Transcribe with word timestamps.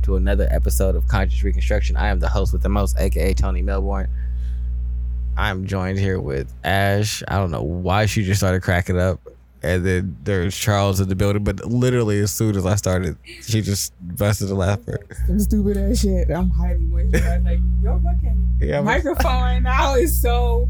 welcome 0.00 0.12
to 0.14 0.16
another 0.16 0.48
episode 0.50 0.94
of 0.96 1.06
Conscious 1.08 1.42
Reconstruction. 1.42 1.94
I 1.96 2.08
am 2.08 2.20
the 2.20 2.28
host 2.28 2.52
with 2.54 2.62
the 2.62 2.68
most, 2.70 2.98
aka 2.98 3.34
Tony 3.34 3.60
Melbourne. 3.60 4.08
I'm 5.36 5.66
joined 5.66 5.98
here 5.98 6.18
with 6.18 6.50
Ash. 6.64 7.22
I 7.28 7.36
don't 7.36 7.50
know 7.50 7.62
why 7.62 8.06
she 8.06 8.24
just 8.24 8.40
started 8.40 8.62
cracking 8.62 8.98
up. 8.98 9.20
And 9.62 9.84
then 9.84 10.16
there's 10.22 10.56
Charles 10.56 11.00
in 11.00 11.08
the 11.10 11.14
building, 11.14 11.44
but 11.44 11.62
literally 11.66 12.18
as 12.20 12.30
soon 12.30 12.56
as 12.56 12.64
I 12.64 12.76
started, 12.76 13.18
she 13.42 13.60
just 13.60 13.92
busted 14.16 14.48
a 14.50 14.54
laughter. 14.54 15.00
Some 15.26 15.38
stupid 15.38 15.76
ass 15.76 16.00
shit. 16.00 16.30
I'm 16.30 16.48
highly 16.48 16.80
moisturized. 16.86 17.44
Like 17.44 17.60
your 17.82 18.00
fucking 18.00 18.56
Yeah, 18.60 18.80
microphone 18.80 19.42
right 19.42 19.58
now 19.58 19.96
is 19.96 20.18
so 20.18 20.66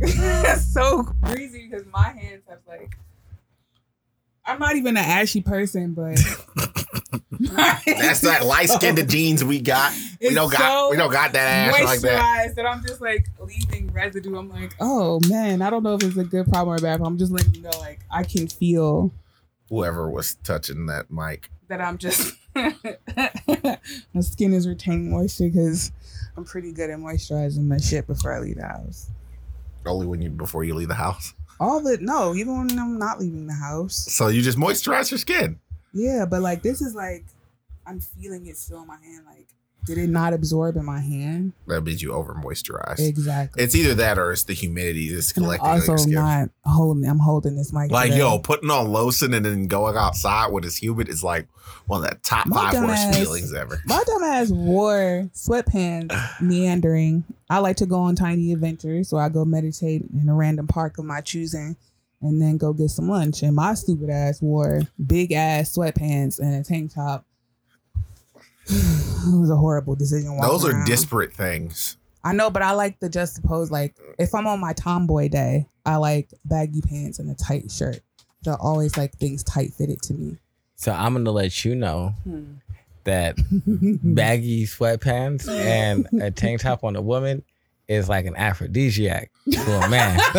so 0.58 1.02
greasy 1.24 1.68
because 1.68 1.84
my 1.92 2.10
hands 2.10 2.44
have 2.48 2.60
like. 2.68 2.96
I'm 4.48 4.58
not 4.58 4.76
even 4.76 4.96
an 4.96 5.04
ashy 5.04 5.42
person, 5.42 5.92
but 5.92 6.18
That's 7.40 8.20
that 8.22 8.44
light 8.44 8.68
skinned 8.68 8.98
the 8.98 9.02
jeans 9.06 9.44
we 9.44 9.60
got. 9.60 9.92
We 10.20 10.34
don't 10.34 10.50
got 10.50 10.58
so 10.58 10.90
we 10.90 10.96
don't 10.96 11.12
got 11.12 11.32
that 11.32 11.68
ass 11.68 11.84
like 11.84 12.00
that. 12.00 12.56
that 12.56 12.66
I'm 12.66 12.82
just 12.84 13.00
like 13.00 13.28
leaving 13.38 13.92
residue. 13.92 14.36
I'm 14.36 14.50
like, 14.50 14.74
oh 14.80 15.20
man, 15.28 15.62
I 15.62 15.70
don't 15.70 15.82
know 15.82 15.94
if 15.94 16.02
it's 16.02 16.16
a 16.16 16.24
good 16.24 16.46
problem 16.46 16.74
or 16.74 16.76
a 16.76 16.82
bad 16.82 16.96
problem. 16.96 17.14
I'm 17.14 17.18
just 17.18 17.30
letting 17.30 17.54
you 17.54 17.62
know, 17.62 17.78
like 17.78 18.00
I 18.10 18.24
can 18.24 18.48
feel 18.48 19.12
Whoever 19.68 20.10
was 20.10 20.36
touching 20.44 20.86
that 20.86 21.10
mic. 21.10 21.50
that 21.68 21.80
I'm 21.80 21.98
just 21.98 22.34
my 22.54 24.20
skin 24.20 24.54
is 24.54 24.66
retaining 24.66 25.10
moisture 25.10 25.48
because 25.48 25.92
I'm 26.36 26.44
pretty 26.44 26.72
good 26.72 26.90
at 26.90 26.98
moisturizing 26.98 27.66
my 27.66 27.76
shit 27.76 28.06
before 28.06 28.32
I 28.32 28.40
leave 28.40 28.56
the 28.56 28.66
house. 28.66 29.10
Only 29.86 30.06
when 30.06 30.22
you 30.22 30.30
before 30.30 30.64
you 30.64 30.74
leave 30.74 30.88
the 30.88 30.94
house. 30.94 31.34
All 31.60 31.80
the 31.80 31.98
no, 31.98 32.34
even 32.34 32.56
when 32.56 32.78
I'm 32.78 32.98
not 32.98 33.18
leaving 33.18 33.46
the 33.46 33.54
house. 33.54 33.96
So 33.96 34.28
you 34.28 34.42
just 34.42 34.58
moisturize 34.58 35.10
your 35.10 35.18
skin. 35.18 35.58
Yeah, 35.92 36.24
but 36.24 36.42
like 36.42 36.62
this 36.62 36.80
is 36.80 36.94
like 36.94 37.24
I'm 37.86 38.00
feeling 38.00 38.46
it 38.46 38.56
still 38.56 38.82
in 38.82 38.86
my 38.86 38.98
hand. 39.02 39.24
Like, 39.26 39.48
did 39.88 39.98
it 39.98 40.08
not 40.10 40.32
absorb 40.32 40.76
in 40.76 40.84
my 40.84 41.00
hand? 41.00 41.52
That 41.66 41.82
means 41.82 42.02
you 42.02 42.12
over 42.12 42.34
moisturize. 42.34 42.98
Exactly. 43.00 43.62
It's 43.62 43.74
either 43.74 43.94
that 43.94 44.18
or 44.18 44.30
it's 44.32 44.44
the 44.44 44.54
humidity 44.54 45.12
that's 45.12 45.32
And 45.36 45.44
I'm 45.46 45.58
collecting 45.58 45.92
also 45.92 46.08
not 46.10 46.50
holding. 46.64 47.04
I'm 47.08 47.18
holding 47.18 47.56
this 47.56 47.72
mic. 47.72 47.90
like 47.90 48.10
today. 48.10 48.18
yo, 48.18 48.38
putting 48.38 48.70
on 48.70 48.92
lotion 48.92 49.34
and 49.34 49.44
then 49.44 49.66
going 49.66 49.96
outside 49.96 50.52
when 50.52 50.62
it's 50.64 50.76
humid 50.76 51.08
is 51.08 51.24
like 51.24 51.48
one 51.86 52.04
of 52.04 52.10
the 52.10 52.16
top 52.22 52.46
My 52.46 52.70
five 52.70 52.84
worst 52.84 53.02
dumbass- 53.08 53.14
feelings 53.18 53.54
ever. 53.54 53.80
My 53.86 54.02
dumb 54.06 54.22
ass 54.22 54.50
wore 54.50 55.28
sweatpants 55.34 56.40
meandering. 56.40 57.24
I 57.50 57.58
like 57.58 57.76
to 57.78 57.86
go 57.86 57.96
on 58.00 58.14
tiny 58.14 58.52
adventures, 58.52 59.08
so 59.08 59.16
I 59.16 59.30
go 59.30 59.44
meditate 59.44 60.04
in 60.12 60.28
a 60.28 60.34
random 60.34 60.66
park 60.66 60.98
of 60.98 61.06
my 61.06 61.22
choosing 61.22 61.76
and 62.20 62.42
then 62.42 62.58
go 62.58 62.72
get 62.72 62.90
some 62.90 63.08
lunch. 63.08 63.42
And 63.42 63.56
my 63.56 63.74
stupid 63.74 64.10
ass 64.10 64.42
wore 64.42 64.82
big 65.06 65.32
ass 65.32 65.74
sweatpants 65.76 66.38
and 66.38 66.54
a 66.54 66.62
tank 66.62 66.92
top. 66.94 67.24
It 69.34 69.38
was 69.40 69.50
a 69.50 69.56
horrible 69.56 69.94
decision. 69.94 70.38
Those 70.40 70.64
are 70.64 70.70
around. 70.72 70.86
disparate 70.86 71.32
things. 71.32 71.96
I 72.24 72.32
know, 72.32 72.50
but 72.50 72.62
I 72.62 72.72
like 72.72 72.98
the 73.00 73.08
juxtapose. 73.08 73.70
Like, 73.70 73.94
if 74.18 74.34
I'm 74.34 74.46
on 74.46 74.60
my 74.60 74.72
tomboy 74.72 75.28
day, 75.28 75.66
I 75.86 75.96
like 75.96 76.30
baggy 76.44 76.82
pants 76.82 77.18
and 77.18 77.30
a 77.30 77.34
tight 77.34 77.70
shirt. 77.70 78.00
They're 78.42 78.56
always 78.60 78.96
like 78.96 79.12
things 79.14 79.42
tight 79.44 79.72
fitted 79.74 80.02
to 80.02 80.14
me. 80.14 80.36
So 80.76 80.92
I'm 80.92 81.12
gonna 81.14 81.30
let 81.30 81.64
you 81.64 81.74
know 81.74 82.14
Hmm. 82.24 82.54
that 83.04 83.36
baggy 84.02 84.64
sweatpants 84.66 85.48
and 85.48 86.06
a 86.20 86.30
tank 86.30 86.60
top 86.60 86.84
on 86.84 86.96
a 86.96 87.02
woman 87.02 87.42
is 87.88 88.08
like 88.08 88.26
an 88.26 88.36
aphrodisiac 88.36 89.30
for 89.64 89.74
a 89.76 89.88
man. 89.88 90.20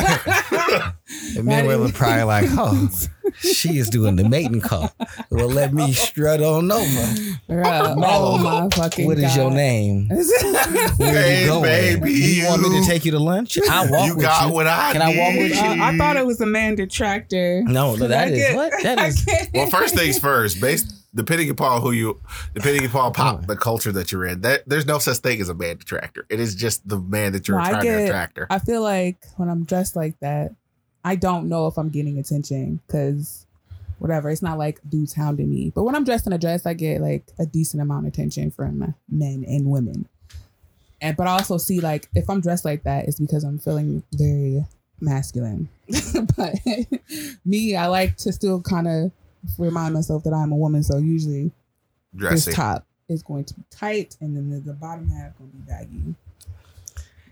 and 1.35 1.45
men 1.45 1.67
That 1.67 1.79
were 1.79 1.89
probably 1.91 2.23
like, 2.23 2.45
oh, 2.49 2.89
she 3.39 3.77
is 3.77 3.89
doing 3.89 4.15
the 4.17 4.23
mating 4.27 4.61
call. 4.61 4.91
Well, 5.31 5.47
let 5.49 5.73
me 5.73 5.91
strut 5.93 6.41
on 6.41 6.71
over. 6.71 6.85
Bruh, 7.49 7.95
oh 7.97 8.37
my 8.37 8.69
fucking 8.75 9.07
What 9.07 9.17
is 9.17 9.35
your 9.35 9.49
name? 9.49 10.07
Where 10.09 10.23
Hey, 10.97 11.41
you 11.41 11.47
going? 11.47 11.63
baby, 11.63 12.11
you 12.13 12.45
want 12.47 12.61
me 12.61 12.79
to 12.81 12.85
take 12.85 13.03
you 13.05 13.11
to 13.11 13.19
lunch? 13.19 13.57
I 13.69 13.89
walk 13.89 14.05
you 14.07 14.15
with 14.15 14.23
got 14.25 14.47
you. 14.47 14.53
what 14.53 14.67
I 14.67 14.91
Can 14.93 15.01
I 15.01 15.17
walk 15.17 15.33
with 15.35 15.55
you? 15.55 15.59
Uh, 15.61 15.75
I 15.91 15.97
thought 15.97 16.17
it 16.17 16.25
was 16.27 16.39
Amanda 16.41 16.85
Tractor. 16.85 17.63
No, 17.63 17.95
no, 17.95 18.07
that 18.07 18.27
I 18.27 18.31
is 18.31 18.37
get- 18.39 18.55
what 18.55 18.71
that 18.83 18.99
I 18.99 19.07
is. 19.07 19.25
get- 19.25 19.49
Well, 19.55 19.67
first 19.71 19.95
things 19.95 20.19
first, 20.19 20.61
based 20.61 20.98
depending 21.15 21.49
upon 21.49 21.81
who 21.81 21.91
you, 21.91 22.19
depending 22.53 22.85
upon 22.85 23.13
pop, 23.13 23.47
the 23.47 23.55
culture 23.55 23.91
that 23.91 24.11
you're 24.11 24.25
in, 24.25 24.41
that 24.41 24.67
there's 24.67 24.85
no 24.85 24.99
such 24.99 25.17
thing 25.17 25.41
as 25.41 25.49
a 25.49 25.53
man 25.55 25.77
detractor. 25.77 26.25
It 26.29 26.39
is 26.39 26.55
just 26.55 26.87
the 26.87 26.99
man 26.99 27.31
that 27.33 27.47
you're 27.47 27.57
No, 27.57 27.63
I 27.63 27.69
trying 27.71 27.83
get- 27.83 27.97
to 27.97 28.03
attract. 28.05 28.39
I 28.49 28.59
feel 28.59 28.81
like 28.81 29.17
when 29.37 29.49
I'm 29.49 29.63
dressed 29.63 29.95
like 29.95 30.19
that, 30.19 30.53
I 31.03 31.15
don't 31.15 31.47
know 31.49 31.67
if 31.67 31.77
I'm 31.77 31.89
getting 31.89 32.19
attention 32.19 32.79
because 32.85 33.45
whatever. 33.99 34.29
It's 34.29 34.41
not 34.41 34.57
like 34.57 34.79
dudes 34.89 35.13
hounding 35.13 35.49
me. 35.49 35.71
But 35.73 35.83
when 35.83 35.95
I'm 35.95 36.03
dressed 36.03 36.27
in 36.27 36.33
a 36.33 36.37
dress, 36.37 36.65
I 36.65 36.73
get 36.73 37.01
like 37.01 37.25
a 37.39 37.45
decent 37.45 37.81
amount 37.81 38.05
of 38.07 38.13
attention 38.13 38.51
from 38.51 38.93
men 39.09 39.45
and 39.47 39.65
women. 39.69 40.07
And 41.01 41.15
but 41.15 41.27
I 41.27 41.31
also 41.31 41.57
see 41.57 41.79
like 41.79 42.07
if 42.13 42.29
I'm 42.29 42.41
dressed 42.41 42.65
like 42.65 42.83
that, 42.83 43.07
it's 43.07 43.19
because 43.19 43.43
I'm 43.43 43.59
feeling 43.59 44.03
very 44.13 44.65
masculine. 44.99 45.69
but 46.37 46.55
me, 47.45 47.75
I 47.75 47.87
like 47.87 48.17
to 48.17 48.33
still 48.33 48.61
kind 48.61 48.87
of 48.87 49.11
remind 49.57 49.93
myself 49.93 50.23
that 50.23 50.33
I'm 50.33 50.51
a 50.51 50.55
woman. 50.55 50.83
So 50.83 50.97
usually 50.97 51.51
Dressing. 52.15 52.35
this 52.51 52.55
top 52.55 52.85
is 53.07 53.23
going 53.23 53.45
to 53.45 53.53
be 53.55 53.63
tight, 53.71 54.15
and 54.21 54.35
then 54.35 54.49
the, 54.49 54.59
the 54.59 54.73
bottom 54.73 55.09
half 55.09 55.37
going 55.37 55.51
to 55.51 55.57
be 55.57 55.63
baggy. 55.63 56.15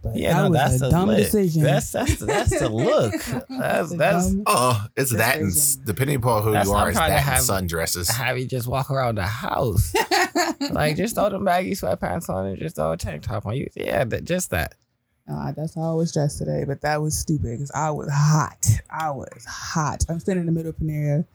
But 0.04 0.16
Yeah, 0.16 0.34
that 0.34 0.44
no, 0.44 0.50
was 0.50 0.60
that's 0.60 0.82
a 0.84 0.86
a 0.88 0.90
dumb 0.92 1.08
look. 1.10 1.18
decision. 1.18 1.64
That's 1.64 1.92
that's 1.92 2.18
that's 2.18 2.60
the 2.60 2.70
look. 2.70 3.14
That's 3.50 3.96
that's 3.96 4.30
dumb- 4.32 4.44
Oh, 4.46 4.86
it's 4.96 5.12
that, 5.12 5.38
and 5.40 5.52
depending 5.86 6.18
upon 6.18 6.44
who 6.44 6.52
That's 6.52 6.70
you 6.70 6.76
are, 6.76 6.90
it's 6.90 6.98
trying 6.98 7.10
to 7.10 7.14
that 7.16 7.18
and 7.18 7.26
have- 7.36 7.44
sundresses. 7.44 8.12
have 8.12 8.38
you 8.38 8.46
just 8.46 8.68
walk 8.68 8.92
around 8.92 9.16
the 9.16 9.24
house. 9.26 9.94
like 10.72 10.98
just 10.98 11.16
throw 11.16 11.30
them 11.30 11.46
baggy 11.46 11.72
sweatpants 11.72 12.30
on 12.30 12.46
and 12.46 12.60
just 12.60 12.76
throw 12.76 12.92
a 12.92 12.98
tank 12.98 13.24
top 13.24 13.46
on 13.48 13.56
you. 13.56 13.68
Yeah, 13.76 14.04
that, 14.04 14.24
just 14.24 14.52
that. 14.52 14.76
Uh, 15.30 15.52
that's 15.52 15.74
how 15.76 15.92
I 15.92 15.94
was 15.96 16.14
dressed 16.14 16.38
today, 16.38 16.64
but 16.66 16.80
that 16.82 17.02
was 17.02 17.18
stupid 17.18 17.52
because 17.58 17.72
I 17.72 17.90
was 17.90 18.08
hot. 18.10 18.66
I 18.90 19.10
was 19.12 19.44
hot. 19.46 20.06
I'm 20.10 20.20
sitting 20.20 20.42
in 20.42 20.46
the 20.46 20.52
middle 20.54 20.70
of 20.70 20.78
Panera, 20.78 21.26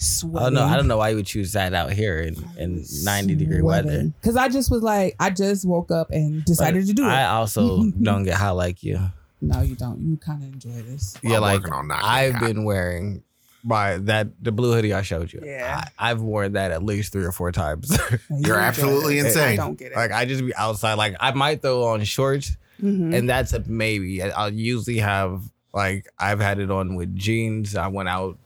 sweating. 0.00 0.46
Oh 0.46 0.48
no, 0.50 0.64
I 0.64 0.76
don't 0.76 0.88
know 0.88 0.96
why 0.96 1.10
you 1.10 1.16
would 1.16 1.26
choose 1.26 1.52
that 1.52 1.74
out 1.74 1.92
here 1.92 2.18
in, 2.18 2.34
in 2.58 2.84
90 3.04 3.34
degree 3.36 3.62
weather. 3.62 4.10
Because 4.20 4.36
I 4.36 4.48
just 4.48 4.70
was 4.70 4.82
like, 4.82 5.14
I 5.20 5.30
just 5.30 5.64
woke 5.66 5.90
up 5.90 6.10
and 6.10 6.44
decided 6.44 6.86
to 6.86 6.92
do 6.92 7.04
it. 7.04 7.08
I 7.08 7.26
also 7.26 7.84
don't 8.02 8.24
get 8.24 8.34
hot 8.34 8.56
like 8.56 8.82
you. 8.82 8.98
no, 9.40 9.60
you 9.62 9.74
don't. 9.76 10.00
You 10.00 10.16
kind 10.16 10.42
of 10.42 10.52
enjoy 10.52 10.82
this. 10.82 11.16
Yeah, 11.22 11.36
I'm 11.36 11.42
like 11.42 11.58
working 11.60 11.72
on 11.72 11.88
not 11.88 12.02
I've 12.02 12.34
hot. 12.34 12.42
been 12.46 12.64
wearing 12.64 13.22
my 13.62 13.98
that 13.98 14.28
the 14.42 14.50
blue 14.52 14.72
hoodie 14.72 14.94
I 14.94 15.02
showed 15.02 15.32
you. 15.32 15.42
Yeah. 15.44 15.82
I, 15.98 16.10
I've 16.10 16.22
worn 16.22 16.54
that 16.54 16.70
at 16.70 16.82
least 16.82 17.12
three 17.12 17.24
or 17.24 17.32
four 17.32 17.52
times. 17.52 17.90
You 18.30 18.46
You're 18.46 18.58
absolutely 18.58 19.20
this. 19.20 19.36
insane. 19.36 19.52
I 19.52 19.56
don't 19.56 19.78
get 19.78 19.92
it. 19.92 19.96
like 19.96 20.12
I 20.12 20.24
just 20.24 20.44
be 20.46 20.54
outside. 20.54 20.94
Like 20.94 21.14
I 21.20 21.32
might 21.32 21.60
throw 21.60 21.84
on 21.84 22.02
shorts, 22.04 22.56
Mhm. 22.82 23.14
and 23.14 23.28
that's 23.28 23.52
a 23.52 23.62
maybe. 23.66 24.22
I'll 24.22 24.50
usually 24.52 24.98
have 24.98 25.42
like 25.74 26.06
I've 26.18 26.40
had 26.40 26.58
it 26.58 26.70
on 26.70 26.94
with 26.94 27.14
jeans. 27.14 27.76
I 27.76 27.88
went 27.88 28.08
out, 28.08 28.38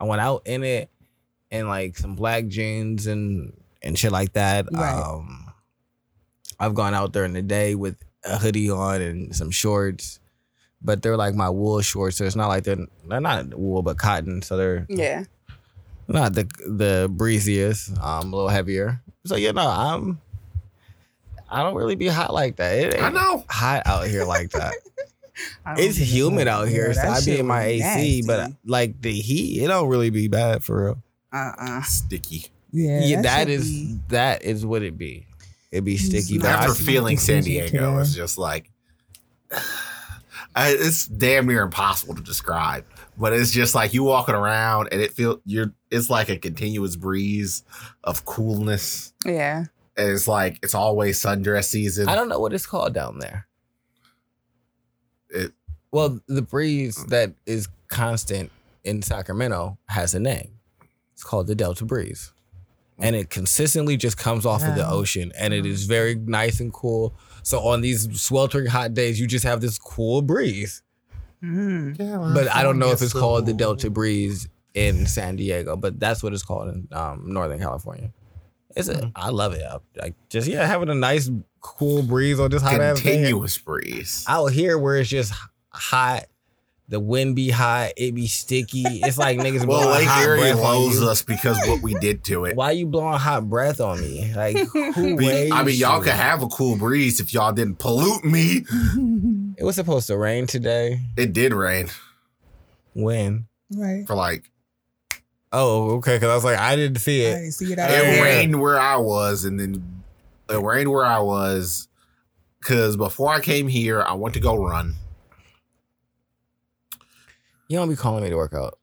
I 0.00 0.04
went 0.04 0.20
out 0.20 0.42
in 0.46 0.62
it, 0.64 0.90
and 1.50 1.68
like 1.68 1.96
some 1.96 2.14
black 2.14 2.46
jeans 2.48 3.06
and 3.06 3.52
and 3.82 3.98
shit 3.98 4.12
like 4.12 4.32
that. 4.34 4.66
Right. 4.70 4.92
Um, 4.92 5.52
I've 6.58 6.74
gone 6.74 6.94
out 6.94 7.12
during 7.12 7.32
the 7.32 7.42
day 7.42 7.74
with 7.74 7.96
a 8.24 8.38
hoodie 8.38 8.70
on 8.70 9.00
and 9.00 9.34
some 9.34 9.50
shorts, 9.50 10.20
but 10.82 11.02
they're 11.02 11.16
like 11.16 11.34
my 11.34 11.50
wool 11.50 11.80
shorts. 11.80 12.16
So 12.16 12.24
it's 12.24 12.36
not 12.36 12.48
like 12.48 12.64
they're 12.64 12.86
they're 13.08 13.20
not 13.20 13.54
wool 13.54 13.82
but 13.82 13.98
cotton. 13.98 14.42
So 14.42 14.56
they're 14.56 14.86
yeah. 14.88 15.24
not 16.08 16.34
the 16.34 16.44
the 16.66 17.08
breeziest. 17.10 17.96
Um, 17.98 18.32
a 18.32 18.36
little 18.36 18.48
heavier. 18.48 19.00
So 19.24 19.36
you 19.36 19.52
know 19.52 19.68
I'm. 19.68 20.20
I 21.48 21.62
don't 21.62 21.76
really 21.76 21.94
be 21.94 22.08
hot 22.08 22.34
like 22.34 22.56
that. 22.56 22.76
It 22.76 22.94
ain't 22.94 23.04
I 23.04 23.10
know. 23.10 23.44
hot 23.48 23.82
out 23.86 24.08
here 24.08 24.24
like 24.24 24.50
that. 24.50 24.74
I 25.64 25.74
don't 25.74 25.84
it's 25.84 25.96
humid 25.96 26.46
fuck. 26.46 26.54
out 26.62 26.68
here, 26.68 26.92
Yeah, 26.94 27.02
so 27.02 27.08
I 27.30 27.34
be 27.34 27.40
in 27.40 27.46
my 27.46 27.66
was 27.66 27.82
AC. 27.82 28.22
But 28.26 28.40
uh, 28.40 28.48
like 28.64 29.00
the 29.02 29.12
heat, 29.12 29.62
it 29.62 29.68
don't 29.68 29.88
really 29.88 30.10
be 30.10 30.28
bad 30.28 30.62
for 30.64 30.84
real. 30.86 31.02
uh-uh. 31.32 31.82
Sticky. 31.82 32.46
Yeah, 32.72 33.00
Yeah, 33.04 33.22
that 33.22 33.40
should 33.40 33.48
is 33.50 33.70
be- 33.70 33.98
that 34.08 34.42
is 34.42 34.64
what 34.66 34.82
it 34.82 34.96
be. 34.98 35.26
It 35.72 35.82
be 35.82 35.96
sticky. 35.96 36.38
not- 36.38 36.42
But 36.42 36.50
After 36.52 36.70
I, 36.70 36.74
see 36.74 36.84
feeling 36.84 37.18
San 37.18 37.42
Diego, 37.42 37.98
it's 37.98 38.14
just 38.14 38.38
like 38.38 38.70
I, 40.54 40.70
it's 40.70 41.06
damn 41.06 41.46
near 41.46 41.62
impossible 41.62 42.14
to 42.14 42.22
describe. 42.22 42.84
But 43.18 43.32
it's 43.32 43.50
just 43.50 43.74
like 43.74 43.94
you 43.94 44.04
walking 44.04 44.34
around 44.34 44.88
and 44.92 45.00
it 45.00 45.12
feel 45.12 45.40
you're. 45.44 45.72
It's 45.90 46.10
like 46.10 46.28
a 46.28 46.36
continuous 46.38 46.96
breeze 46.96 47.62
of 48.04 48.24
coolness. 48.24 49.12
yeah. 49.24 49.64
And 49.98 50.10
it's 50.10 50.28
like 50.28 50.58
it's 50.62 50.74
always 50.74 51.18
sundress 51.22 51.64
season. 51.64 52.06
I 52.08 52.14
don't 52.14 52.28
know 52.28 52.38
what 52.38 52.52
it's 52.52 52.66
called 52.66 52.92
down 52.92 53.18
there. 53.18 53.45
It- 55.30 55.52
well, 55.92 56.20
the 56.26 56.42
breeze 56.42 57.02
that 57.06 57.32
is 57.46 57.68
constant 57.88 58.50
in 58.84 59.02
Sacramento 59.02 59.78
has 59.86 60.14
a 60.14 60.20
name. 60.20 60.50
It's 61.14 61.24
called 61.24 61.46
the 61.46 61.54
Delta 61.54 61.84
breeze, 61.86 62.32
and 62.98 63.16
it 63.16 63.30
consistently 63.30 63.96
just 63.96 64.18
comes 64.18 64.44
off 64.44 64.62
of 64.62 64.74
the 64.74 64.86
ocean, 64.86 65.32
and 65.38 65.54
it 65.54 65.64
is 65.64 65.84
very 65.84 66.14
nice 66.14 66.60
and 66.60 66.72
cool. 66.72 67.14
So 67.42 67.60
on 67.60 67.80
these 67.80 68.20
sweltering 68.20 68.66
hot 68.66 68.92
days, 68.92 69.18
you 69.18 69.26
just 69.26 69.44
have 69.44 69.60
this 69.60 69.78
cool 69.78 70.20
breeze. 70.20 70.82
Mm. 71.42 71.96
But 72.34 72.48
I 72.54 72.62
don't 72.62 72.78
know 72.78 72.90
if 72.90 73.00
it's 73.02 73.12
called 73.12 73.46
the 73.46 73.52
Delta 73.54 73.88
breeze 73.88 74.48
in 74.74 75.06
San 75.06 75.36
Diego, 75.36 75.76
but 75.76 75.98
that's 75.98 76.22
what 76.22 76.34
it's 76.34 76.42
called 76.42 76.68
in 76.68 76.88
um, 76.92 77.24
Northern 77.32 77.58
California. 77.58 78.12
It's 78.76 78.88
Mm-hmm. 78.88 79.06
a, 79.06 79.12
I 79.16 79.30
love 79.30 79.54
it. 79.54 79.62
I, 79.64 79.78
like 79.98 80.14
just 80.28 80.46
yeah, 80.48 80.66
having 80.66 80.90
a 80.90 80.94
nice 80.94 81.30
cool 81.60 82.02
breeze 82.02 82.38
on 82.38 82.50
this 82.50 82.62
hot 82.62 82.80
ass. 82.80 83.00
Continuous 83.00 83.56
breeze. 83.58 84.24
Out 84.28 84.52
here 84.52 84.78
where 84.78 84.96
it's 84.98 85.08
just 85.08 85.32
hot, 85.70 86.24
the 86.88 87.00
wind 87.00 87.34
be 87.34 87.48
hot, 87.50 87.92
it 87.96 88.14
be 88.14 88.26
sticky. 88.28 88.84
It's 88.86 89.16
like 89.18 89.38
niggas 89.38 89.66
Well, 89.66 89.80
blowing 89.80 89.98
Lake 90.00 90.06
hot 90.08 90.22
Erie 90.22 90.38
breath 90.40 90.56
on 90.58 90.62
loathes 90.62 91.00
you. 91.00 91.08
us 91.08 91.22
because 91.22 91.56
what 91.66 91.82
we 91.82 91.94
did 91.94 92.22
to 92.24 92.44
it. 92.44 92.54
Why 92.54 92.72
you 92.72 92.86
blowing 92.86 93.18
hot 93.18 93.48
breath 93.48 93.80
on 93.80 94.00
me? 94.00 94.32
Like 94.36 94.56
who 94.94 95.16
Be- 95.16 95.50
I 95.50 95.62
mean, 95.64 95.74
y'all 95.76 95.98
you? 95.98 96.04
could 96.04 96.12
have 96.12 96.42
a 96.42 96.46
cool 96.48 96.76
breeze 96.76 97.18
if 97.18 97.32
y'all 97.34 97.52
didn't 97.52 97.78
pollute 97.78 98.24
me. 98.24 98.64
It 99.58 99.64
was 99.64 99.74
supposed 99.74 100.06
to 100.08 100.18
rain 100.18 100.46
today. 100.46 101.00
It 101.16 101.32
did 101.32 101.54
rain 101.54 101.88
When? 102.94 103.46
right. 103.74 104.06
for 104.06 104.14
like 104.14 104.50
Oh, 105.52 105.96
okay. 105.96 106.16
Because 106.16 106.30
I 106.30 106.34
was 106.34 106.44
like, 106.44 106.58
I 106.58 106.76
didn't 106.76 106.98
see 106.98 107.24
I 107.26 107.30
it. 107.30 107.34
didn't 107.34 107.52
see 107.52 107.72
it 107.72 107.78
out 107.78 107.90
it 107.90 107.94
Yeah. 108.16 108.22
rained 108.22 108.60
where 108.60 108.78
I 108.78 108.96
was, 108.96 109.44
and 109.44 109.58
then 109.58 110.02
it 110.50 110.56
rained 110.62 110.90
where 110.90 111.04
I 111.04 111.18
was. 111.20 111.88
Because 112.60 112.96
before 112.96 113.32
I 113.32 113.40
came 113.40 113.68
here, 113.68 114.02
I 114.02 114.14
went 114.14 114.34
to 114.34 114.40
go 114.40 114.56
run. 114.56 114.94
You 117.68 117.78
don't 117.78 117.88
be 117.88 117.96
calling 117.96 118.24
me 118.24 118.30
to 118.30 118.36
work 118.36 118.54
out. 118.54 118.78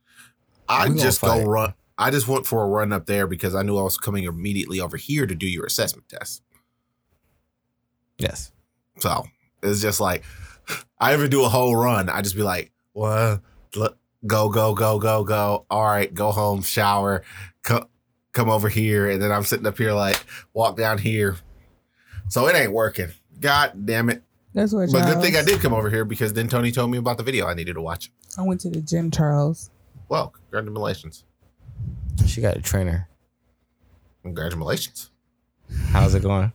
I 0.68 0.88
We 0.90 0.96
just 1.00 1.22
go 1.22 1.28
fight. 1.28 1.46
run. 1.48 1.74
I 1.98 2.12
just 2.12 2.28
went 2.28 2.46
for 2.46 2.64
a 2.64 2.68
run 2.68 2.92
up 2.92 3.06
there 3.06 3.28
because 3.28 3.56
I 3.56 3.62
knew 3.62 3.78
I 3.78 3.84
was 3.84 3.98
coming 3.98 4.24
immediately 4.24 4.80
over 4.80 4.98
here 4.98 5.26
to 5.28 5.36
do 5.36 5.46
your 5.48 5.66
assessment 5.66 6.10
test. 6.10 6.42
Yes. 8.18 8.52
So 9.00 9.26
it's 9.62 9.82
just 9.82 10.00
like 10.00 10.24
I 11.00 11.14
ever 11.14 11.28
do 11.28 11.44
a 11.44 11.50
whole 11.50 11.76
run. 11.76 12.10
I 12.10 12.22
just 12.22 12.36
be 12.36 12.44
like, 12.44 12.72
what? 12.94 13.42
Look, 13.76 13.98
go, 14.26 14.50
go, 14.50 14.74
go, 14.74 15.00
go, 15.00 15.24
go. 15.24 15.66
All 15.70 15.84
right, 15.84 16.14
go 16.14 16.32
home, 16.32 16.62
shower, 16.62 17.24
come, 17.64 17.88
come 18.32 18.50
over 18.50 18.70
here, 18.70 19.10
and 19.10 19.22
then 19.22 19.32
I'm 19.32 19.44
sitting 19.44 19.66
up 19.66 19.78
here 19.78 19.94
like 19.94 20.24
walk 20.54 20.78
down 20.78 20.98
here. 20.98 21.38
So 22.30 22.48
it 22.48 22.56
ain't 22.56 22.72
working. 22.72 23.10
God 23.40 23.86
damn 23.86 24.10
it! 24.10 24.24
That's 24.54 24.74
what. 24.74 24.90
But 24.92 25.06
good 25.14 25.22
thing 25.22 25.36
I 25.36 25.44
did 25.44 25.60
come 25.60 25.74
over 25.74 25.90
here 25.90 26.06
because 26.06 26.34
then 26.34 26.48
Tony 26.48 26.72
told 26.72 26.90
me 26.92 26.98
about 26.98 27.18
the 27.18 27.24
video 27.24 27.48
I 27.48 27.54
needed 27.54 27.74
to 27.74 27.82
watch. 27.82 28.12
I 28.38 28.42
went 28.44 28.62
to 28.62 28.70
the 28.70 28.82
gym, 28.82 29.12
Charles. 29.12 29.70
Well, 30.10 30.34
congratulations, 30.52 31.24
She 32.26 32.42
got 32.42 32.58
a 32.58 32.62
trainer. 32.62 33.08
congratulations. 34.22 35.12
How's 35.90 36.14
it 36.16 36.24
going? 36.24 36.54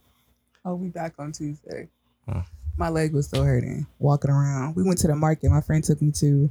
Oh, 0.65 0.75
we 0.75 0.89
back 0.89 1.15
on 1.19 1.33
Tuesday. 1.33 1.89
Huh. 2.29 2.43
My 2.77 2.89
leg 2.89 3.13
was 3.13 3.27
still 3.27 3.43
hurting 3.45 3.87
walking 3.99 4.31
around. 4.31 4.77
We 4.77 4.83
went 4.85 4.99
to 4.99 5.09
the 5.09 5.17
market. 5.17 5.51
My 5.51 5.61
friend 5.61 5.83
took 5.83 6.01
me 6.01 6.13
to 6.13 6.49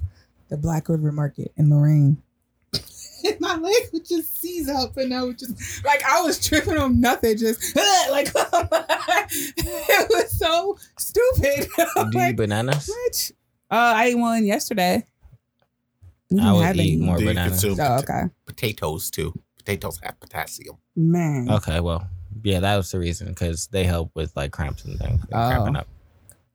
the 0.50 0.58
Black 0.58 0.90
River 0.90 1.12
Market 1.12 1.52
in 1.58 1.70
Lorain. 1.70 2.22
And 3.24 3.36
my 3.40 3.56
leg 3.56 3.74
would 3.94 4.06
just 4.06 4.40
seize 4.40 4.70
up, 4.70 4.96
and 4.98 5.14
I 5.14 5.24
would 5.24 5.40
just 5.40 5.84
like 5.86 6.04
I 6.04 6.22
was 6.22 6.46
tripping 6.46 6.78
on 6.78 7.00
nothing, 7.02 7.38
just 7.38 7.76
like 8.12 8.28
it 8.36 10.08
was 10.10 10.38
so 10.38 10.78
stupid. 10.98 11.68
Do 11.78 11.84
you 12.02 12.08
eat 12.08 12.16
like, 12.16 12.36
bananas? 12.36 12.88
what? 12.90 13.32
Uh, 13.70 13.94
I 13.96 14.06
ate 14.06 14.16
one 14.16 14.46
yesterday. 14.46 15.06
We 16.30 16.40
I 16.40 16.44
didn't 16.44 16.56
would 16.58 16.66
have 16.66 16.76
eat 16.78 16.94
any. 16.94 16.98
more 17.06 17.18
Do 17.18 17.24
you 17.24 17.30
bananas. 17.30 17.66
Oh, 17.66 17.98
okay, 18.00 18.24
potatoes 18.46 19.10
too? 19.10 19.34
Potatoes 19.58 20.00
have 20.04 20.20
potassium. 20.20 20.78
man. 20.96 21.50
Okay, 21.50 21.80
well, 21.80 22.08
yeah, 22.44 22.60
that 22.60 22.78
was 22.78 22.92
the 22.92 23.00
reason 23.00 23.28
because 23.30 23.68
they 23.68 23.84
help 23.84 24.12
with 24.14 24.36
like 24.36 24.52
cramps 24.52 24.86
and 24.86 24.98
things, 25.00 25.22
and 25.22 25.34
Oh. 25.34 25.48
cramping 25.50 25.76
up. 25.76 25.88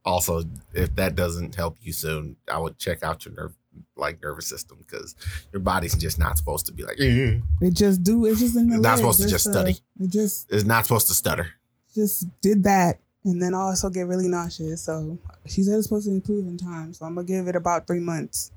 Also, 0.04 0.42
if 0.74 0.94
that 0.96 1.14
doesn't 1.16 1.54
help 1.54 1.76
you 1.80 1.92
soon, 1.92 2.36
I 2.50 2.58
would 2.58 2.76
check 2.78 3.02
out 3.04 3.24
your 3.24 3.34
nerve, 3.34 3.54
like 3.96 4.22
nervous 4.22 4.46
system, 4.46 4.78
because 4.78 5.14
your 5.52 5.60
body's 5.60 5.94
just 5.94 6.18
not 6.18 6.36
supposed 6.38 6.66
to 6.66 6.72
be 6.72 6.82
like. 6.84 6.98
"Eh." 7.00 7.38
It 7.60 7.74
just 7.74 8.02
do. 8.02 8.26
It's 8.26 8.40
just 8.40 8.56
in 8.56 8.68
the. 8.68 8.76
It's 8.76 8.82
not 8.82 8.98
supposed 8.98 9.20
to 9.22 9.28
just 9.28 9.48
study. 9.50 9.76
It 10.00 10.10
just 10.10 10.50
It's 10.52 10.64
not 10.64 10.84
supposed 10.86 11.08
to 11.08 11.14
stutter. 11.14 11.48
just 11.94 12.26
did 12.40 12.62
that 12.64 12.98
and 13.24 13.40
then 13.40 13.54
also 13.54 13.88
get 13.90 14.06
really 14.06 14.28
nauseous. 14.28 14.82
So 14.82 15.18
she 15.46 15.62
said 15.62 15.74
it's 15.78 15.84
supposed 15.86 16.06
to 16.06 16.12
improve 16.12 16.46
in 16.46 16.56
time. 16.56 16.92
So 16.94 17.04
I'm 17.06 17.14
gonna 17.14 17.26
give 17.26 17.46
it 17.48 17.54
about 17.56 17.86
three 17.86 18.00
months. 18.00 18.50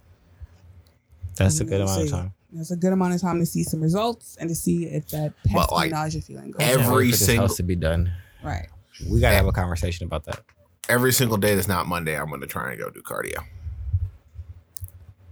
That's 1.35 1.59
a 1.59 1.65
good 1.65 1.81
amount 1.81 2.01
of 2.03 2.09
time. 2.09 2.33
That's 2.53 2.71
a 2.71 2.77
good 2.77 2.93
amount 2.93 3.13
of 3.13 3.21
time 3.21 3.39
to 3.39 3.45
see 3.45 3.63
some 3.63 3.81
results 3.81 4.37
and 4.39 4.47
to 4.47 4.55
see 4.55 4.85
if 4.85 5.07
that 5.09 5.33
But, 5.43 5.51
pesky 5.51 5.75
like, 5.75 5.91
nausea 5.91 6.21
feeling 6.21 6.51
goes. 6.51 6.61
Every 6.61 7.07
wait 7.07 7.11
for 7.11 7.11
this 7.17 7.25
single- 7.25 7.49
to 7.49 7.63
be 7.63 7.75
done. 7.75 8.11
right. 8.43 8.67
We 9.09 9.19
gotta 9.19 9.35
have 9.35 9.45
a 9.47 9.51
conversation 9.51 10.05
about 10.05 10.23
that. 10.25 10.41
Every 10.87 11.11
single 11.11 11.35
day 11.35 11.53
that's 11.55 11.67
not 11.67 11.85
Monday, 11.87 12.17
I'm 12.17 12.29
going 12.29 12.39
to 12.41 12.47
try 12.47 12.69
and 12.71 12.79
go 12.79 12.89
do 12.91 13.01
cardio. 13.01 13.43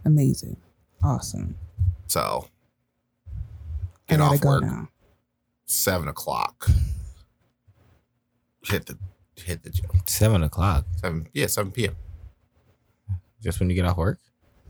Amazing. 0.06 0.58
Awesome. 1.04 1.56
So 2.08 2.48
get 4.08 4.22
off 4.22 4.44
work 4.44 4.64
now. 4.64 4.90
seven 5.66 6.08
o'clock. 6.08 6.68
Hit 8.64 8.86
the 8.86 8.98
hit 9.36 9.64
the 9.64 9.70
gym. 9.70 9.90
Seven 10.06 10.44
o'clock, 10.44 10.86
Seven 11.02 11.28
yeah 11.34 11.48
seven 11.48 11.72
p.m. 11.72 11.96
just 13.42 13.60
when 13.60 13.70
you 13.70 13.76
get 13.76 13.86
off 13.86 13.98
work. 13.98 14.20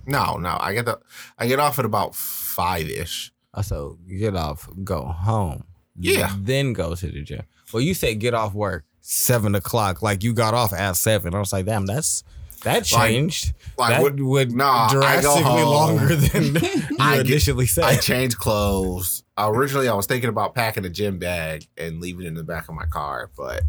No, 0.06 0.38
no, 0.38 0.58
I 0.60 0.74
get 0.74 0.86
the 0.86 1.00
I 1.38 1.48
get 1.48 1.60
off 1.60 1.80
at 1.80 1.86
about 1.86 2.16
five 2.16 2.88
ish. 2.88 3.32
Also, 3.54 3.76
oh, 3.76 3.98
you 4.08 4.18
get 4.18 4.36
off, 4.36 4.68
go 4.84 5.04
home. 5.04 5.66
Yeah. 5.96 6.34
Then 6.40 6.74
go 6.74 6.96
to 6.96 7.08
the 7.08 7.22
gym. 7.22 7.44
Well, 7.72 7.82
you 7.82 7.94
said 7.94 8.20
get 8.20 8.34
off 8.34 8.54
work 8.54 8.86
seven 9.02 9.54
o'clock, 9.54 10.02
like 10.02 10.24
you 10.24 10.34
got 10.34 10.54
off 10.56 10.74
at 10.74 10.94
seven. 10.94 11.36
I 11.36 11.40
was 11.40 11.54
like, 11.54 11.66
damn, 11.66 11.86
that's 11.86 12.24
that 12.64 12.84
changed. 12.86 13.54
Like 13.78 13.90
that 13.92 14.02
what? 14.02 14.20
would 14.20 14.52
Nah, 14.56 14.88
I 14.90 14.94
go 14.94 15.02
drastically 15.02 15.42
home. 15.44 15.70
longer 15.70 16.16
than 16.16 16.44
you 16.56 16.98
I 17.00 17.18
get- 17.18 17.26
initially 17.28 17.66
said. 17.66 17.84
I 17.86 17.96
changed 17.98 18.38
clothes. 18.38 19.24
Originally, 19.38 19.88
I 19.90 19.94
was 19.96 20.06
thinking 20.06 20.30
about 20.30 20.54
packing 20.54 20.86
a 20.86 20.90
gym 20.90 21.18
bag 21.18 21.66
and 21.78 22.00
leaving 22.00 22.26
it 22.26 22.28
in 22.30 22.34
the 22.36 22.44
back 22.44 22.70
of 22.70 22.76
my 22.76 22.86
car, 22.86 23.32
but 23.36 23.64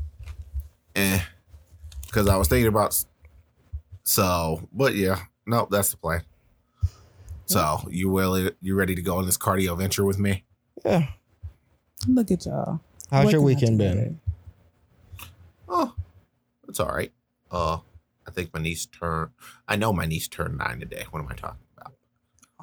eh, 0.94 1.20
because 2.06 2.28
I 2.28 2.36
was 2.36 2.48
thinking 2.48 2.68
about. 2.68 3.02
So, 4.04 4.68
but 4.72 4.94
yeah, 4.94 5.20
no, 5.46 5.66
that's 5.70 5.90
the 5.90 5.96
plan. 5.96 6.22
So 7.46 7.78
you 7.90 8.10
will 8.10 8.50
you 8.60 8.74
ready 8.74 8.94
to 8.94 9.02
go 9.02 9.16
on 9.16 9.26
this 9.26 9.38
cardio 9.38 9.76
venture 9.78 10.04
with 10.04 10.18
me? 10.18 10.44
yeah. 10.84 11.06
Look 12.06 12.30
at 12.30 12.44
y'all. 12.44 12.80
How's 13.10 13.24
What 13.26 13.32
your 13.32 13.40
weekend 13.42 13.78
been? 13.78 14.20
Oh, 15.68 15.94
it's 16.68 16.78
all 16.80 16.88
right. 16.88 17.10
Uh, 17.50 17.78
I 18.26 18.30
think 18.30 18.52
my 18.54 18.60
niece 18.60 18.86
turned. 18.86 19.30
I 19.68 19.76
know 19.76 19.92
my 19.92 20.06
niece 20.06 20.28
turned 20.28 20.58
nine 20.58 20.80
today. 20.80 21.04
What 21.10 21.20
am 21.20 21.28
I 21.30 21.34
talking 21.34 21.58
about? 21.76 21.92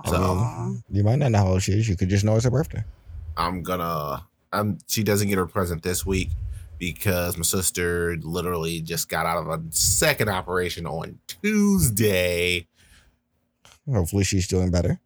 So- 0.07 0.15
Aw. 0.17 0.73
You 0.89 1.03
might 1.03 1.17
not 1.17 1.31
know 1.31 1.37
how 1.39 1.47
old 1.49 1.61
she 1.63 1.73
is. 1.73 1.87
You 1.87 1.95
could 1.95 2.09
just 2.09 2.23
know 2.25 2.35
it's 2.35 2.45
her 2.45 2.51
birthday. 2.51 2.83
I'm 3.37 3.63
gonna. 3.63 4.25
I'm. 4.51 4.77
She 4.87 5.03
doesn't 5.03 5.27
get 5.29 5.37
her 5.37 5.45
present 5.47 5.83
this 5.83 6.05
week 6.05 6.29
because 6.77 7.37
my 7.37 7.43
sister 7.43 8.17
literally 8.21 8.81
just 8.81 9.07
got 9.07 9.25
out 9.25 9.37
of 9.37 9.47
a 9.47 9.61
second 9.69 10.29
operation 10.29 10.85
on 10.85 11.19
Tuesday. 11.27 12.67
Hopefully, 13.91 14.23
she's 14.23 14.47
doing 14.47 14.71
better. 14.71 14.99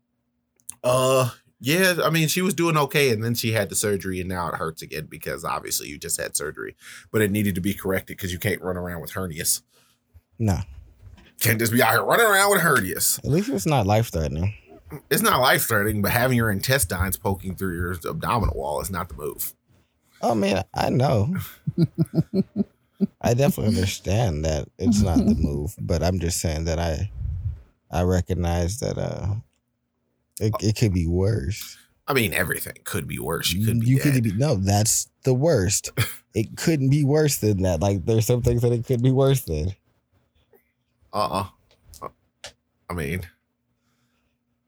Uh, 0.84 1.30
yeah. 1.60 1.96
I 2.04 2.10
mean, 2.10 2.28
she 2.28 2.42
was 2.42 2.54
doing 2.54 2.78
okay, 2.78 3.10
and 3.12 3.24
then 3.24 3.36
she 3.36 3.52
had 3.52 3.70
the 3.70 3.76
surgery, 3.76 4.20
and 4.20 4.30
now 4.30 4.48
it 4.50 4.56
hurts 4.56 4.82
again 4.82 5.08
because 5.10 5.44
obviously 5.44 5.88
you 5.88 5.98
just 5.98 6.20
had 6.20 6.36
surgery, 6.36 6.76
but 7.12 7.22
it 7.22 7.32
needed 7.32 7.56
to 7.56 7.62
be 7.62 7.74
corrected 7.74 8.18
because 8.18 8.32
you 8.34 8.40
can't 8.40 8.62
run 8.62 8.78
around 8.78 9.02
with 9.02 9.14
hernias. 9.14 9.62
No, 10.38 10.58
Can't 11.39 11.60
just 11.60 11.72
be 11.72 11.82
out 11.82 11.92
here 11.92 12.04
running 12.04 12.25
around 12.25 12.51
with 12.51 12.62
hernias. 12.62 13.20
at 13.20 13.25
least 13.32 13.50
it's 13.50 13.65
not 13.65 13.86
life 13.88 14.12
threatening. 14.12 14.54
It's 15.10 15.22
not 15.22 15.39
life 15.42 15.63
threatening, 15.68 16.01
but 16.01 16.12
having 16.12 16.38
your 16.38 16.51
intestines 16.51 17.18
poking 17.18 17.56
through 17.56 17.75
your 17.75 17.94
abdominal 18.10 18.56
wall 18.56 18.82
is 18.82 18.89
not 18.92 19.10
the 19.10 19.15
move. 19.15 19.54
Oh 20.22 20.36
man, 20.36 20.63
I 20.74 20.89
know. 20.89 21.36
I 23.22 23.34
definitely 23.34 23.75
understand 23.75 24.46
that 24.46 24.68
it's 24.77 25.01
not 25.01 25.18
the 25.18 25.36
move, 25.39 25.75
but 25.80 26.04
I'm 26.04 26.20
just 26.20 26.39
saying 26.39 26.65
that 26.65 26.80
I 26.80 27.12
I 27.92 28.04
recognize 28.04 28.80
that 28.80 28.98
uh 28.98 29.36
it, 30.39 30.54
it 30.62 30.75
could 30.77 30.94
be 30.94 31.08
worse. 31.08 31.77
I 32.08 32.13
mean, 32.13 32.34
everything 32.34 32.74
could 32.84 33.08
be 33.08 33.20
worse. 33.20 33.51
You 33.51 33.65
could 33.65 33.80
be 33.82 33.88
you 33.88 34.00
dead. 34.00 34.13
could 34.13 34.24
be 34.24 34.34
no, 34.34 34.56
that's 34.56 35.10
the 35.24 35.34
worst. 35.34 35.92
it 36.34 36.56
couldn't 36.56 36.89
be 36.89 37.04
worse 37.04 37.38
than 37.38 37.63
that. 37.63 37.82
Like 37.82 38.06
there's 38.06 38.27
some 38.27 38.42
things 38.42 38.62
that 38.62 38.72
it 38.72 38.86
could 38.86 39.01
be 39.01 39.12
worse 39.12 39.42
than. 39.42 39.74
Uh 41.16 41.46
uh 42.02 42.08
I 42.90 42.94
mean, 42.94 43.22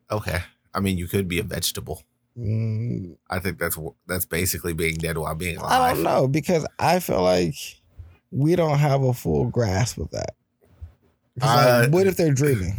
okay. 0.10 0.40
I 0.74 0.80
mean, 0.80 0.98
you 0.98 1.08
could 1.08 1.28
be 1.28 1.40
a 1.40 1.44
vegetable. 1.44 2.02
Mm, 2.40 3.18
I 3.30 3.40
think 3.40 3.60
that's 3.60 3.76
wh- 3.76 3.96
that's 4.08 4.26
basically 4.26 4.74
being 4.74 4.96
dead 4.96 5.18
while 5.18 5.36
being 5.36 5.58
alive. 5.58 5.72
I 5.72 5.94
don't 5.94 6.04
know 6.04 6.28
because 6.28 6.66
I 6.80 7.00
feel 7.00 7.22
like 7.22 7.56
we 8.32 8.56
don't 8.56 8.78
have 8.80 9.04
a 9.04 9.14
full 9.14 9.46
grasp 9.46 9.98
of 9.98 10.10
that. 10.12 10.36
'Cause, 11.40 11.56
like, 11.56 11.68
Uh, 11.68 11.90
what 11.90 12.08
if 12.08 12.18
they're 12.18 12.34
dreaming? 12.34 12.76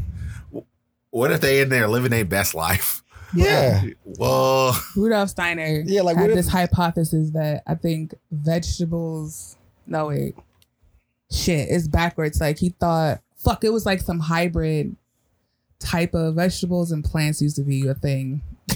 What 1.11 1.31
if 1.33 1.41
they 1.41 1.61
in 1.63 1.71
there 1.71 1.89
living 1.89 2.11
their 2.11 2.25
best 2.25 2.55
life? 2.55 3.03
Yeah. 3.35 3.83
Well, 4.05 4.79
Rudolf 4.97 5.31
Steiner 5.31 5.83
Yeah, 5.87 6.03
like, 6.03 6.17
had 6.17 6.31
if- 6.31 6.37
this 6.37 6.49
hypothesis 6.49 7.31
that 7.31 7.63
I 7.67 7.75
think 7.75 8.15
vegetables. 8.31 9.57
No 9.87 10.09
wait, 10.09 10.35
shit, 11.31 11.69
it's 11.71 11.89
backwards. 11.89 12.41
Like 12.41 12.59
he 12.59 12.71
thought, 12.71 13.21
fuck, 13.38 13.64
it 13.64 13.73
was 13.73 13.87
like 13.87 14.00
some 14.00 14.21
hybrid 14.21 14.97
type 15.78 16.14
of 16.14 16.35
vegetables 16.35 16.92
and 16.92 17.04
plants 17.04 17.40
used 17.40 17.57
to 17.57 17.62
be 17.62 17.87
a 17.88 17.95
thing. 17.95 18.42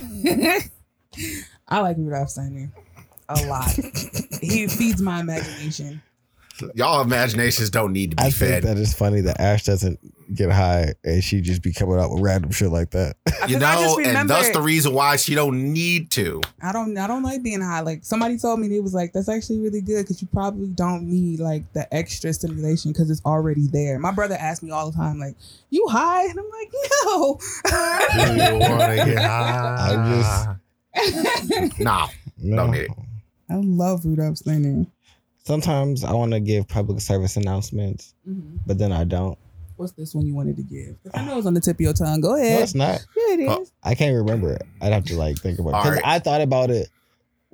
I 1.69 1.81
like 1.81 1.97
Rudolf 1.99 2.31
Steiner. 2.31 2.71
a 3.28 3.47
lot. 3.47 3.71
he 4.40 4.66
feeds 4.69 5.02
my 5.02 5.21
imagination. 5.21 6.02
Y'all 6.75 7.02
imaginations 7.02 7.71
don't 7.71 7.92
need 7.92 8.11
to 8.12 8.16
be 8.16 8.23
I 8.25 8.31
fed. 8.31 8.62
think 8.62 8.64
that 8.64 8.76
is 8.78 8.95
funny 8.95 9.21
that 9.23 9.40
Ash 9.40 9.64
doesn't 9.64 9.99
get 10.35 10.50
high 10.50 10.95
and 11.04 11.23
she 11.23 11.42
just 11.42 11.62
be 11.62 11.73
coming 11.75 11.99
out 11.99 12.11
with 12.11 12.23
random 12.23 12.50
shit 12.52 12.71
like 12.71 12.90
that. 12.92 13.16
You 13.49 13.57
I 13.57 13.61
just 13.61 13.99
know, 13.99 14.04
and 14.04 14.31
that's 14.31 14.49
the 14.50 14.62
reason 14.62 14.95
why 14.95 15.16
she 15.16 15.35
don't 15.35 15.73
need 15.75 16.11
to. 16.12 16.40
I 16.62 16.73
don't 16.73 16.97
I 16.97 17.07
don't 17.07 17.23
like 17.23 17.42
being 17.42 17.61
high. 17.61 17.81
Like 17.81 18.04
somebody 18.04 18.38
told 18.38 18.61
me 18.61 18.69
they 18.69 18.81
was 18.81 18.95
like, 18.95 19.12
that's 19.12 19.28
actually 19.28 19.61
really 19.61 19.81
good 19.83 20.02
because 20.04 20.23
you 20.23 20.28
probably 20.33 20.69
don't 20.69 21.02
need 21.04 21.40
like 21.40 21.71
the 21.75 21.92
extra 21.92 22.33
stimulation 22.33 22.92
because 22.92 23.11
it's 23.11 23.21
already 23.26 23.66
there. 23.66 23.99
My 23.99 24.12
brother 24.12 24.37
asked 24.38 24.62
me 24.62 24.71
all 24.71 24.90
the 24.90 24.97
time, 24.97 25.19
like, 25.19 25.35
you 25.71 25.87
high? 25.88 26.25
And 26.26 26.38
I'm 26.38 26.49
like, 26.50 26.73
no. 27.04 27.38
You 28.52 28.59
wanna 28.59 28.97
get 28.97 29.19
high? 29.23 29.76
I 29.78 30.57
just. 31.66 31.81
Nah, 31.81 32.09
No. 32.38 32.57
Don't 32.57 32.71
need 32.73 32.81
it. 32.83 32.90
I 33.50 33.57
love 33.57 34.04
Rudolph's 34.04 34.47
learning. 34.47 34.87
Sometimes 35.45 36.05
I 36.05 36.13
want 36.13 36.33
to 36.33 36.41
give 36.41 36.69
public 36.69 37.01
service 37.01 37.37
announcements, 37.37 38.15
but 38.67 38.79
then 38.79 38.93
I 38.93 39.05
don't. 39.05 39.37
What's 39.77 39.93
this 39.93 40.15
one 40.15 40.27
you 40.27 40.35
wanted 40.35 40.57
to 40.57 40.63
give? 40.63 41.03
'Cause 41.03 41.13
I 41.15 41.25
know 41.25 41.39
it's 41.39 41.47
on 41.47 41.55
the 41.55 41.61
tip 41.61 41.77
of 41.77 41.81
your 41.81 41.93
tongue. 41.93 42.21
Go 42.21 42.37
ahead. 42.37 42.45
No, 42.45 42.53
ahead. 42.55 42.63
it's 42.63 42.75
not. 42.75 43.07
yeah, 43.17 43.35
it 43.35 43.41
is. 43.41 43.49
Oh. 43.51 43.67
I 43.83 43.95
can't 43.97 44.15
remember 44.15 44.53
it. 44.53 44.63
I'd 44.81 44.93
have 44.93 45.05
to 45.07 45.17
like 45.17 45.39
think 45.39 45.59
about 45.59 45.71
it. 45.71 45.75
All 45.75 45.83
'Cause 45.83 45.93
right. 45.95 46.03
I 46.05 46.19
thought 46.21 46.41
about 46.43 46.71
it 46.71 46.89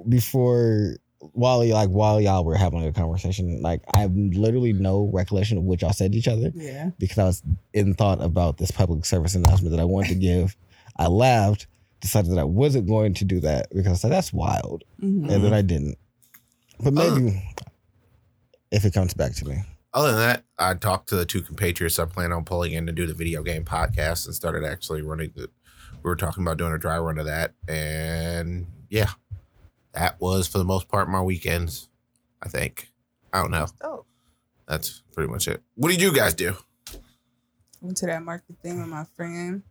before 0.08 0.96
while 1.32 1.66
like 1.66 1.88
while 1.88 2.20
y'all 2.20 2.44
were 2.44 2.56
having 2.56 2.84
a 2.84 2.92
conversation. 2.92 3.62
Like 3.62 3.82
I 3.94 4.00
have 4.00 4.14
literally 4.14 4.72
no 4.74 5.08
recollection 5.12 5.56
of 5.58 5.64
what 5.64 5.80
y'all 5.80 5.92
said 5.92 6.12
to 6.12 6.18
each 6.18 6.28
other 6.28 6.52
Yeah. 6.54 6.90
because 6.98 7.18
I 7.18 7.24
was 7.24 7.42
in 7.72 7.94
thought 7.94 8.20
about 8.22 8.58
this 8.58 8.70
public 8.70 9.04
service 9.06 9.34
announcement 9.34 9.70
that 9.74 9.80
I 9.80 9.84
wanted 9.84 10.08
to 10.10 10.14
give. 10.16 10.56
I 10.96 11.06
laughed, 11.06 11.66
decided 12.00 12.30
that 12.32 12.38
I 12.38 12.44
wasn't 12.44 12.86
going 12.86 13.14
to 13.14 13.24
do 13.24 13.40
that 13.40 13.68
because 13.74 13.92
I 13.92 13.96
said 13.96 14.12
that's 14.12 14.32
wild, 14.32 14.84
Mhm. 15.02 15.30
and 15.30 15.44
then 15.44 15.54
I 15.54 15.62
didn't. 15.62 15.96
But 16.80 16.92
maybe 16.94 17.42
if 18.70 18.84
it 18.84 18.94
comes 18.94 19.14
back 19.14 19.34
to 19.34 19.48
me. 19.48 19.62
Other 19.94 20.10
than 20.10 20.20
that, 20.20 20.44
I 20.58 20.74
talked 20.74 21.08
to 21.08 21.16
the 21.16 21.24
two 21.24 21.42
compatriots 21.42 21.98
I 21.98 22.04
plan 22.04 22.32
on 22.32 22.44
pulling 22.44 22.72
in 22.72 22.86
to 22.86 22.92
do 22.92 23.06
the 23.06 23.14
video 23.14 23.42
game 23.42 23.64
podcast 23.64 24.26
and 24.26 24.34
started 24.34 24.64
actually 24.64 25.02
running 25.02 25.32
the. 25.34 25.50
We 26.02 26.10
were 26.10 26.16
talking 26.16 26.42
about 26.42 26.58
doing 26.58 26.72
a 26.72 26.78
dry 26.78 26.98
run 26.98 27.18
of 27.18 27.26
that, 27.26 27.54
and 27.66 28.66
yeah, 28.88 29.10
that 29.92 30.20
was 30.20 30.46
for 30.46 30.58
the 30.58 30.64
most 30.64 30.88
part 30.88 31.08
my 31.08 31.22
weekends. 31.22 31.88
I 32.42 32.48
think. 32.48 32.92
I 33.32 33.42
don't 33.42 33.50
know. 33.50 33.66
Oh. 33.82 34.04
That's 34.68 35.02
pretty 35.12 35.30
much 35.30 35.48
it. 35.48 35.62
What 35.74 35.90
did 35.90 36.00
you 36.00 36.14
guys 36.14 36.34
do? 36.34 36.54
Went 37.80 37.96
to 37.98 38.06
that 38.06 38.22
market 38.22 38.56
thing 38.62 38.78
with 38.78 38.88
my 38.88 39.04
friend. 39.16 39.62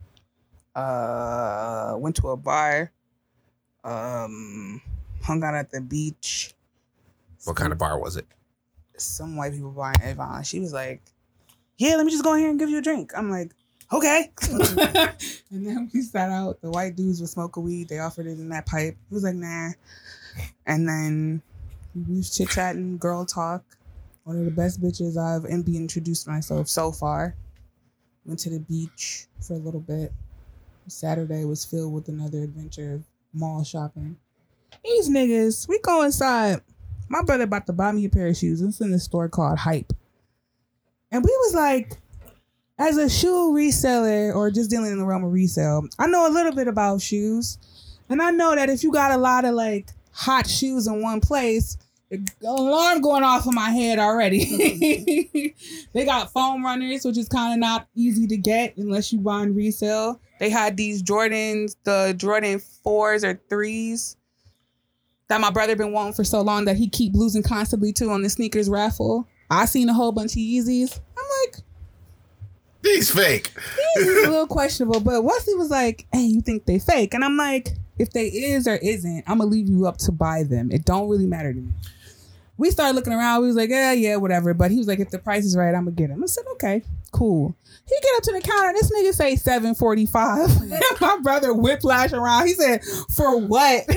Uh, 0.75 1.95
went 1.97 2.15
to 2.17 2.29
a 2.29 2.37
bar. 2.37 2.91
Um, 3.83 4.81
hung 5.21 5.43
out 5.43 5.53
at 5.55 5.71
the 5.71 5.81
beach. 5.81 6.53
What 7.45 7.55
kind 7.55 7.71
of 7.71 7.77
bar 7.77 7.99
was 7.99 8.17
it? 8.17 8.25
Some 8.97 9.35
white 9.35 9.53
people 9.53 9.71
bar 9.71 9.93
in 10.01 10.09
Avon. 10.09 10.43
She 10.43 10.59
was 10.59 10.73
like, 10.73 11.01
"Yeah, 11.77 11.95
let 11.95 12.05
me 12.05 12.11
just 12.11 12.23
go 12.23 12.33
in 12.33 12.39
here 12.39 12.49
and 12.49 12.59
give 12.59 12.69
you 12.69 12.79
a 12.79 12.81
drink." 12.81 13.11
I'm 13.15 13.29
like, 13.29 13.53
"Okay." 13.91 14.31
and 15.51 15.65
then 15.65 15.89
we 15.93 16.01
sat 16.01 16.29
out. 16.29 16.61
The 16.61 16.69
white 16.69 16.95
dudes 16.95 17.19
would 17.21 17.29
smoke 17.29 17.57
a 17.57 17.59
weed. 17.59 17.89
They 17.89 17.99
offered 17.99 18.27
it 18.27 18.39
in 18.39 18.49
that 18.49 18.65
pipe. 18.65 18.97
He 19.09 19.13
was 19.13 19.23
like, 19.23 19.35
"Nah." 19.35 19.71
And 20.65 20.87
then 20.87 21.41
we 21.95 22.17
was 22.17 22.35
chit 22.35 22.49
chatting, 22.49 22.97
girl 22.97 23.25
talk. 23.25 23.63
One 24.23 24.37
of 24.37 24.45
the 24.45 24.51
best 24.51 24.81
bitches 24.81 25.17
I've 25.17 25.43
MB 25.49 25.75
introduced 25.75 26.27
myself 26.27 26.67
so 26.67 26.91
far. 26.91 27.35
Went 28.25 28.39
to 28.41 28.49
the 28.49 28.59
beach 28.59 29.27
for 29.39 29.53
a 29.53 29.57
little 29.57 29.79
bit. 29.79 30.11
Saturday 30.87 31.45
was 31.45 31.65
filled 31.65 31.93
with 31.93 32.07
another 32.07 32.43
adventure 32.43 33.01
mall 33.33 33.63
shopping. 33.63 34.17
These 34.83 35.09
niggas, 35.09 35.67
we 35.67 35.79
go 35.79 36.03
inside. 36.03 36.61
My 37.09 37.21
brother 37.23 37.43
about 37.43 37.65
to 37.67 37.73
buy 37.73 37.91
me 37.91 38.05
a 38.05 38.09
pair 38.09 38.27
of 38.27 38.37
shoes. 38.37 38.61
It's 38.61 38.81
in 38.81 38.91
this 38.91 39.03
store 39.03 39.29
called 39.29 39.59
Hype. 39.59 39.93
And 41.11 41.23
we 41.23 41.29
was 41.29 41.53
like, 41.55 41.97
as 42.79 42.97
a 42.97 43.09
shoe 43.09 43.53
reseller 43.53 44.35
or 44.35 44.51
just 44.51 44.69
dealing 44.69 44.91
in 44.91 44.99
the 44.99 45.05
realm 45.05 45.23
of 45.23 45.31
resale, 45.31 45.87
I 45.97 46.07
know 46.07 46.27
a 46.27 46.33
little 46.33 46.53
bit 46.53 46.67
about 46.67 47.01
shoes. 47.01 47.57
And 48.09 48.21
I 48.21 48.31
know 48.31 48.55
that 48.55 48.69
if 48.69 48.83
you 48.83 48.91
got 48.91 49.11
a 49.11 49.17
lot 49.17 49.45
of 49.45 49.53
like 49.55 49.89
hot 50.11 50.47
shoes 50.47 50.87
in 50.87 51.01
one 51.01 51.21
place, 51.21 51.77
alarm 52.45 53.01
going 53.01 53.23
off 53.23 53.45
in 53.45 53.53
my 53.53 53.69
head 53.69 53.99
already. 53.99 55.53
they 55.93 56.05
got 56.05 56.31
foam 56.31 56.63
runners, 56.63 57.03
which 57.03 57.17
is 57.17 57.27
kind 57.27 57.53
of 57.53 57.59
not 57.59 57.87
easy 57.95 58.27
to 58.27 58.37
get 58.37 58.77
unless 58.77 59.11
you 59.11 59.19
buy 59.19 59.43
in 59.43 59.55
resale. 59.55 60.19
They 60.39 60.49
had 60.49 60.77
these 60.77 61.01
Jordans, 61.03 61.75
the 61.83 62.13
Jordan 62.15 62.59
fours 62.59 63.23
or 63.23 63.39
threes 63.49 64.17
that 65.29 65.41
my 65.41 65.49
brother 65.51 65.75
been 65.75 65.91
wanting 65.91 66.13
for 66.13 66.23
so 66.23 66.41
long 66.41 66.65
that 66.65 66.77
he 66.77 66.87
keep 66.87 67.13
losing 67.13 67.43
constantly 67.43 67.91
too 67.91 68.09
on 68.11 68.21
the 68.21 68.29
sneakers 68.29 68.69
raffle. 68.69 69.27
I 69.49 69.65
seen 69.65 69.89
a 69.89 69.93
whole 69.93 70.11
bunch 70.11 70.31
of 70.33 70.37
Yeezys. 70.37 70.99
I'm 71.17 71.23
like, 71.45 71.63
These 72.81 73.11
fake. 73.11 73.51
these 73.95 74.07
is 74.07 74.27
a 74.27 74.29
little 74.31 74.47
questionable. 74.47 74.99
But 74.99 75.23
Wesley 75.23 75.55
was 75.55 75.69
like, 75.69 76.05
"Hey, 76.13 76.21
you 76.23 76.41
think 76.41 76.65
they 76.65 76.79
fake?" 76.79 77.13
And 77.13 77.23
I'm 77.23 77.37
like, 77.37 77.69
"If 77.97 78.11
they 78.11 78.27
is 78.27 78.67
or 78.67 78.75
isn't, 78.75 79.23
I'm 79.27 79.39
gonna 79.39 79.49
leave 79.49 79.69
you 79.69 79.85
up 79.87 79.97
to 79.99 80.11
buy 80.11 80.43
them. 80.43 80.71
It 80.71 80.85
don't 80.85 81.09
really 81.09 81.27
matter 81.27 81.53
to 81.53 81.59
me." 81.59 81.71
We 82.57 82.71
started 82.71 82.95
looking 82.95 83.13
around. 83.13 83.41
We 83.41 83.47
was 83.47 83.55
like, 83.55 83.69
"Yeah, 83.69 83.91
yeah, 83.93 84.15
whatever." 84.17 84.53
But 84.53 84.71
he 84.71 84.77
was 84.77 84.87
like, 84.87 84.99
"If 84.99 85.09
the 85.11 85.19
price 85.19 85.45
is 85.45 85.55
right, 85.55 85.73
I'm 85.75 85.83
gonna 85.85 85.91
get 85.91 86.09
him." 86.09 86.23
I 86.23 86.27
said, 86.27 86.45
"Okay, 86.53 86.83
cool." 87.07 87.55
He 87.87 87.95
get 88.01 88.17
up 88.17 88.23
to 88.23 88.33
the 88.33 88.41
counter. 88.41 88.73
This 88.73 88.91
nigga 88.91 89.13
say 89.13 89.35
seven 89.35 89.73
forty 89.75 90.05
five. 90.05 90.49
My 91.01 91.19
brother 91.21 91.53
whiplash 91.53 92.11
around. 92.13 92.47
He 92.47 92.53
said, 92.53 92.83
"For 93.15 93.37
what?" 93.37 93.85
he 93.89 93.93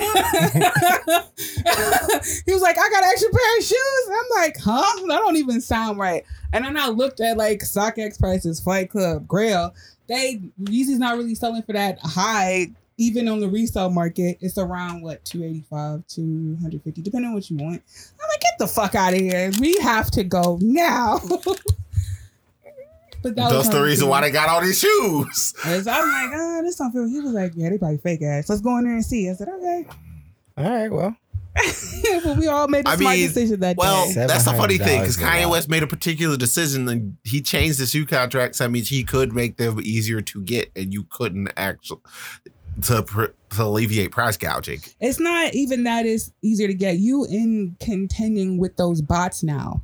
was 2.53 2.61
like, 2.61 2.77
"I 2.77 2.89
got 2.89 3.03
an 3.03 3.09
extra 3.11 3.29
pair 3.29 3.57
of 3.57 3.63
shoes." 3.63 4.09
I'm 4.09 4.25
like, 4.35 4.57
"Huh? 4.57 5.07
That 5.07 5.19
don't 5.19 5.37
even 5.37 5.61
sound 5.61 5.97
right." 5.99 6.23
And 6.53 6.65
then 6.65 6.77
I 6.77 6.87
looked 6.87 7.19
at 7.19 7.37
like 7.37 7.59
StockX 7.59 8.19
prices, 8.19 8.59
Flight 8.59 8.89
Club, 8.89 9.27
Grail. 9.27 9.73
They 10.07 10.41
Yeezy's 10.63 10.99
not 10.99 11.17
really 11.17 11.35
selling 11.35 11.63
for 11.63 11.73
that 11.73 11.99
high. 11.99 12.71
Even 12.97 13.27
on 13.27 13.39
the 13.39 13.47
resale 13.47 13.89
market, 13.89 14.37
it's 14.41 14.59
around 14.59 15.01
what 15.01 15.25
285, 15.25 16.05
250, 16.07 17.01
depending 17.01 17.29
on 17.29 17.33
what 17.33 17.49
you 17.49 17.57
want. 17.57 17.81
I'm 18.21 18.29
like, 18.29 18.41
get 18.41 18.59
the 18.59 18.67
fuck 18.67 18.93
out 18.93 19.13
of 19.13 19.19
here. 19.19 19.49
We 19.59 19.77
have 19.79 20.11
to 20.11 20.23
go 20.23 20.59
now. 20.61 21.19
but 23.21 23.35
that 23.35 23.51
That's 23.51 23.69
the 23.69 23.81
reason 23.81 24.05
too. 24.05 24.09
why 24.09 24.21
they 24.21 24.31
got 24.31 24.49
all 24.49 24.61
these 24.61 24.79
shoes. 24.79 25.53
And 25.65 25.87
I'm 25.87 26.07
like, 26.07 26.39
ah, 26.39 26.61
this 26.63 26.75
don't 26.77 26.91
feel. 26.91 27.07
He 27.07 27.19
was 27.19 27.33
like, 27.33 27.53
yeah, 27.55 27.69
they 27.69 27.77
probably 27.77 27.97
fake 27.97 28.21
ass. 28.21 28.49
Let's 28.49 28.61
go 28.61 28.77
in 28.77 28.85
there 28.85 28.93
and 28.93 29.05
see. 29.05 29.29
I 29.29 29.33
said, 29.33 29.47
okay. 29.49 29.85
All 30.57 30.69
right, 30.69 30.91
well, 30.91 31.15
but 32.23 32.37
we 32.37 32.47
all 32.47 32.67
made 32.67 32.85
a 32.85 32.89
I 32.91 32.95
smart 32.95 33.15
mean, 33.17 33.27
decision 33.27 33.59
that 33.59 33.75
Well, 33.77 34.07
day. 34.07 34.13
Well, 34.15 34.27
that's 34.27 34.45
the 34.45 34.53
funny 34.53 34.77
thing 34.77 35.01
because 35.01 35.17
$700 35.17 35.43
Kanye. 35.43 35.49
West 35.49 35.69
made 35.69 35.83
a 35.83 35.87
particular 35.87 36.37
decision 36.37 36.87
and 36.87 37.17
he 37.23 37.41
changed 37.41 37.79
the 37.79 37.85
shoe 37.85 38.05
contracts. 38.05 38.59
That 38.59 38.71
means 38.71 38.89
he 38.89 39.03
could 39.03 39.33
make 39.33 39.57
them 39.57 39.79
easier 39.83 40.21
to 40.21 40.41
get, 40.41 40.71
and 40.75 40.93
you 40.93 41.03
couldn't 41.09 41.49
actually 41.57 41.99
to, 42.83 43.03
to 43.49 43.63
alleviate 43.63 44.11
price 44.11 44.37
gouging. 44.37 44.81
It's 45.01 45.19
not 45.19 45.53
even 45.53 45.83
that 45.83 46.05
it's 46.05 46.31
easier 46.41 46.67
to 46.67 46.73
get. 46.73 46.97
You 46.97 47.25
in 47.25 47.75
contending 47.81 48.57
with 48.57 48.77
those 48.77 49.01
bots 49.01 49.43
now. 49.43 49.81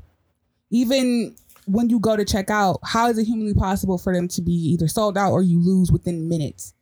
Even 0.70 1.36
when 1.68 1.90
you 1.90 2.00
go 2.00 2.16
to 2.16 2.26
check 2.26 2.50
out, 2.50 2.80
how 2.84 3.10
is 3.10 3.18
it 3.18 3.26
humanly 3.26 3.54
possible 3.54 3.98
for 3.98 4.14
them 4.14 4.28
to 4.30 4.42
be 4.42 4.52
either 4.54 4.88
sold 4.88 5.18
out 5.18 5.32
or 5.32 5.42
you 5.42 5.60
lose 5.60 5.92
within 5.92 6.28
minutes? 6.28 6.74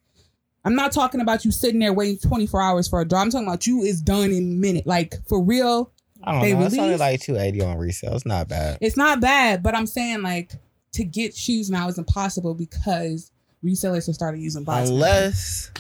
I'm 0.64 0.76
not 0.76 0.92
talking 0.92 1.22
about 1.22 1.46
you 1.46 1.52
sitting 1.52 1.80
there 1.80 1.94
waiting 1.94 2.18
24 2.18 2.62
hours 2.62 2.88
for 2.88 3.00
a 3.02 3.06
draw. 3.06 3.20
I'm 3.22 3.30
talking 3.30 3.48
about 3.48 3.68
you 3.68 3.82
is 3.82 4.02
done 4.02 4.32
in 4.32 4.60
minute. 4.60 4.88
Like 4.88 5.16
for 5.28 5.44
real, 5.44 5.92
I 6.24 6.32
don't 6.32 6.42
They 6.42 6.54
know. 6.54 6.66
It's 6.66 6.78
only 6.78 6.96
like 6.98 7.22
two 7.22 7.36
eighty 7.38 7.62
on 7.62 7.78
resale. 7.78 8.16
It's 8.16 8.26
not 8.26 8.48
bad. 8.48 8.78
it's 8.82 8.98
not 8.98 9.20
bad, 9.22 9.62
but 9.62 9.76
I'm 9.76 9.86
saying 9.86 10.22
like 10.24 10.54
to 10.94 11.04
get 11.04 11.36
shoes 11.36 11.70
now 11.70 11.88
is 11.88 11.98
impossible 12.00 12.56
because 12.56 13.32
resellers 13.64 14.06
have 14.08 14.16
started 14.16 14.40
using 14.40 14.64
bots. 14.64 14.90
now. 14.90 14.96
Unless 14.96 15.72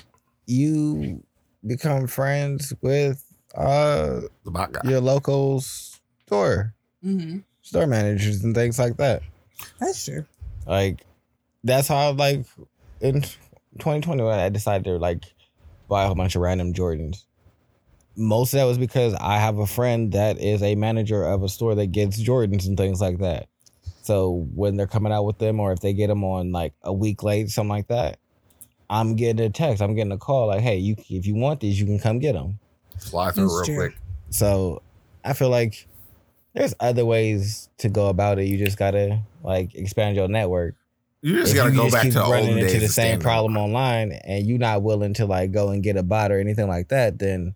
you 0.46 1.24
become 1.66 2.06
friends 2.08 2.74
with 2.82 3.24
uh 3.56 4.22
The 4.44 4.52
bot 4.52 4.72
guy. 4.74 4.82
your 4.90 5.02
local 5.02 5.62
store 5.62 6.74
Mhm. 7.04 7.44
Store 7.66 7.88
managers 7.88 8.44
and 8.44 8.56
things 8.56 8.80
like 8.80 8.96
that. 8.98 9.24
That's 9.80 10.06
true. 10.06 10.26
Like 10.66 11.04
that's 11.64 11.88
how 11.88 12.12
like 12.12 12.46
in 13.02 13.22
2020 13.22 14.24
when 14.24 14.40
I 14.40 14.50
decided 14.50 14.86
to 14.86 14.98
like 14.98 15.24
buy 15.90 16.04
a 16.04 16.06
whole 16.06 16.16
bunch 16.16 16.36
of 16.36 16.42
random 16.42 16.74
Jordans. 16.74 17.24
Most 18.16 18.54
of 18.54 18.60
that 18.60 18.66
was 18.66 18.78
because 18.78 19.14
I 19.16 19.40
have 19.40 19.58
a 19.58 19.68
friend 19.68 20.14
that 20.14 20.40
is 20.40 20.64
a 20.64 20.76
manager 20.76 21.24
of 21.26 21.44
a 21.44 21.50
store 21.50 21.76
that 21.76 21.88
gets 21.88 22.22
Jordans 22.22 22.66
and 22.66 22.78
things 22.78 23.02
like 23.02 23.18
that. 23.18 23.50
So 24.04 24.48
when 24.54 24.78
they're 24.78 24.88
coming 24.88 25.12
out 25.12 25.26
with 25.26 25.40
them, 25.40 25.60
or 25.60 25.74
if 25.74 25.80
they 25.80 25.92
get 25.92 26.08
them 26.08 26.24
on 26.24 26.52
like 26.52 26.74
a 26.84 26.94
week 26.94 27.24
late, 27.24 27.50
something 27.50 27.70
like 27.70 27.88
that, 27.88 28.20
I'm 28.90 29.16
getting 29.16 29.44
a 29.46 29.50
text. 29.50 29.82
I'm 29.82 29.96
getting 29.96 30.12
a 30.12 30.18
call 30.18 30.48
like, 30.48 30.62
"Hey, 30.62 30.78
you 30.78 30.96
if 31.10 31.26
you 31.26 31.34
want 31.34 31.60
these, 31.60 31.80
you 31.80 31.86
can 31.88 32.00
come 32.00 32.20
get 32.20 32.34
them." 32.34 32.60
Fly 33.00 33.32
through 33.32 33.46
That's 33.46 33.54
real 33.56 33.66
true. 33.66 33.76
quick. 33.90 33.98
So 34.30 34.82
I 35.24 35.34
feel 35.34 35.50
like 35.50 35.88
there's 36.56 36.74
other 36.80 37.06
ways 37.06 37.70
to 37.80 37.90
go 37.90 38.08
about 38.08 38.40
it. 38.40 38.46
You 38.48 38.58
just 38.58 38.78
gotta 38.78 39.20
like 39.44 39.76
expand 39.76 40.16
your 40.16 40.28
network. 40.28 40.76
You 41.22 41.36
just 41.36 41.52
If 41.52 41.58
gotta 41.58 41.72
you 41.72 41.78
go 41.78 41.90
back 41.92 42.04
keep 42.04 42.14
to 42.14 42.20
the 42.20 42.26
running 42.26 42.50
olden 42.50 42.64
days. 42.64 42.74
into 42.74 42.86
the 42.86 42.92
same 42.92 43.04
stand-up. 43.20 43.24
problem 43.24 43.58
online, 43.58 44.12
and 44.12 44.46
you're 44.48 44.58
not 44.60 44.82
willing 44.84 45.14
to 45.16 45.26
like 45.26 45.52
go 45.52 45.70
and 45.70 45.84
get 45.84 45.98
a 45.98 46.04
bot 46.04 46.32
or 46.32 46.40
anything 46.40 46.68
like 46.68 46.88
that, 46.90 47.20
then 47.20 47.56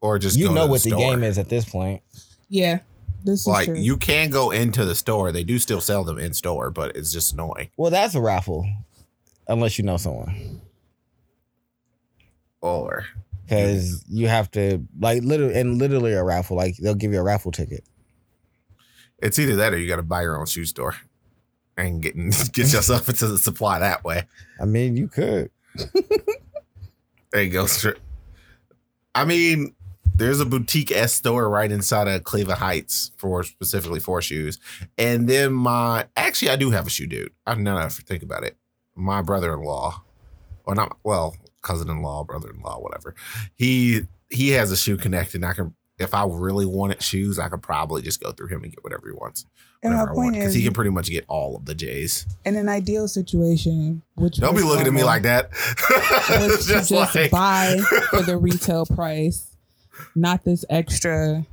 or 0.00 0.18
just 0.18 0.36
you 0.38 0.48
go 0.48 0.54
know 0.54 0.64
to 0.66 0.70
what 0.70 0.82
the 0.82 0.90
store. 0.90 0.98
game 1.00 1.22
is 1.24 1.36
at 1.38 1.48
this 1.48 1.64
point. 1.64 2.02
Yeah, 2.48 2.78
this 3.24 3.40
is 3.40 3.46
Like 3.46 3.66
true. 3.66 3.76
you 3.76 3.96
can 3.96 4.30
go 4.30 4.50
into 4.52 4.84
the 4.84 4.94
store. 4.94 5.32
They 5.32 5.42
do 5.44 5.58
still 5.58 5.80
sell 5.80 6.04
them 6.04 6.18
in 6.18 6.32
store, 6.32 6.70
but 6.70 6.94
it's 6.96 7.12
just 7.12 7.32
annoying. 7.32 7.70
Well, 7.76 7.90
that's 7.90 8.14
a 8.14 8.20
raffle, 8.20 8.64
unless 9.48 9.78
you 9.78 9.84
know 9.84 9.96
someone, 9.96 10.60
Or 12.60 13.06
because 13.44 14.04
you 14.08 14.28
have 14.28 14.50
to 14.52 14.82
like 15.00 15.22
literally 15.22 15.58
and 15.58 15.78
literally 15.78 16.12
a 16.12 16.22
raffle. 16.22 16.56
Like 16.56 16.76
they'll 16.76 16.94
give 16.94 17.12
you 17.12 17.18
a 17.18 17.22
raffle 17.24 17.50
ticket. 17.52 17.84
It's 19.18 19.38
either 19.38 19.56
that 19.56 19.72
or 19.72 19.78
you 19.78 19.88
got 19.88 19.96
to 19.96 20.02
buy 20.02 20.22
your 20.22 20.38
own 20.38 20.46
shoe 20.46 20.64
store 20.64 20.94
and 21.76 22.02
get 22.02 22.14
get 22.52 22.72
yourself 22.72 23.08
into 23.08 23.26
the 23.26 23.38
supply 23.38 23.78
that 23.78 24.04
way. 24.04 24.24
I 24.60 24.64
mean, 24.64 24.96
you 24.96 25.08
could. 25.08 25.50
There 27.32 27.42
you 27.42 27.50
go. 27.50 27.66
I 29.14 29.24
mean, 29.24 29.74
there's 30.14 30.40
a 30.40 30.46
boutique 30.46 30.90
S 30.90 31.12
store 31.12 31.48
right 31.50 31.70
inside 31.70 32.08
of 32.08 32.24
Cleveland 32.24 32.60
Heights 32.60 33.12
for 33.18 33.42
specifically 33.42 34.00
for 34.00 34.22
shoes. 34.22 34.58
And 34.96 35.28
then 35.28 35.52
my 35.52 36.06
actually, 36.16 36.50
I 36.50 36.56
do 36.56 36.70
have 36.70 36.86
a 36.86 36.90
shoe 36.90 37.06
dude. 37.06 37.32
I 37.46 37.54
now 37.54 37.76
I 37.76 37.88
think 37.88 38.22
about 38.22 38.44
it, 38.44 38.56
my 38.94 39.20
brother-in-law, 39.20 40.02
or 40.64 40.74
not, 40.74 40.96
well, 41.04 41.36
cousin-in-law, 41.62 42.24
brother-in-law, 42.24 42.78
whatever. 42.78 43.14
He 43.54 44.02
he 44.30 44.50
has 44.50 44.72
a 44.72 44.76
shoe 44.76 44.96
connect, 44.96 45.34
and 45.34 45.44
I 45.44 45.52
can. 45.52 45.74
If 45.98 46.12
I 46.14 46.24
really 46.26 46.66
wanted 46.66 47.02
shoes, 47.02 47.38
I 47.38 47.48
could 47.48 47.62
probably 47.62 48.02
just 48.02 48.20
go 48.22 48.30
through 48.32 48.48
him 48.48 48.62
and 48.64 48.72
get 48.72 48.84
whatever 48.84 49.06
he 49.08 49.12
wants. 49.14 49.46
and 49.82 49.94
my 49.94 50.00
Whatever 50.00 50.10
I 50.12 50.14
want. 50.16 50.24
point 50.26 50.34
Because 50.36 50.54
he 50.54 50.62
can 50.62 50.74
pretty 50.74 50.90
much 50.90 51.08
get 51.08 51.24
all 51.28 51.56
of 51.56 51.64
the 51.64 51.74
J's. 51.74 52.26
in 52.44 52.54
an 52.56 52.68
ideal 52.68 53.08
situation, 53.08 54.02
which 54.14 54.36
Don't 54.36 54.54
be 54.56 54.62
looking 54.62 54.86
at 54.86 54.92
me 54.92 55.04
like 55.04 55.22
that. 55.22 55.50
was 55.52 56.54
it's 56.54 56.66
to 56.66 56.72
just, 56.74 56.90
just 56.90 57.14
like 57.14 57.30
buy 57.30 57.78
for 58.10 58.22
the 58.22 58.36
retail 58.40 58.84
price, 58.84 59.56
not 60.14 60.44
this 60.44 60.64
extra 60.68 61.46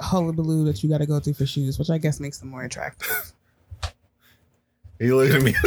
hullabaloo 0.00 0.64
that 0.66 0.82
you 0.82 0.88
got 0.90 0.98
to 0.98 1.06
go 1.06 1.18
through 1.18 1.34
for 1.34 1.46
shoes, 1.46 1.78
which 1.78 1.90
I 1.90 1.98
guess 1.98 2.20
makes 2.20 2.38
them 2.38 2.50
more 2.50 2.64
attractive. 2.64 3.32
You 5.00 5.16
look 5.16 5.30
at 5.32 5.42
me. 5.42 5.54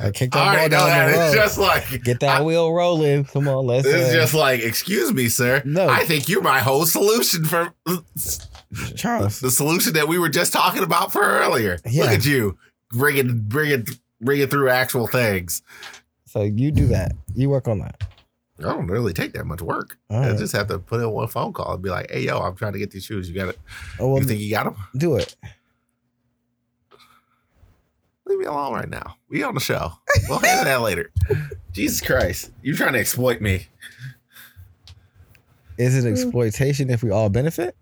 I 0.00 0.10
kicked 0.10 0.32
that 0.32 0.38
ball 0.38 0.48
already 0.48 0.70
know 0.70 0.78
down 0.78 0.88
that. 0.88 1.06
the 1.12 1.18
road. 1.18 1.26
It's 1.26 1.34
just 1.34 1.58
like 1.58 2.02
Get 2.04 2.20
that 2.20 2.40
I- 2.40 2.42
wheel 2.42 2.72
rolling. 2.72 3.24
Come 3.24 3.48
on, 3.48 3.66
let's. 3.66 3.86
It's 3.86 4.10
uh, 4.10 4.14
just 4.14 4.34
like, 4.34 4.60
excuse 4.60 5.12
me, 5.12 5.28
sir. 5.28 5.62
No. 5.64 5.88
I 5.88 6.04
think 6.04 6.28
you're 6.28 6.42
my 6.42 6.60
whole 6.60 6.86
solution 6.86 7.44
for 7.44 7.72
Charles. 8.96 9.40
the 9.40 9.50
solution 9.50 9.92
that 9.94 10.08
we 10.08 10.18
were 10.18 10.28
just 10.28 10.52
talking 10.52 10.82
about 10.82 11.12
for 11.12 11.22
earlier. 11.22 11.78
Yeah. 11.86 12.04
Look 12.04 12.12
at 12.12 12.26
you, 12.26 12.58
bringing, 12.90 13.40
bringing, 13.40 13.86
bringing 14.20 14.48
through 14.48 14.70
actual 14.70 15.06
things. 15.06 15.62
So 16.26 16.42
you 16.42 16.70
do 16.72 16.86
that. 16.88 17.12
You 17.34 17.50
work 17.50 17.68
on 17.68 17.78
that. 17.80 18.02
I 18.58 18.62
don't 18.62 18.86
really 18.86 19.12
take 19.12 19.32
that 19.32 19.46
much 19.46 19.60
work. 19.60 19.98
All 20.10 20.18
I 20.22 20.30
right. 20.30 20.38
just 20.38 20.54
have 20.54 20.68
to 20.68 20.78
put 20.78 21.00
in 21.00 21.10
one 21.10 21.26
phone 21.28 21.52
call 21.52 21.74
and 21.74 21.82
be 21.82 21.90
like, 21.90 22.08
"Hey, 22.10 22.20
yo, 22.22 22.38
I'm 22.38 22.54
trying 22.54 22.72
to 22.72 22.78
get 22.78 22.92
these 22.92 23.04
shoes. 23.04 23.28
You 23.28 23.34
got 23.34 23.48
it? 23.48 23.58
Oh, 23.98 24.08
well, 24.12 24.22
you 24.22 24.28
think 24.28 24.40
you 24.40 24.50
got 24.50 24.64
them? 24.64 24.76
do 24.96 25.16
it. 25.16 25.34
Leave 28.26 28.38
me 28.38 28.44
alone 28.46 28.72
right 28.72 28.88
now. 28.88 29.16
We 29.28 29.42
on 29.42 29.54
the 29.54 29.60
show. 29.60 29.92
We'll 30.28 30.38
handle 30.38 30.64
that 30.64 30.80
later. 30.80 31.10
Jesus 31.72 32.00
Christ, 32.00 32.50
You're 32.62 32.76
trying 32.76 32.92
to 32.94 33.00
exploit 33.00 33.40
me? 33.40 33.66
Is 35.76 35.96
it 35.96 36.08
exploitation 36.08 36.88
if 36.88 37.02
we 37.02 37.10
all 37.10 37.28
benefit? 37.28 37.76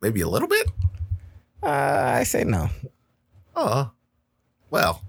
Maybe 0.00 0.20
a 0.20 0.28
little 0.28 0.48
bit. 0.48 0.68
Uh, 1.62 1.66
I 2.18 2.22
say 2.24 2.44
no. 2.44 2.68
Oh, 3.56 3.90
well, 4.70 5.02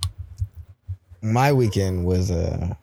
My 1.22 1.51
weekend 1.53 2.05
was 2.05 2.32
uh 2.32 2.74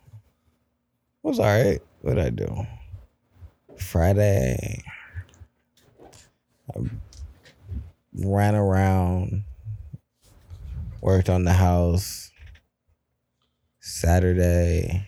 was 1.23 1.39
all 1.39 1.47
right. 1.47 1.81
What 2.03 2.15
did 2.15 2.25
I 2.25 2.31
do? 2.31 2.67
Friday, 3.77 4.83
I 6.77 6.81
ran 8.15 8.55
around, 8.55 9.45
worked 11.03 11.29
on 11.29 11.45
the 11.45 11.53
house. 11.53 12.31
Saturday, 13.81 15.07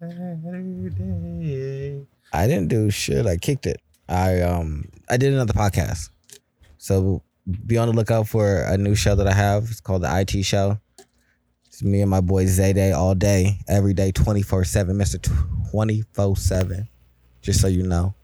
Saturday. 0.00 2.06
I 2.32 2.46
didn't 2.46 2.68
do 2.68 2.90
shit. 2.90 3.26
I 3.26 3.36
kicked 3.36 3.66
it. 3.66 3.82
I 4.08 4.40
um 4.42 4.88
I 5.10 5.16
did 5.16 5.34
another 5.34 5.52
podcast. 5.52 6.10
So 6.78 7.22
be 7.66 7.76
on 7.76 7.88
the 7.88 7.94
lookout 7.94 8.28
for 8.28 8.62
a 8.62 8.78
new 8.78 8.94
show 8.94 9.16
that 9.16 9.26
I 9.26 9.32
have. 9.32 9.64
It's 9.64 9.80
called 9.80 10.02
the 10.02 10.20
IT 10.20 10.44
show. 10.44 10.78
It's 11.66 11.82
me 11.82 12.00
and 12.00 12.10
my 12.10 12.20
boy 12.20 12.44
Zayday 12.44 12.96
all 12.96 13.14
day, 13.14 13.58
every 13.68 13.92
day, 13.92 14.10
24-7, 14.10 14.92
Mr. 14.92 15.18
24-7. 15.72 16.88
Just 17.42 17.60
so 17.60 17.66
you 17.66 17.82
know. 17.82 18.14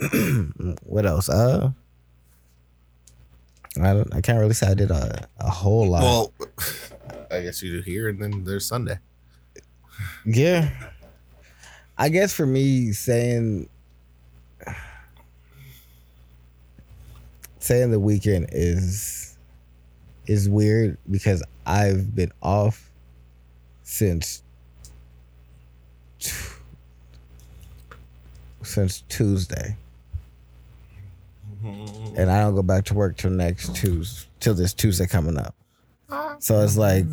what 0.82 1.06
else? 1.06 1.28
Uh 1.28 1.70
I 3.80 3.94
don't 3.94 4.14
I 4.14 4.20
can't 4.20 4.38
really 4.38 4.54
say 4.54 4.68
I 4.68 4.74
did 4.74 4.90
a, 4.90 5.28
a 5.38 5.50
whole 5.50 5.88
lot. 5.88 6.02
Well, 6.02 6.32
I 7.30 7.40
guess 7.42 7.62
you 7.62 7.72
do 7.72 7.80
here, 7.80 8.08
and 8.08 8.20
then 8.20 8.44
there's 8.44 8.66
Sunday. 8.66 8.98
Yeah. 10.24 10.70
I 11.96 12.08
guess 12.08 12.34
for 12.34 12.46
me 12.46 12.92
saying 12.92 13.68
saying 17.58 17.90
the 17.90 18.00
weekend 18.00 18.48
is 18.52 19.36
is 20.26 20.48
weird 20.48 20.98
because 21.10 21.42
I've 21.64 22.14
been 22.14 22.32
off 22.42 22.90
since 23.82 24.42
since 28.62 29.02
Tuesday. 29.08 29.76
And 31.64 32.30
I 32.30 32.40
don't 32.40 32.54
go 32.54 32.62
back 32.62 32.84
to 32.86 32.94
work 32.94 33.16
till 33.16 33.30
next 33.30 33.74
Tuesday 33.76 34.28
till 34.40 34.54
this 34.54 34.74
Tuesday 34.74 35.06
coming 35.06 35.38
up. 35.38 35.54
So 36.40 36.60
it's 36.60 36.76
like 36.76 37.06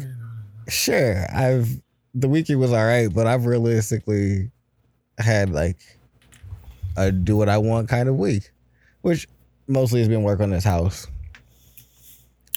sure, 0.67 1.25
I've 1.33 1.69
the 2.15 2.27
weekend 2.27 2.59
was 2.59 2.71
all 2.71 2.85
right, 2.85 3.13
but 3.13 3.27
I've 3.27 3.45
realistically 3.45 4.51
had 5.17 5.49
like 5.51 5.77
a 6.97 7.11
do 7.11 7.37
what 7.37 7.49
I 7.49 7.57
want 7.57 7.87
kind 7.87 8.09
of 8.09 8.15
week, 8.15 8.51
which 9.01 9.27
mostly 9.67 9.99
has 9.99 10.09
been 10.09 10.23
work 10.23 10.39
on 10.39 10.49
this 10.49 10.63
house. 10.63 11.07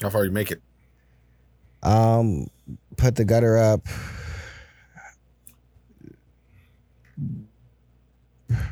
How 0.01 0.11
far 0.11 0.25
you 0.25 0.31
make 0.31 0.51
it? 0.51 0.61
Um, 1.83 2.49
put 2.97 3.17
the 3.17 3.25
gutter 3.25 3.59
up, 3.59 3.87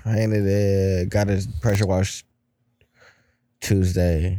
painted 0.04 0.46
it, 0.46 1.09
got 1.11 1.28
his 1.28 1.46
pressure 1.46 1.87
wash 1.87 2.24
Tuesday. 3.60 4.38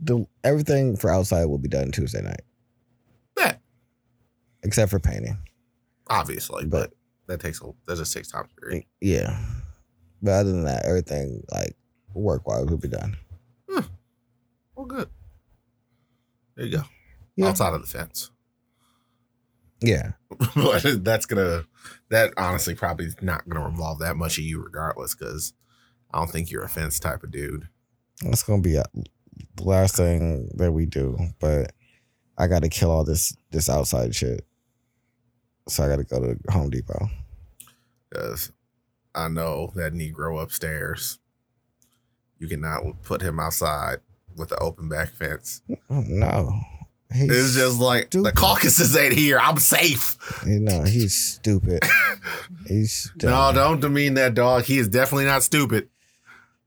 The 0.00 0.26
everything 0.42 0.96
for 0.96 1.10
outside 1.10 1.44
will 1.46 1.58
be 1.58 1.68
done 1.68 1.92
Tuesday 1.92 2.22
night, 2.22 2.42
Yeah, 3.38 3.54
except 4.64 4.90
for 4.90 4.98
painting. 4.98 5.38
obviously, 6.08 6.64
but, 6.66 6.90
But- 6.90 6.96
that 7.28 7.40
takes 7.40 7.62
a 7.62 7.66
that 7.86 7.96
just 7.96 8.12
takes 8.12 8.28
time. 8.28 8.48
Period. 8.60 8.84
Yeah. 9.00 9.40
But 10.20 10.32
other 10.32 10.52
than 10.52 10.64
that, 10.64 10.84
everything 10.84 11.44
like 11.52 11.76
work 12.14 12.46
wise 12.48 12.66
will 12.66 12.78
be 12.78 12.88
done. 12.88 13.16
Hmm. 13.70 13.86
Well, 14.74 14.86
good. 14.86 15.08
There 16.56 16.66
you 16.66 16.76
go. 16.78 16.82
Yeah. 17.36 17.48
Outside 17.48 17.74
of 17.74 17.80
the 17.80 17.86
fence. 17.86 18.30
Yeah. 19.80 20.12
But 20.56 21.04
that's 21.04 21.26
gonna 21.26 21.64
that 22.10 22.32
honestly 22.36 22.74
probably 22.74 23.08
not 23.20 23.48
gonna 23.48 23.66
involve 23.68 24.00
that 24.00 24.16
much 24.16 24.36
of 24.38 24.44
you 24.44 24.62
regardless 24.62 25.14
because 25.14 25.52
I 26.12 26.18
don't 26.18 26.30
think 26.30 26.50
you're 26.50 26.64
a 26.64 26.68
fence 26.68 26.98
type 27.00 27.22
of 27.22 27.30
dude. 27.30 27.68
That's 28.22 28.42
gonna 28.42 28.62
be 28.62 28.72
the 28.72 28.86
last 29.60 29.96
thing 29.96 30.50
that 30.54 30.72
we 30.72 30.86
do. 30.86 31.18
But 31.38 31.72
I 32.38 32.46
gotta 32.46 32.68
kill 32.68 32.90
all 32.90 33.04
this 33.04 33.36
this 33.50 33.68
outside 33.68 34.14
shit. 34.14 34.44
So 35.68 35.84
I 35.84 35.88
gotta 35.88 36.04
go 36.04 36.20
to 36.20 36.52
Home 36.52 36.70
Depot. 36.70 37.08
Because 38.08 38.52
I 39.14 39.28
know 39.28 39.72
that 39.76 39.92
Negro 39.92 40.42
upstairs. 40.42 41.18
You 42.38 42.48
cannot 42.48 43.02
put 43.04 43.22
him 43.22 43.38
outside 43.38 43.98
with 44.36 44.48
the 44.48 44.56
open 44.56 44.88
back 44.88 45.10
fence. 45.10 45.62
No. 45.88 46.60
He's, 47.14 47.30
It's 47.30 47.54
just 47.54 47.78
like 47.78 48.10
the 48.10 48.20
stupid. 48.20 48.34
Caucasus 48.34 48.96
ain't 48.96 49.12
here. 49.12 49.38
I'm 49.38 49.58
safe. 49.58 50.16
you 50.46 50.60
know, 50.60 50.82
he's 50.82 51.14
stupid. 51.14 51.82
he's 52.66 53.12
No, 53.22 53.52
don't 53.52 53.80
demean 53.80 54.14
that 54.14 54.34
dog. 54.34 54.64
He 54.64 54.78
is 54.78 54.88
definitely 54.88 55.26
not 55.26 55.42
stupid. 55.42 55.88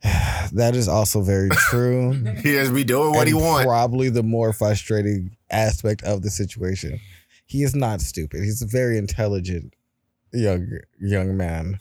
That 0.54 0.76
is 0.76 0.88
also 0.88 1.22
very 1.22 1.50
true. 1.50 2.14
He 2.44 2.54
has 2.54 2.72
be 2.72 2.84
doing 2.84 3.12
what 3.12 3.28
he 3.28 3.34
wants. 3.34 3.66
Probably 3.66 4.10
the 4.10 4.24
more 4.24 4.54
frustrating 4.54 5.36
aspect 5.50 6.04
of 6.04 6.22
the 6.22 6.30
situation. 6.30 7.00
He 7.46 7.64
is 7.64 7.76
not 7.76 8.02
stupid. 8.02 8.44
He's 8.44 8.62
a 8.62 8.68
very 8.68 8.98
intelligent 8.98 9.74
young 10.32 10.80
young 11.00 11.36
man, 11.36 11.80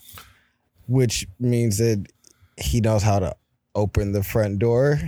which 0.86 1.26
means 1.38 1.78
that 1.78 2.06
he 2.56 2.80
knows 2.80 3.02
how 3.02 3.18
to 3.18 3.36
open 3.74 4.12
the 4.12 4.22
front 4.22 4.58
door. 4.58 4.98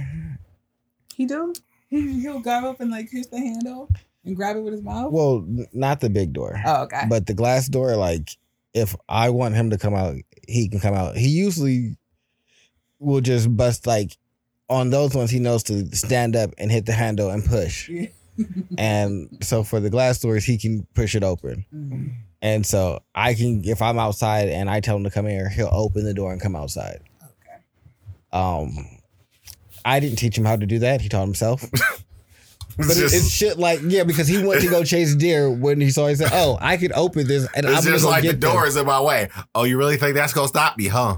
He 1.14 1.26
do? 1.26 1.52
He, 1.88 2.20
he'll 2.20 2.40
grab 2.40 2.64
up 2.64 2.81
and 2.81 2.90
like 2.90 3.11
push 3.11 3.26
the 3.26 3.38
handle 3.38 3.88
and 4.24 4.37
grab 4.37 4.57
it 4.57 4.61
with 4.61 4.74
his 4.74 4.83
mouth. 4.83 5.12
Well, 5.12 5.44
n- 5.46 5.66
not 5.72 6.00
the 6.00 6.11
big 6.11 6.33
door, 6.33 6.61
oh, 6.64 6.83
okay. 6.85 7.05
but 7.09 7.26
the 7.26 7.35
glass 7.35 7.68
door. 7.68 7.96
Like 7.96 8.37
if 8.74 8.94
I 9.09 9.31
want 9.31 9.55
him 9.55 9.70
to 9.70 9.79
come 9.79 9.94
out, 9.94 10.16
he 10.46 10.68
can 10.68 10.81
come 10.81 10.94
out. 10.94 11.16
He 11.16 11.29
usually 11.29 11.96
will 12.98 13.20
just 13.20 13.54
bust 13.56 13.87
like 13.87 14.16
on 14.68 14.90
those 14.90 15.14
ones. 15.14 15.30
He 15.30 15.38
knows 15.38 15.62
to 15.64 15.94
stand 15.94 16.35
up 16.37 16.50
and 16.59 16.70
hit 16.70 16.87
the 16.87 16.92
handle 16.92 17.30
and 17.30 17.44
push. 17.44 17.88
Yeah. 17.88 18.06
and 18.78 19.28
so 19.42 19.62
for 19.62 19.80
the 19.80 19.90
glass 19.90 20.18
doors, 20.20 20.44
he 20.44 20.59
can 20.59 20.87
push 20.94 21.14
it 21.14 21.22
open. 21.22 21.64
Mhm. 21.74 22.14
And 22.42 22.66
so 22.66 23.00
I 23.14 23.35
can, 23.35 23.62
if 23.64 23.80
I'm 23.80 23.98
outside 23.98 24.48
and 24.48 24.68
I 24.68 24.80
tell 24.80 24.96
him 24.96 25.04
to 25.04 25.11
come 25.11 25.26
here, 25.26 25.48
he'll 25.48 25.70
open 25.72 26.04
the 26.04 26.12
door 26.14 26.32
and 26.32 26.40
come 26.40 26.54
outside. 26.54 27.00
Okay. 27.22 27.62
Um, 28.32 28.87
I 29.85 30.00
didn't 30.00 30.18
teach 30.18 30.37
him 30.37 30.44
how 30.44 30.56
to 30.56 30.66
do 30.66 30.80
that. 30.80 31.00
He 31.00 31.09
taught 31.09 31.24
himself. 31.24 31.64
But 32.78 32.88
It's 32.88 32.98
just, 32.98 33.14
it's 33.14 33.30
shit 33.30 33.59
like 33.59 33.80
yeah, 33.85 34.04
because 34.04 34.28
he 34.28 34.44
went 34.46 34.61
to 34.61 34.68
go 34.68 34.85
chase 34.85 35.14
deer 35.14 35.50
when 35.50 35.80
he 35.80 35.88
saw. 35.90 36.09
He 36.09 36.14
said, 36.14 36.28
"Oh, 36.30 36.59
I 36.61 36.76
could 36.76 36.92
open 36.92 37.26
this, 37.26 37.48
and 37.56 37.64
I'm 37.64 37.72
it's 37.72 37.87
just 37.87 38.04
like 38.04 38.22
the 38.22 38.32
them." 38.32 38.40
door 38.40 38.66
is 38.66 38.76
in 38.76 38.85
my 38.85 39.00
way. 39.00 39.30
Oh, 39.54 39.64
you 39.64 39.78
really 39.78 39.96
think 39.96 40.14
that's 40.14 40.35
gonna 40.35 40.46
stop 40.46 40.76
me, 40.76 40.88
huh? 40.88 41.16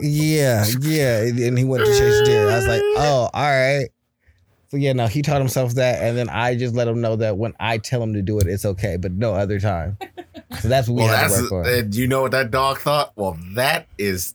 Yeah, 0.00 0.66
yeah, 0.80 1.20
and 1.22 1.56
he 1.58 1.64
went 1.64 1.84
to 1.84 1.90
chase 1.90 2.22
deer. 2.28 2.50
I 2.50 2.56
was 2.56 2.66
like, 2.66 2.82
"Oh, 2.96 3.30
all 3.32 3.42
right." 3.50 3.88
So 4.68 4.76
yeah, 4.76 4.92
no, 4.92 5.06
he 5.06 5.22
taught 5.22 5.38
himself 5.40 5.74
that, 5.74 6.02
and 6.02 6.18
then 6.18 6.28
I 6.28 6.56
just 6.56 6.74
let 6.74 6.86
him 6.88 7.00
know 7.00 7.16
that 7.16 7.36
when 7.38 7.54
I 7.60 7.78
tell 7.78 8.02
him 8.02 8.12
to 8.14 8.22
do 8.22 8.38
it, 8.40 8.46
it's 8.46 8.64
okay, 8.64 8.96
but 8.96 9.12
no 9.12 9.32
other 9.34 9.58
time. 9.60 9.96
So 10.60 10.68
that's 10.68 10.88
what 10.88 10.96
we 10.96 11.02
Well, 11.04 11.16
have 11.16 11.30
that's 11.30 11.48
to 11.48 11.54
work 11.54 11.64
for. 11.66 11.70
and 11.70 11.94
you 11.94 12.06
know 12.06 12.22
what 12.22 12.32
that 12.32 12.50
dog 12.50 12.78
thought. 12.78 13.12
Well, 13.16 13.38
that 13.54 13.86
is 13.98 14.34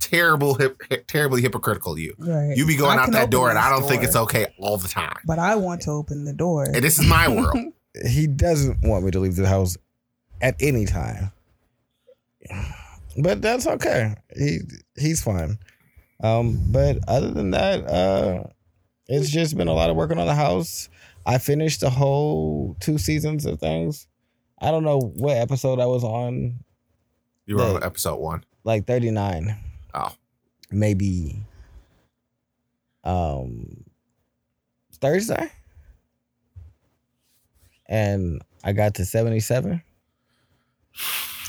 terrible, 0.00 0.54
hip, 0.54 0.80
terribly 1.06 1.42
hypocritical. 1.42 1.92
of 1.92 1.98
You, 1.98 2.14
Right. 2.18 2.56
you 2.56 2.66
be 2.66 2.76
going 2.76 2.98
I 2.98 3.02
out 3.02 3.12
that 3.12 3.30
door, 3.30 3.50
and 3.50 3.58
I 3.58 3.70
don't 3.70 3.86
think 3.86 4.02
it's 4.02 4.16
okay 4.16 4.46
all 4.58 4.78
the 4.78 4.88
time. 4.88 5.16
But 5.26 5.38
I 5.38 5.56
want 5.56 5.82
to 5.82 5.90
open 5.90 6.24
the 6.24 6.32
door. 6.32 6.64
And 6.64 6.82
this 6.82 6.98
is 6.98 7.06
my 7.06 7.28
world. 7.28 7.56
he 8.08 8.26
doesn't 8.26 8.78
want 8.82 9.04
me 9.04 9.10
to 9.12 9.20
leave 9.20 9.36
the 9.36 9.46
house 9.48 9.76
at 10.40 10.56
any 10.60 10.86
time. 10.86 11.32
But 13.22 13.40
that's 13.42 13.66
okay. 13.66 14.14
He 14.36 14.60
he's 14.98 15.22
fine. 15.22 15.58
Um, 16.22 16.60
but 16.72 16.98
other 17.08 17.30
than 17.30 17.50
that, 17.52 17.84
uh 17.86 18.44
it's 19.08 19.30
just 19.30 19.56
been 19.56 19.68
a 19.68 19.72
lot 19.72 19.88
of 19.90 19.96
working 19.96 20.18
on 20.18 20.26
the 20.26 20.34
house. 20.34 20.88
I 21.24 21.38
finished 21.38 21.80
the 21.80 21.90
whole 21.90 22.76
two 22.80 22.98
seasons 22.98 23.46
of 23.46 23.60
things. 23.60 24.06
I 24.60 24.70
don't 24.70 24.84
know 24.84 24.98
what 24.98 25.36
episode 25.36 25.78
I 25.80 25.86
was 25.86 26.02
on, 26.04 26.60
You 27.46 27.56
were 27.56 27.62
on 27.62 27.84
episode 27.84 28.16
one. 28.16 28.44
like 28.64 28.86
39. 28.86 29.56
Oh. 29.94 30.12
Maybe 30.70 31.42
um 33.04 33.84
Thursday. 35.00 35.50
And 37.88 38.42
I 38.64 38.72
got 38.72 38.94
to 38.96 39.04
77 39.04 39.80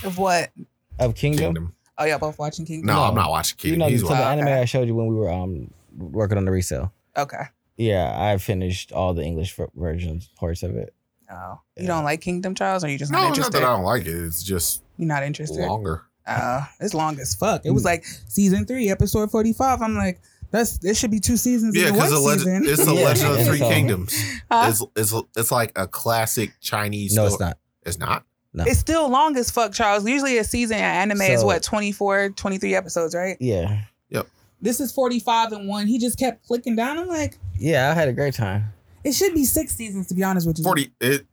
of 0.04 0.18
what? 0.20 0.52
Of 1.00 1.16
Kingdom. 1.16 1.46
Kingdom. 1.46 1.74
Oh, 1.98 2.06
yeah, 2.06 2.18
both 2.18 2.38
watching 2.38 2.66
Kingdom. 2.66 2.88
No, 2.88 2.96
No. 2.96 3.04
I'm 3.04 3.16
not 3.16 3.30
watching 3.30 3.58
Kingdom. 3.58 3.80
You 3.82 3.86
know, 3.86 3.90
He's 3.90 4.02
so 4.02 4.08
the 4.08 4.14
watching. 4.14 4.28
anime 4.40 4.48
okay. 4.48 4.62
I 4.62 4.66
showed 4.66 4.88
you 4.88 4.96
when 4.96 5.08
we 5.08 5.16
were 5.16 5.32
um 5.32 5.72
working 5.98 6.38
on 6.38 6.46
the 6.46 6.52
resale. 6.52 6.94
Okay. 7.18 7.44
Yeah, 7.78 8.14
I 8.18 8.38
finished 8.38 8.92
all 8.92 9.14
the 9.14 9.24
English 9.24 9.56
ver- 9.56 9.70
versions 9.76 10.30
parts 10.36 10.64
of 10.64 10.76
it. 10.76 10.94
Oh, 11.32 11.60
Yeah. 11.76 11.82
you 11.84 11.88
don't 11.88 12.04
like 12.04 12.22
Kingdom, 12.22 12.56
Charles, 12.56 12.84
or 12.84 12.90
you 12.90 12.98
just 12.98 13.12
No, 13.12 13.18
not 13.18 13.24
not 13.24 13.30
interested? 13.30 13.54
that 13.54 13.64
I 13.64 13.76
don't 13.76 13.84
like 13.84 14.06
it. 14.06 14.16
It's 14.16 14.44
just 14.44 14.82
You're 14.98 15.08
not 15.08 15.24
interested. 15.24 15.60
longer. 15.66 16.04
Uh, 16.26 16.66
it's 16.80 16.94
long 16.94 17.20
as 17.20 17.36
fuck. 17.36 17.62
It 17.66 17.72
was 17.72 17.86
like 17.86 18.04
season 18.28 18.66
three, 18.66 18.90
episode 18.90 19.32
forty-five. 19.32 19.82
I'm 19.82 19.96
like, 19.96 20.20
that's 20.52 20.84
it 20.84 20.96
should 20.98 21.10
be 21.12 21.20
two 21.20 21.38
seasons 21.38 21.76
Yeah, 21.76 21.88
in 21.88 21.94
because 21.94 22.12
one 22.12 22.22
the 22.22 22.28
legend, 22.28 22.66
season. 22.66 22.74
it's 22.74 22.86
the 22.86 22.94
Yeah, 23.00 23.06
Legend 23.06 23.32
of 23.32 23.38
the 23.38 23.46
Three 23.46 23.60
so- 23.60 23.70
Kingdoms. 23.70 24.24
Huh? 24.52 24.68
It's, 24.70 24.84
it's 24.96 25.14
it's 25.38 25.52
like 25.52 25.72
a 25.78 25.88
classic 25.88 26.52
Chinese. 26.62 27.16
No, 27.16 27.26
it's 27.26 27.36
story. 27.36 27.48
not. 27.50 27.58
It's 27.86 27.98
not. 27.98 28.24
It's 28.66 28.80
still 28.80 29.10
long 29.10 29.36
as 29.38 29.52
fuck, 29.52 29.74
Charles. 29.74 30.08
Usually 30.08 30.38
a 30.38 30.44
season 30.44 30.78
in 30.78 30.84
anime 30.84 31.22
is 31.22 31.44
what 31.44 31.62
24, 31.62 32.30
23 32.30 32.74
episodes, 32.76 33.14
right? 33.14 33.38
Yeah, 33.40 33.82
Yep. 34.10 34.28
This 34.62 34.80
is 34.80 34.92
45 34.92 35.52
and 35.52 35.68
one. 35.68 35.86
He 35.88 36.00
just 36.00 36.18
kept 36.18 36.46
clicking 36.48 36.76
down. 36.76 36.98
I'm 36.98 37.08
like, 37.08 37.38
yeah, 37.60 37.92
I 37.92 37.94
had 37.94 38.08
a 38.08 38.14
great 38.14 38.34
time. 38.34 38.74
it 39.04 39.14
should 39.14 39.34
be 39.36 39.46
six 39.46 39.76
seasons 39.76 40.08
to 40.08 40.16
be 40.16 40.24
honest 40.24 40.48
with 40.48 40.58
you. 40.58 40.64
Forty. 40.64 40.92
It. 41.00 41.26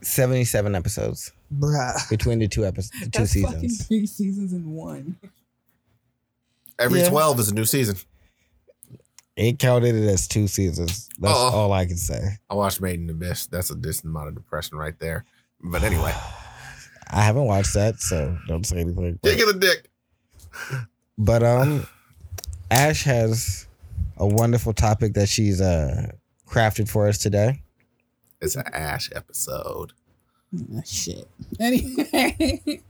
Seventy-seven 0.00 0.74
episodes 0.74 1.30
Bruh. 1.56 2.08
between 2.10 2.40
the 2.40 2.48
two 2.48 2.66
episodes, 2.66 2.90
two 3.00 3.08
That's 3.20 3.40
fucking 3.40 3.60
seasons. 3.68 3.86
three 3.86 4.06
seasons 4.06 4.52
in 4.52 4.72
one. 4.72 5.16
Every 6.78 7.00
Yeah. 7.00 7.08
twelve 7.10 7.38
is 7.38 7.48
a 7.50 7.54
new 7.54 7.64
season. 7.64 7.96
It 9.36 9.58
counted 9.60 9.94
it 9.94 10.08
as 10.08 10.26
two 10.26 10.48
seasons. 10.48 11.08
That's 11.18 11.32
Uh-oh. 11.32 11.50
all 11.56 11.72
I 11.72 11.86
can 11.86 11.96
say. 11.96 12.38
I 12.50 12.54
watched 12.54 12.80
Made 12.80 12.98
in 13.00 13.06
the 13.06 13.12
Abyss. 13.12 13.46
That's 13.46 13.70
a 13.70 13.76
decent 13.76 14.06
amount 14.06 14.28
of 14.28 14.34
depression 14.34 14.76
right 14.76 14.98
there. 14.98 15.24
But 15.62 15.84
anyway, 15.84 16.12
I 17.12 17.22
haven't 17.22 17.44
watched 17.44 17.74
that, 17.74 18.00
so 18.00 18.36
don't 18.48 18.64
say 18.64 18.78
anything. 18.78 19.18
dick 19.22 19.38
in 19.40 19.46
the 19.46 19.52
dick. 19.58 19.90
But 21.18 21.42
um, 21.42 21.86
Ash 22.70 23.04
has 23.04 23.66
a 24.16 24.26
wonderful 24.26 24.72
topic 24.72 25.14
that 25.14 25.28
she's 25.28 25.60
uh 25.60 26.10
crafted 26.48 26.88
for 26.88 27.06
us 27.08 27.18
today. 27.18 27.62
It's 28.40 28.56
an 28.56 28.64
Ash 28.72 29.10
episode. 29.14 29.92
Ah, 30.76 30.80
shit. 30.84 31.28
Anyway, 31.60 32.82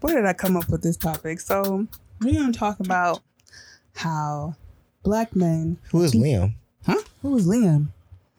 where 0.00 0.16
did 0.16 0.26
I 0.26 0.32
come 0.32 0.56
up 0.56 0.68
with 0.68 0.82
this 0.82 0.96
topic? 0.96 1.40
So 1.40 1.86
we're 2.20 2.32
gonna 2.34 2.52
talk 2.52 2.80
about 2.80 3.20
how 3.94 4.54
black 5.02 5.36
men. 5.36 5.78
Who 5.90 6.02
is 6.02 6.14
Liam? 6.14 6.54
Huh? 6.86 7.00
Who 7.22 7.36
is 7.36 7.46
Liam? 7.46 7.88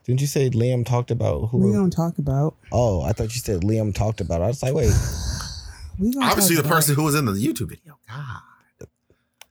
Didn't 0.09 0.21
you 0.21 0.27
say 0.27 0.49
Liam 0.49 0.83
talked 0.83 1.11
about 1.11 1.49
who? 1.49 1.59
We 1.59 1.71
gonna 1.71 1.91
talk 1.91 2.17
about. 2.17 2.55
Oh, 2.71 3.03
I 3.03 3.13
thought 3.13 3.35
you 3.35 3.41
said 3.41 3.61
Liam 3.61 3.93
talked 3.93 4.21
about. 4.21 4.41
it. 4.41 4.45
I 4.45 4.47
was 4.47 4.63
like, 4.63 4.73
wait, 4.73 4.91
We 5.99 6.11
gonna 6.11 6.25
Obviously, 6.25 6.55
the 6.55 6.61
about- 6.61 6.71
person 6.73 6.95
who 6.95 7.03
was 7.03 7.13
in 7.13 7.25
the 7.25 7.33
YouTube 7.33 7.69
video. 7.69 7.99
God, 8.09 8.87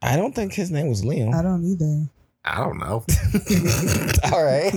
I 0.01 0.17
don't 0.17 0.35
think 0.35 0.51
his 0.51 0.69
name 0.69 0.89
was 0.89 1.01
Liam. 1.01 1.33
I 1.33 1.41
don't 1.41 1.63
either. 1.63 2.09
I 2.43 2.57
don't 2.57 2.77
know. 2.77 3.05
All 4.33 4.43
right, 4.43 4.73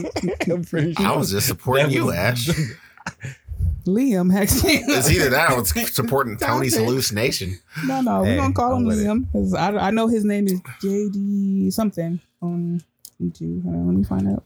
I'm 0.48 0.64
pretty 0.64 0.94
sure. 0.94 1.04
I 1.04 1.16
was 1.16 1.32
just 1.32 1.48
supporting 1.48 1.86
That 1.86 1.92
you, 1.92 2.04
was- 2.06 2.14
Ash. 2.14 2.48
Liam 3.84 4.32
actually. 4.32 4.74
It's 4.74 5.10
either 5.10 5.30
that 5.30 5.50
or 5.50 5.62
it's 5.62 5.92
supporting 5.96 6.36
Tony's 6.36 6.76
it. 6.76 6.84
hallucination. 6.84 7.58
No, 7.86 8.00
no, 8.02 8.22
Hey, 8.22 8.36
we're 8.36 8.42
gonna 8.42 8.54
call 8.54 8.74
I'm 8.74 8.82
him 8.82 8.86
with 8.86 9.00
it. 9.00 9.06
Liam 9.08 9.26
because 9.32 9.52
I, 9.54 9.72
I 9.88 9.90
know 9.90 10.06
his 10.06 10.24
name 10.24 10.46
is 10.46 10.60
JD 10.80 11.72
something 11.72 12.20
on 12.40 12.80
YouTube. 13.20 13.64
Hold 13.64 13.74
on, 13.74 13.86
let 13.88 13.96
me 13.96 14.04
find 14.04 14.28
out. 14.28 14.44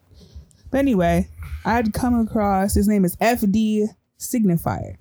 But 0.77 0.81
anyway, 0.81 1.31
I'd 1.65 1.95
come 1.95 2.21
across 2.21 2.75
his 2.75 2.87
name 2.87 3.07
is 3.07 3.17
FD 3.17 3.89
Signifier, 4.19 4.99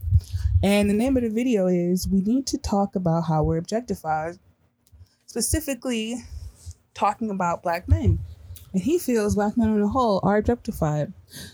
and 0.63 0.89
the 0.89 0.93
name 0.93 1.17
of 1.17 1.23
the 1.23 1.29
video 1.29 1.67
is 1.67 2.07
"We 2.07 2.21
need 2.21 2.47
to 2.47 2.57
talk 2.57 2.95
about 2.95 3.25
how 3.25 3.43
we're 3.43 3.57
objectified," 3.57 4.39
specifically 5.25 6.23
talking 6.93 7.29
about 7.29 7.61
black 7.61 7.89
men. 7.89 8.19
And 8.71 8.81
he 8.83 8.97
feels 8.97 9.35
black 9.35 9.57
men 9.57 9.67
on 9.67 9.81
the 9.81 9.89
whole 9.89 10.21
are 10.23 10.37
objectified. 10.37 11.11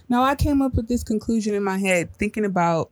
Now, 0.07 0.21
I 0.21 0.35
came 0.35 0.61
up 0.61 0.75
with 0.75 0.87
this 0.87 1.03
conclusion 1.03 1.55
in 1.55 1.63
my 1.63 1.79
head, 1.79 2.15
thinking 2.17 2.45
about. 2.45 2.91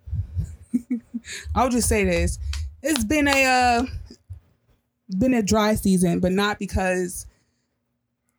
I'll 1.54 1.70
just 1.70 1.88
say 1.88 2.06
this: 2.06 2.40
it's 2.82 3.04
been 3.04 3.28
a 3.28 3.46
uh, 3.46 3.86
been 5.16 5.36
a 5.36 5.44
dry 5.44 5.76
season, 5.76 6.22
but 6.22 6.32
not 6.32 6.58
because 6.58 7.28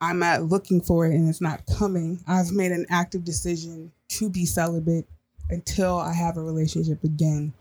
I'm 0.01 0.19
not 0.19 0.45
looking 0.45 0.81
for 0.81 1.07
it 1.07 1.15
and 1.15 1.29
it's 1.29 1.41
not 1.41 1.63
coming. 1.79 2.23
I've 2.27 2.53
made 2.53 2.73
an 2.73 2.87
active 2.89 3.25
decision 3.25 3.93
to 4.09 4.31
be 4.31 4.47
celibate 4.47 5.07
until 5.51 5.99
I 5.99 6.13
have 6.13 6.37
a 6.37 6.43
relationship 6.43 7.05
again. 7.05 7.53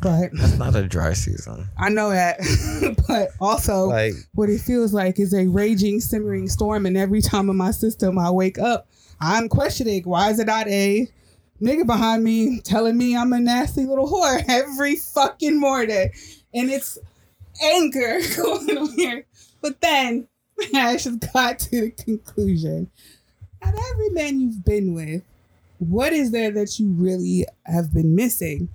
But 0.00 0.30
That's 0.32 0.58
not 0.58 0.76
a 0.76 0.86
dry 0.86 1.12
season. 1.12 1.66
I 1.78 1.88
know 1.88 2.10
that. 2.10 2.38
but 3.08 3.30
also, 3.40 3.86
Like, 3.86 4.14
what 4.34 4.50
it 4.50 4.60
feels 4.60 4.92
like 4.92 5.18
is 5.18 5.32
a 5.34 5.46
raging, 5.46 6.00
simmering 6.00 6.48
storm, 6.48 6.86
and 6.86 6.96
every 6.96 7.22
time 7.22 7.48
in 7.48 7.56
my 7.56 7.70
system 7.70 8.18
I 8.18 8.30
wake 8.30 8.58
up, 8.58 8.88
I'm 9.20 9.48
questioning 9.48 10.02
why 10.04 10.30
is 10.30 10.38
it 10.38 10.46
not 10.46 10.68
a 10.68 11.08
nigga 11.62 11.86
behind 11.86 12.24
me 12.24 12.60
telling 12.60 12.98
me 12.98 13.16
I'm 13.16 13.32
a 13.32 13.40
nasty 13.40 13.84
little 13.84 14.08
whore 14.08 14.42
every 14.48 14.96
fucking 14.96 15.58
morning, 15.58 16.10
and 16.52 16.70
it's 16.70 16.98
anger 17.62 18.20
going 18.36 18.76
on 18.76 18.92
here. 18.92 19.26
But 19.60 19.80
then 19.80 20.28
I 20.74 20.96
just 20.96 21.32
got 21.32 21.58
to 21.60 21.80
the 21.80 21.90
conclusion: 21.90 22.90
out 23.62 23.74
of 23.74 23.80
every 23.92 24.10
man 24.10 24.40
you've 24.40 24.64
been 24.64 24.94
with, 24.94 25.22
what 25.78 26.12
is 26.12 26.30
there 26.30 26.50
that 26.52 26.78
you 26.78 26.90
really 26.90 27.46
have 27.66 27.92
been 27.92 28.14
missing? 28.14 28.68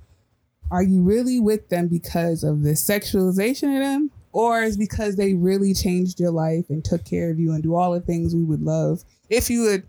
Are 0.72 0.84
you 0.84 1.02
really 1.02 1.40
with 1.40 1.70
them 1.70 1.88
because 1.88 2.44
of 2.44 2.62
the 2.62 2.72
sexualization 2.72 3.76
of 3.76 3.84
them? 3.84 4.12
Or 4.32 4.62
is 4.62 4.78
because 4.78 5.16
they 5.16 5.34
really 5.34 5.74
changed 5.74 6.20
your 6.20 6.30
life 6.30 6.70
and 6.70 6.86
took 6.86 7.04
care 7.04 7.32
of 7.32 7.40
you 7.40 7.52
and 7.54 7.64
do 7.64 7.74
all 7.74 7.94
the 7.94 8.00
things 8.00 8.36
we 8.36 8.44
would 8.44 8.62
love 8.62 9.04
if 9.28 9.50
you 9.50 9.64
would 9.64 9.84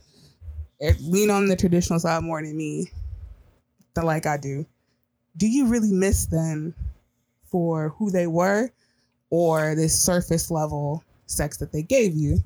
eh, 0.80 0.94
lean 1.02 1.28
on 1.28 1.46
the 1.46 1.56
traditional 1.56 1.98
side 1.98 2.22
more 2.22 2.42
than 2.42 2.56
me, 2.56 2.90
than 3.94 4.06
like 4.06 4.24
I 4.24 4.38
do. 4.38 4.64
Do 5.36 5.46
you 5.46 5.66
really 5.66 5.92
miss 5.92 6.24
them 6.24 6.74
for 7.50 7.90
who 7.90 8.10
they 8.10 8.26
were 8.26 8.70
or 9.28 9.74
this 9.74 9.98
surface 9.98 10.50
level 10.50 11.04
sex 11.30 11.56
that 11.58 11.72
they 11.72 11.82
gave 11.82 12.14
you? 12.14 12.38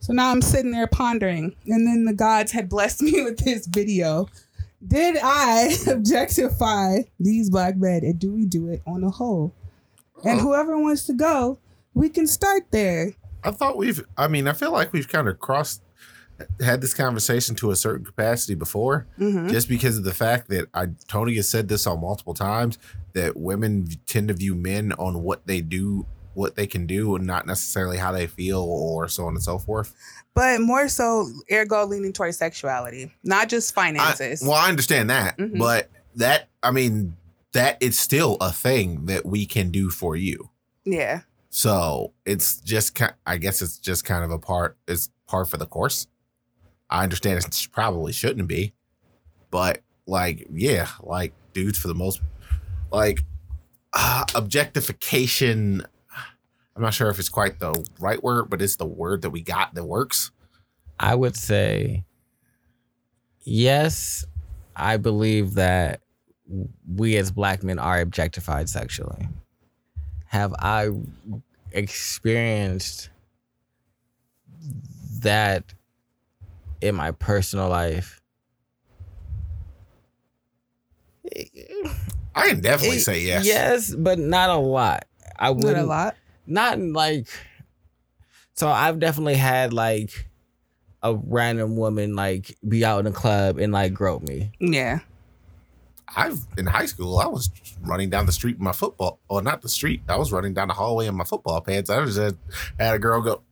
So 0.00 0.12
now 0.14 0.30
I'm 0.30 0.40
sitting 0.42 0.70
there 0.70 0.86
pondering, 0.86 1.54
and 1.66 1.86
then 1.86 2.04
the 2.06 2.14
gods 2.14 2.52
had 2.52 2.68
blessed 2.68 3.02
me 3.02 3.22
with 3.22 3.38
this 3.44 3.66
video 3.66 4.28
did 4.86 5.18
I 5.22 5.76
objectify 5.88 7.00
these 7.18 7.50
black 7.50 7.76
men 7.76 8.02
and 8.02 8.18
do 8.18 8.32
we 8.32 8.46
do 8.46 8.68
it 8.68 8.80
on 8.86 9.04
a 9.04 9.10
whole? 9.10 9.52
And 10.24 10.40
whoever 10.40 10.78
wants 10.78 11.04
to 11.06 11.12
go, 11.12 11.58
we 11.94 12.08
can 12.08 12.26
start 12.26 12.64
there. 12.70 13.12
I 13.42 13.50
thought 13.50 13.76
we've. 13.76 14.02
I 14.16 14.28
mean, 14.28 14.48
I 14.48 14.52
feel 14.52 14.72
like 14.72 14.92
we've 14.92 15.08
kind 15.08 15.28
of 15.28 15.38
crossed, 15.38 15.82
had 16.62 16.80
this 16.80 16.94
conversation 16.94 17.54
to 17.56 17.70
a 17.70 17.76
certain 17.76 18.04
capacity 18.04 18.54
before, 18.54 19.06
Mm-hmm. 19.18 19.48
just 19.48 19.68
because 19.68 19.96
of 19.96 20.04
the 20.04 20.14
fact 20.14 20.48
that 20.48 20.68
I 20.74 20.88
Tony 21.08 21.36
has 21.36 21.48
said 21.48 21.68
this 21.68 21.86
on 21.86 22.00
multiple 22.00 22.34
times 22.34 22.78
that 23.14 23.36
women 23.36 23.88
tend 24.06 24.28
to 24.28 24.34
view 24.34 24.54
men 24.54 24.92
on 24.92 25.22
what 25.22 25.46
they 25.46 25.60
do, 25.62 26.06
what 26.34 26.54
they 26.56 26.66
can 26.66 26.86
do, 26.86 27.16
and 27.16 27.26
not 27.26 27.46
necessarily 27.46 27.96
how 27.96 28.12
they 28.12 28.26
feel 28.26 28.60
or 28.62 29.08
so 29.08 29.26
on 29.26 29.34
and 29.34 29.42
so 29.42 29.58
forth. 29.58 29.94
But 30.34 30.60
more 30.60 30.88
so, 30.88 31.28
ergo 31.50 31.84
leaning 31.86 32.12
towards 32.12 32.36
sexuality, 32.36 33.12
not 33.24 33.48
just 33.48 33.72
I, 33.76 33.82
finances. 33.92 34.42
well, 34.42 34.52
I 34.52 34.68
understand 34.68 35.10
that, 35.10 35.36
Mhm. 35.38 35.58
but 35.58 35.90
that 36.16 36.48
I 36.62 36.70
mean 36.70 37.16
that 37.52 37.78
it's 37.80 37.98
still 37.98 38.36
a 38.40 38.52
thing 38.52 39.06
that 39.06 39.26
we 39.26 39.44
can 39.46 39.70
do 39.70 39.90
for 39.90 40.14
you. 40.16 40.50
yeah. 40.84 41.22
So 41.52 42.12
it's 42.24 42.60
just, 42.60 42.94
ki- 42.94 43.06
I 43.26 43.36
guess 43.36 43.60
it's 43.60 43.76
just 43.78 44.04
kind 44.04 44.22
of 44.22 44.30
a 44.30 44.38
part, 44.38 44.76
it's 44.86 45.10
par 45.26 45.44
for 45.44 45.56
the 45.56 45.66
course. 45.66 46.06
I 46.88 47.02
understand 47.02 47.38
it 47.44 47.68
probably 47.72 48.12
shouldn't 48.12 48.46
be, 48.46 48.72
but 49.50 49.82
like, 50.06 50.46
yeah, 50.52 50.86
like 51.02 51.32
dudes 51.52 51.76
for 51.76 51.88
the 51.88 51.94
most, 51.94 52.20
like, 52.92 53.24
uh, 53.92 54.24
objectification. 54.36 55.84
I'm 56.80 56.84
not 56.84 56.94
sure 56.94 57.10
if 57.10 57.18
it's 57.18 57.28
quite 57.28 57.58
the 57.58 57.74
right 57.98 58.22
word, 58.24 58.48
but 58.48 58.62
it's 58.62 58.76
the 58.76 58.86
word 58.86 59.20
that 59.20 59.28
we 59.28 59.42
got 59.42 59.74
that 59.74 59.84
works. 59.84 60.30
I 60.98 61.14
would 61.14 61.36
say 61.36 62.04
yes. 63.42 64.24
I 64.74 64.96
believe 64.96 65.54
that 65.56 66.00
we 66.90 67.18
as 67.18 67.30
black 67.32 67.62
men 67.62 67.78
are 67.78 68.00
objectified 68.00 68.70
sexually. 68.70 69.28
Have 70.28 70.54
I 70.58 70.88
experienced 71.72 73.10
that 75.20 75.74
in 76.80 76.94
my 76.94 77.10
personal 77.10 77.68
life? 77.68 78.22
I 82.34 82.48
can 82.48 82.62
definitely 82.62 82.96
It- 82.96 83.04
say 83.04 83.20
yes. 83.20 83.44
Yes, 83.44 83.94
but 83.94 84.18
not 84.18 84.48
a 84.48 84.56
lot. 84.56 85.04
I 85.38 85.48
Not 85.52 85.62
would 85.64 85.76
a 85.76 85.84
lot. 85.84 86.16
Not 86.50 86.74
in, 86.74 86.92
like 86.92 87.28
so 88.54 88.68
I've 88.68 88.98
definitely 88.98 89.36
had 89.36 89.72
like 89.72 90.28
a 91.02 91.14
random 91.14 91.76
woman 91.76 92.14
like 92.14 92.56
be 92.66 92.84
out 92.84 93.00
in 93.00 93.06
a 93.06 93.12
club 93.12 93.58
and 93.58 93.72
like 93.72 93.94
grope 93.94 94.22
me. 94.22 94.52
Yeah. 94.60 95.00
I've 96.14 96.40
in 96.58 96.66
high 96.66 96.86
school, 96.86 97.18
I 97.18 97.26
was 97.26 97.50
running 97.82 98.10
down 98.10 98.26
the 98.26 98.32
street 98.32 98.58
in 98.58 98.64
my 98.64 98.72
football, 98.72 99.20
or 99.28 99.42
not 99.42 99.62
the 99.62 99.68
street. 99.68 100.02
I 100.08 100.16
was 100.16 100.32
running 100.32 100.54
down 100.54 100.68
the 100.68 100.74
hallway 100.74 101.06
in 101.06 101.14
my 101.14 101.24
football 101.24 101.60
pants. 101.60 101.88
I 101.88 102.00
was 102.00 102.16
just 102.16 102.36
had 102.78 102.96
a 102.96 102.98
girl 102.98 103.22
go 103.22 103.42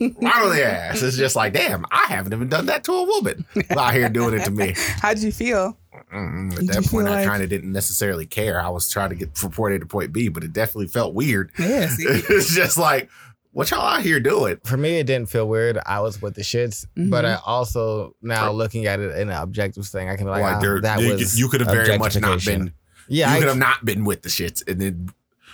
right 0.00 0.42
on 0.42 0.50
the 0.50 0.64
ass. 0.64 1.02
It's 1.02 1.16
just 1.16 1.36
like, 1.36 1.52
damn, 1.52 1.84
I 1.90 2.04
haven't 2.08 2.32
even 2.32 2.48
done 2.48 2.66
that 2.66 2.84
to 2.84 2.92
a 2.92 3.04
woman 3.04 3.44
out 3.70 3.94
here 3.94 4.08
doing 4.08 4.34
it 4.38 4.44
to 4.44 4.50
me. 4.50 4.74
How'd 4.76 5.18
you 5.18 5.32
feel? 5.32 5.76
Mm-mm. 6.12 6.52
At 6.52 6.58
Did 6.60 6.68
that 6.68 6.74
point, 6.74 6.88
feel 6.88 7.06
I 7.08 7.16
like- 7.20 7.26
kind 7.26 7.42
of 7.42 7.48
didn't 7.48 7.72
necessarily 7.72 8.26
care. 8.26 8.60
I 8.60 8.68
was 8.68 8.88
trying 8.90 9.08
to 9.10 9.14
get 9.16 9.36
from 9.36 9.50
point 9.52 9.74
A 9.74 9.78
to 9.78 9.86
point 9.86 10.12
B, 10.12 10.28
but 10.28 10.44
it 10.44 10.52
definitely 10.52 10.88
felt 10.88 11.14
weird. 11.14 11.50
Yeah. 11.58 11.88
It's 11.98 12.54
just 12.54 12.76
like, 12.76 13.08
what 13.52 13.70
y'all 13.70 13.80
out 13.80 14.02
here 14.02 14.20
doing? 14.20 14.58
For 14.64 14.76
me, 14.76 14.98
it 14.98 15.06
didn't 15.06 15.30
feel 15.30 15.48
weird. 15.48 15.78
I 15.86 16.00
was 16.00 16.20
with 16.20 16.34
the 16.34 16.42
shits, 16.42 16.86
but 16.94 17.24
Mhm. 17.24 17.36
I 17.36 17.40
also 17.46 18.14
now 18.20 18.52
looking 18.52 18.84
at 18.84 19.00
it 19.00 19.16
in 19.16 19.30
an 19.30 19.36
objective 19.42 19.86
thing, 19.86 20.10
I 20.10 20.16
can 20.16 20.26
be 20.26 20.30
like, 20.30 20.42
Like, 20.42 20.60
there, 20.60 20.80
that 20.82 21.00
you, 21.00 21.12
was 21.12 21.38
you 21.38 21.48
could 21.48 21.62
have 21.62 21.70
very 21.70 21.96
much 21.96 22.20
not 22.20 22.44
been. 22.44 22.72
Yeah, 23.08 23.30
you 23.30 23.36
I- 23.36 23.38
could 23.38 23.48
have 23.48 23.56
not 23.56 23.82
been 23.84 24.04
with 24.04 24.20
the 24.22 24.28
shits, 24.28 24.62
and 24.68 24.78
then 24.80 25.08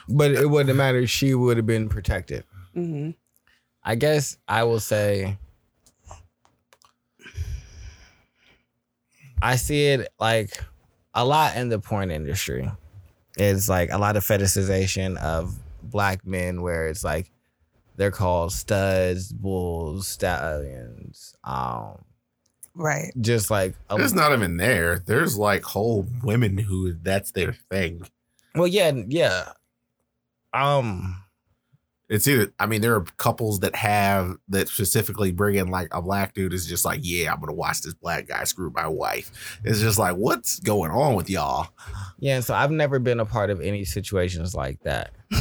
but 0.08 0.32
it 0.32 0.50
wouldn't 0.50 0.76
matter. 0.76 1.06
She 1.06 1.32
would 1.34 1.56
have 1.58 1.66
been 1.66 1.88
protected. 1.88 2.42
hmm 2.74 3.10
I 3.84 3.94
guess 3.96 4.36
I 4.46 4.64
will 4.64 4.80
say 4.80 5.36
I 9.40 9.56
see 9.56 9.86
it 9.86 10.08
like 10.20 10.62
a 11.14 11.24
lot 11.24 11.56
in 11.56 11.68
the 11.68 11.78
porn 11.78 12.10
industry. 12.10 12.70
It's 13.36 13.68
like 13.68 13.90
a 13.90 13.98
lot 13.98 14.16
of 14.16 14.24
fetishization 14.24 15.16
of 15.18 15.54
black 15.82 16.24
men 16.26 16.62
where 16.62 16.86
it's 16.88 17.02
like 17.02 17.30
they're 17.96 18.10
called 18.10 18.52
studs, 18.52 19.32
bulls, 19.32 20.06
stallions. 20.06 21.34
Um 21.44 22.04
Right. 22.74 23.12
just 23.20 23.50
like 23.50 23.74
a, 23.90 23.96
It's 24.02 24.14
not 24.14 24.32
even 24.32 24.56
there. 24.56 24.98
There's 24.98 25.36
like 25.36 25.62
whole 25.62 26.06
women 26.22 26.56
who 26.56 26.94
that's 26.94 27.32
their 27.32 27.52
thing. 27.52 28.06
well 28.54 28.66
yeah, 28.66 28.92
yeah. 29.08 29.52
Um 30.54 31.22
It's 32.14 32.28
either 32.28 32.52
I 32.58 32.66
mean 32.66 32.82
there 32.82 32.94
are 32.94 33.04
couples 33.16 33.60
that 33.60 33.74
have 33.74 34.36
that 34.50 34.68
specifically 34.68 35.32
bring 35.32 35.54
in 35.56 35.68
like 35.68 35.88
a 35.92 36.02
black 36.02 36.34
dude 36.34 36.52
is 36.52 36.66
just 36.66 36.84
like 36.84 37.00
yeah 37.02 37.32
I'm 37.32 37.40
gonna 37.40 37.54
watch 37.54 37.80
this 37.80 37.94
black 37.94 38.26
guy 38.28 38.44
screw 38.44 38.70
my 38.74 38.86
wife. 38.86 39.58
It's 39.64 39.80
just 39.80 39.98
like 39.98 40.16
what's 40.16 40.60
going 40.60 40.90
on 40.90 41.14
with 41.14 41.30
y'all? 41.30 41.68
yeah, 42.18 42.40
so 42.40 42.52
I've 42.54 42.70
never 42.70 42.98
been 42.98 43.18
a 43.18 43.24
part 43.26 43.48
of 43.50 43.60
any 43.62 43.84
situations 43.86 44.54
like 44.54 44.80
that. 44.82 45.10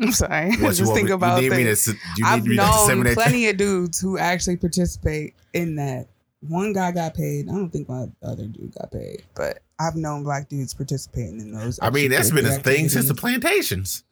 I'm 0.00 0.10
sorry. 0.12 0.56
What 0.60 0.74
Just 0.74 0.92
think 0.92 1.04
me- 1.04 1.08
you 1.10 1.14
about 1.14 1.40
need 1.40 1.50
me 1.50 1.58
to 1.58 1.64
this. 1.64 1.88
s- 1.88 1.94
you 2.16 2.24
I've 2.26 2.44
me 2.46 2.56
known 2.56 2.66
disseminate 2.72 3.14
plenty 3.14 3.48
of 3.48 3.56
dudes 3.56 4.00
who 4.00 4.18
actually 4.18 4.56
participate 4.56 5.34
in 5.52 5.76
that. 5.76 6.08
One 6.48 6.72
guy 6.72 6.92
got 6.92 7.14
paid. 7.14 7.48
I 7.48 7.52
don't 7.52 7.70
think 7.70 7.88
my 7.88 8.06
other 8.22 8.46
dude 8.46 8.74
got 8.74 8.90
paid, 8.92 9.22
but 9.34 9.60
I've 9.78 9.96
known 9.96 10.22
black 10.24 10.48
dudes 10.48 10.74
participating 10.74 11.40
in 11.40 11.52
those. 11.52 11.78
I 11.80 11.90
mean 11.90 12.10
that's 12.10 12.30
been 12.30 12.46
a 12.46 12.58
thing 12.58 12.88
since 12.88 13.08
the 13.08 13.14
plantations. 13.14 14.04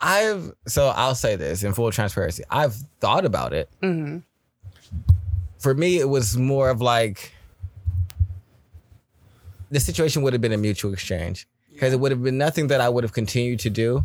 I've 0.00 0.52
so 0.66 0.88
I'll 0.88 1.14
say 1.14 1.36
this 1.36 1.62
in 1.62 1.72
full 1.74 1.90
transparency. 1.90 2.42
I've 2.50 2.74
thought 3.00 3.24
about 3.24 3.52
it. 3.52 3.68
Mhm. 3.82 4.22
For 5.58 5.74
me, 5.74 5.98
it 5.98 6.08
was 6.08 6.36
more 6.36 6.68
of 6.68 6.80
like 6.80 7.32
the 9.70 9.80
situation 9.80 10.22
would 10.22 10.32
have 10.32 10.42
been 10.42 10.52
a 10.52 10.58
mutual 10.58 10.92
exchange 10.92 11.48
because 11.72 11.92
it 11.92 12.00
would 12.00 12.10
have 12.12 12.22
been 12.22 12.38
nothing 12.38 12.66
that 12.68 12.80
I 12.80 12.88
would 12.88 13.02
have 13.04 13.12
continued 13.12 13.60
to 13.60 13.70
do. 13.70 14.04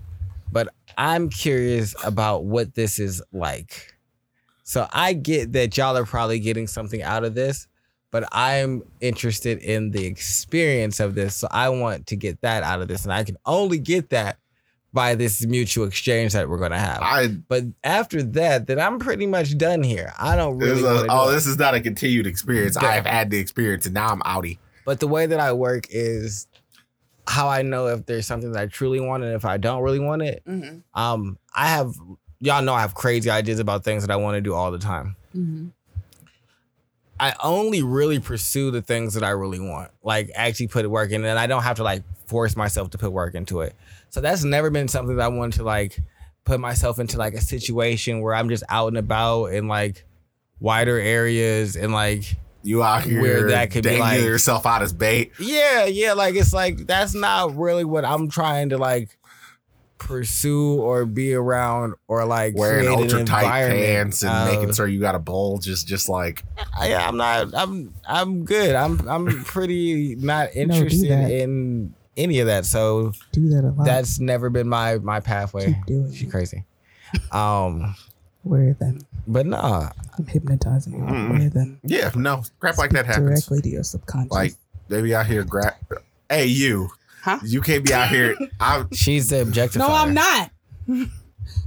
But 0.51 0.69
I'm 0.97 1.29
curious 1.29 1.93
about 2.03 2.45
what 2.45 2.75
this 2.75 2.97
is 2.97 3.21
like. 3.32 3.93
So 4.69 4.88
I 4.93 5.13
get 5.13 5.53
that 5.53 5.75
y'all 5.77 5.97
are 5.97 6.05
probably 6.05 6.38
getting 6.39 6.67
something 6.67 7.01
out 7.01 7.23
of 7.23 7.34
this, 7.34 7.67
but 8.12 8.29
I'm 8.32 8.84
interested 9.01 9.58
in 9.63 9.89
the 9.89 10.05
experience 10.05 10.99
of 10.99 11.15
this. 11.15 11.34
So 11.38 11.47
I 11.49 11.69
want 11.69 12.05
to 12.05 12.15
get 12.15 12.39
that 12.41 12.62
out 12.62 12.79
of 12.79 12.88
this. 12.88 13.03
And 13.03 13.12
I 13.12 13.23
can 13.23 13.36
only 13.47 13.79
get 13.79 14.12
that 14.12 14.38
by 14.93 15.15
this 15.15 15.43
mutual 15.43 15.88
exchange 15.88 16.34
that 16.34 16.47
we're 16.47 16.60
going 16.60 16.69
to 16.69 16.77
have. 16.77 16.99
I 17.01 17.29
But 17.47 17.63
after 17.84 18.21
that, 18.21 18.67
then 18.67 18.79
I'm 18.79 18.99
pretty 18.99 19.25
much 19.25 19.58
done 19.58 19.82
here. 19.82 20.13
I 20.19 20.36
don't 20.36 20.60
this 20.60 20.67
really 20.69 20.82
is 20.82 20.86
a- 20.86 20.93
want 20.93 21.08
to 21.08 21.13
oh 21.13 21.29
it. 21.29 21.32
this 21.32 21.47
is 21.47 21.58
not 21.58 21.73
a 21.73 21.82
continued 21.82 22.27
experience. 22.27 22.77
Yeah. 22.79 22.89
I've 22.89 23.08
had 23.08 23.32
the 23.32 23.39
experience 23.39 23.88
and 23.88 23.95
now 23.95 24.10
I'm 24.10 24.19
outie. 24.21 24.60
But 24.86 24.99
the 24.99 25.08
way 25.08 25.25
that 25.25 25.39
I 25.39 25.51
work 25.53 25.88
is 25.89 26.45
how 27.27 27.47
I 27.47 27.63
know 27.63 27.88
if 27.88 28.05
there's 28.05 28.27
something 28.27 28.51
that 28.51 28.62
I 28.62 28.65
truly 28.67 28.99
want 28.99 29.23
and 29.23 29.34
if 29.34 29.45
I 29.45 29.58
don't 29.58 29.82
really 29.82 29.97
want 29.99 30.21
it. 30.21 30.43
Mhm. 30.47 30.84
Um, 30.93 31.39
I 31.55 31.69
have 31.69 31.91
y'all 32.39 32.62
know 32.62 32.73
I 32.73 32.82
have 32.82 32.93
crazy 32.95 33.30
ideas 33.30 33.60
about 33.60 33.84
things 33.84 34.04
that 34.06 34.12
I 34.12 34.15
want 34.15 34.36
to 34.36 34.41
do 34.41 34.54
all 34.54 34.71
the 34.71 34.80
time. 34.80 35.15
Mhm. 35.36 35.71
I 37.19 37.34
only 37.43 37.84
really 37.84 38.19
pursue 38.19 38.71
the 38.71 38.82
things 38.82 39.13
that 39.13 39.23
I 39.23 39.32
really 39.32 39.60
want, 39.60 39.91
like 40.04 40.32
actually 40.36 40.67
put 40.67 40.89
work 40.89 41.12
in, 41.12 41.25
and 41.25 41.38
I 41.38 41.47
don't 41.47 41.63
have 41.63 41.75
to 41.78 41.84
like 41.84 42.04
force 42.28 42.56
myself 42.56 42.91
to 42.91 42.97
put 42.97 43.12
work 43.12 43.36
into 43.36 43.60
it. 43.62 43.75
So 44.10 44.21
that's 44.21 44.43
never 44.45 44.69
been 44.69 44.88
something 44.88 45.17
that 45.17 45.23
I 45.23 45.28
wanted 45.28 45.58
to 45.58 45.63
like 45.63 45.99
put 46.45 46.60
myself 46.62 46.97
into 46.97 47.17
like 47.17 47.34
a 47.34 47.41
situation 47.41 48.21
where 48.21 48.34
I'm 48.34 48.47
just 48.47 48.63
out 48.69 48.88
and 48.88 48.97
about 48.97 49.47
in 49.47 49.67
like 49.67 50.06
wider 50.62 50.97
areas 50.97 51.75
and 51.75 51.91
like 51.93 52.38
You 52.63 52.84
out 52.84 53.04
here 53.04 53.21
Where 53.21 53.49
that 53.52 53.71
could 53.71 53.84
be 53.84 53.89
dangling 53.91 54.10
like- 54.12 54.21
yourself 54.21 54.65
out 54.65 54.82
as 54.82 54.93
bait. 54.93 55.32
yeah, 55.39 55.86
yeah, 55.86 56.13
like 56.13 56.36
it's 56.36 56.54
like 56.54 56.88
that's 56.88 57.13
not 57.13 57.56
really 57.58 57.84
what 57.86 58.06
I'm 58.06 58.30
trying 58.30 58.69
to 58.69 58.78
like 58.78 59.17
pursue 60.10 60.82
or 60.82 61.06
be 61.06 61.34
around 61.34 61.93
or 62.08 62.26
like 62.26 62.58
wearing 62.58 62.86
create 62.86 62.98
an 62.98 63.04
ultra 63.04 63.24
tight 63.24 63.67
pants 63.69 64.24
and 64.24 64.32
of- 64.32 64.54
making 64.60 64.74
sure 64.74 64.88
you 64.88 65.00
got 65.00 65.15
a 65.15 65.19
bulge 65.19 65.67
is 65.69 65.84
just 65.84 66.10
like 66.10 66.43
I, 66.78 66.93
I'm 66.95 67.15
not. 67.15 67.54
I'm. 67.54 67.93
I'm 68.08 68.43
good. 68.45 68.76
I'm. 68.76 69.08
I'm 69.08 69.43
pretty 69.45 70.15
not 70.15 70.50
interested 70.56 71.12
that. 71.12 71.32
in 71.32 71.93
any 72.17 72.39
of 72.39 72.48
that. 72.48 72.65
So 72.65 73.13
Do 73.32 73.50
that 73.50 73.63
a 73.63 73.69
lot. 73.72 73.86
that's 73.86 74.19
never 74.19 74.50
been 74.50 74.67
my 74.67 74.98
my 74.98 75.19
pathway. 75.19 75.67
Keep 75.67 75.86
doing 75.86 76.13
She 76.13 76.26
crazy. 76.26 76.65
Um, 77.32 77.95
Wear 78.43 78.74
them. 78.74 79.02
but 79.28 79.45
nah. 79.45 79.91
I'm 80.17 80.26
hypnotizing 80.28 80.93
you. 80.93 81.00
Mm. 81.02 81.30
Wear 81.39 81.50
them. 81.50 81.80
yeah 81.84 82.12
no 82.15 82.43
crap 82.60 82.78
like 82.78 82.91
that 82.91 83.06
happens 83.06 83.45
directly 83.45 83.62
to 83.62 83.69
your 83.69 83.84
subconscious. 83.84 84.32
like 84.32 84.54
they 84.89 85.02
be 85.02 85.13
out 85.15 85.26
here 85.28 85.43
grab 85.43 85.74
hey 86.30 86.45
you 86.45 86.89
Huh? 87.21 87.39
you 87.43 87.62
can't 87.62 87.86
be 87.86 87.93
out 87.93 88.10
here 88.10 88.36
I 88.60 88.86
She's 88.93 89.29
the 89.29 89.41
objective. 89.41 89.79
no, 89.79 89.88
I'm 89.88 90.13
not. 90.13 90.51
I'm 90.89 91.10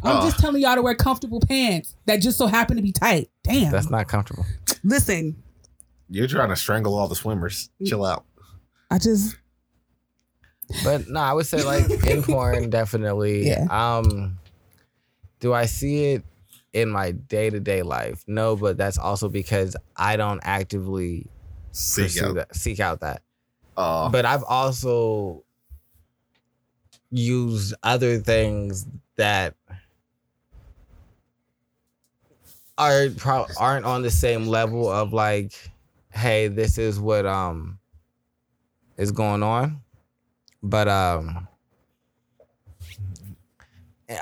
Oh. 0.04 0.22
just 0.22 0.38
telling 0.38 0.60
y'all 0.62 0.74
to 0.76 0.82
wear 0.82 0.94
comfortable 0.94 1.40
pants 1.40 1.96
that 2.06 2.16
just 2.22 2.38
so 2.38 2.46
happen 2.46 2.76
to 2.76 2.82
be 2.82 2.92
tight. 2.92 3.30
Damn. 3.44 3.70
That's 3.72 3.90
not 3.90 4.08
comfortable. 4.08 4.44
Listen, 4.84 5.42
you're 6.08 6.26
trying 6.28 6.48
to 6.50 6.56
strangle 6.56 6.94
all 6.96 7.08
the 7.08 7.14
swimmers 7.16 7.70
chill 7.84 8.04
out 8.04 8.24
I 8.90 8.98
just 8.98 9.36
But 10.84 11.08
no, 11.08 11.20
I 11.20 11.32
would 11.32 11.46
say 11.46 11.62
like 11.62 11.88
in 12.06 12.22
porn, 12.22 12.70
definitely. 12.70 13.46
Yeah. 13.48 13.66
Um, 13.70 14.38
do 15.40 15.52
I 15.52 15.66
see 15.66 16.12
it 16.12 16.24
in 16.72 16.88
my 16.88 17.10
day 17.12 17.50
to 17.50 17.60
day 17.60 17.82
life? 17.82 18.24
No, 18.26 18.56
but 18.56 18.76
that's 18.76 18.98
also 18.98 19.28
because 19.28 19.76
I 19.96 20.16
don't 20.16 20.40
actively 20.42 21.26
Seek 21.72 22.22
out. 22.22 22.34
that, 22.36 22.54
seek 22.56 22.80
out 22.80 23.00
that. 23.00 23.22
Uh, 23.76 24.08
But 24.10 24.24
I've 24.24 24.44
also 24.44 25.44
used 27.10 27.74
other 27.82 28.18
things 28.18 28.86
that 29.16 29.54
are 32.78 33.08
pro- 33.16 33.46
aren't 33.58 33.84
on 33.84 34.02
the 34.02 34.10
same 34.10 34.46
level 34.46 34.90
of 34.90 35.12
like, 35.12 35.52
hey, 36.10 36.48
this 36.48 36.78
is 36.78 36.98
what 36.98 37.26
um 37.26 37.78
is 38.96 39.12
going 39.12 39.42
on. 39.42 39.80
But 40.62 40.88
um 40.88 41.48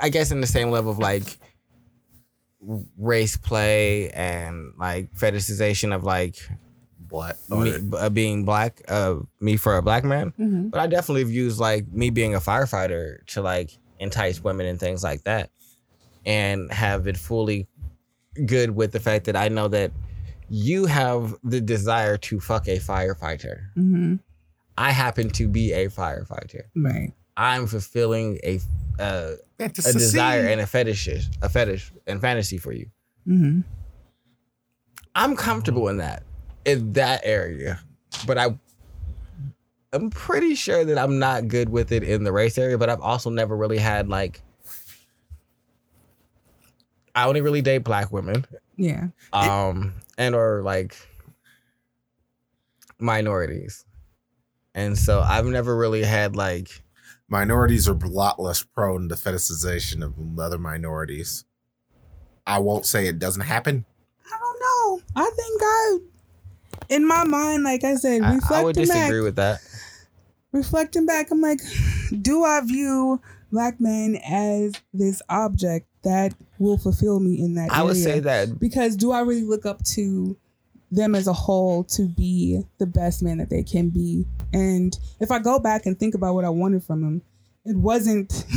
I 0.01 0.09
guess 0.09 0.31
in 0.31 0.41
the 0.41 0.47
same 0.47 0.69
level 0.71 0.91
of 0.91 0.99
like 0.99 1.37
race 2.97 3.37
play 3.37 4.09
and 4.11 4.73
like 4.77 5.11
fetishization 5.13 5.93
of 5.93 6.03
like 6.03 6.37
what? 7.11 7.37
me 7.49 7.73
uh, 7.97 8.09
being 8.09 8.45
black, 8.45 8.81
uh, 8.87 9.15
me 9.39 9.57
for 9.57 9.77
a 9.77 9.81
black 9.81 10.03
man. 10.03 10.31
Mm-hmm. 10.31 10.69
But 10.69 10.79
I 10.79 10.87
definitely 10.87 11.21
have 11.21 11.31
used 11.31 11.59
like 11.59 11.91
me 11.91 12.09
being 12.09 12.35
a 12.35 12.39
firefighter 12.39 13.25
to 13.27 13.41
like 13.41 13.77
entice 13.99 14.43
women 14.43 14.65
and 14.65 14.79
things 14.79 15.03
like 15.03 15.23
that, 15.23 15.49
and 16.25 16.71
have 16.71 17.03
been 17.03 17.15
fully 17.15 17.67
good 18.45 18.71
with 18.71 18.91
the 18.91 18.99
fact 18.99 19.25
that 19.25 19.35
I 19.35 19.49
know 19.49 19.67
that 19.67 19.91
you 20.49 20.85
have 20.85 21.35
the 21.43 21.61
desire 21.61 22.17
to 22.17 22.39
fuck 22.39 22.67
a 22.67 22.79
firefighter. 22.79 23.67
Mm-hmm. 23.77 24.15
I 24.77 24.91
happen 24.91 25.29
to 25.31 25.47
be 25.47 25.73
a 25.73 25.87
firefighter. 25.87 26.63
Right. 26.75 27.13
I'm 27.37 27.67
fulfilling 27.67 28.39
a 28.43 28.59
uh, 28.99 29.33
a 29.59 29.69
desire 29.69 30.47
and 30.47 30.61
a 30.61 30.67
fetish, 30.67 31.07
a 31.41 31.49
fetish 31.49 31.91
and 32.07 32.19
fantasy 32.19 32.57
for 32.57 32.71
you. 32.71 32.89
Mm-hmm. 33.27 33.61
I'm 35.15 35.35
comfortable 35.35 35.87
in 35.89 35.97
that, 35.97 36.23
in 36.65 36.93
that 36.93 37.21
area, 37.23 37.79
but 38.27 38.37
I, 38.37 38.57
I'm 39.93 40.09
pretty 40.09 40.55
sure 40.55 40.85
that 40.85 40.97
I'm 40.97 41.19
not 41.19 41.47
good 41.47 41.69
with 41.69 41.91
it 41.91 42.03
in 42.03 42.23
the 42.23 42.31
race 42.31 42.57
area. 42.57 42.77
But 42.77 42.89
I've 42.89 43.01
also 43.01 43.29
never 43.29 43.55
really 43.57 43.77
had 43.77 44.07
like, 44.07 44.41
I 47.13 47.27
only 47.27 47.41
really 47.41 47.61
date 47.61 47.79
black 47.79 48.11
women, 48.11 48.45
Yeah. 48.77 49.07
um, 49.33 49.93
and 50.17 50.33
or 50.35 50.61
like 50.61 50.95
minorities, 52.99 53.85
and 54.73 54.97
so 54.97 55.19
I've 55.21 55.45
never 55.45 55.75
really 55.75 56.03
had 56.03 56.35
like, 56.35 56.83
minorities 57.27 57.89
are 57.89 57.95
a 57.95 58.07
lot 58.07 58.39
less 58.39 58.63
prone 58.63 59.09
to 59.09 59.15
fetishization 59.15 60.03
of 60.03 60.39
other 60.39 60.57
minorities. 60.57 61.43
I 62.47 62.59
won't 62.59 62.85
say 62.85 63.07
it 63.07 63.19
doesn't 63.19 63.41
happen. 63.43 63.85
I 64.25 64.37
don't 64.39 64.59
know. 64.59 65.01
I 65.15 65.29
think 65.35 65.61
I, 65.63 65.97
in 66.91 67.07
my 67.07 67.23
mind, 67.23 67.63
like 67.63 67.83
I 67.83 67.95
said, 67.95 68.21
I, 68.21 68.27
I 68.27 68.63
would 68.63 68.75
reflecting 68.75 68.87
back, 68.87 68.97
disagree 68.97 69.21
with 69.21 69.35
that. 69.37 69.61
reflecting 70.51 71.05
back, 71.05 71.31
I'm 71.31 71.41
like, 71.41 71.59
do 72.21 72.43
I 72.43 72.61
view 72.61 73.21
black 73.51 73.79
men 73.79 74.19
as 74.27 74.73
this 74.93 75.21
object 75.29 75.87
that 76.03 76.33
will 76.59 76.77
fulfill 76.77 77.19
me 77.19 77.41
in 77.41 77.55
that 77.55 77.71
I 77.71 77.83
would 77.83 77.97
say 77.97 78.19
that 78.21 78.59
because 78.59 78.95
do 78.95 79.11
I 79.11 79.21
really 79.21 79.43
look 79.43 79.65
up 79.65 79.83
to 79.85 80.37
them 80.91 81.15
as 81.15 81.27
a 81.27 81.33
whole 81.33 81.83
to 81.85 82.07
be 82.07 82.61
the 82.77 82.85
best 82.85 83.23
man 83.23 83.37
that 83.37 83.49
they 83.49 83.63
can 83.63 83.89
be? 83.89 84.25
And 84.53 84.97
if 85.19 85.31
I 85.31 85.39
go 85.39 85.59
back 85.59 85.85
and 85.85 85.97
think 85.99 86.13
about 86.15 86.35
what 86.35 86.45
I 86.45 86.49
wanted 86.49 86.83
from 86.83 87.01
them, 87.01 87.21
it 87.65 87.75
wasn't 87.75 88.45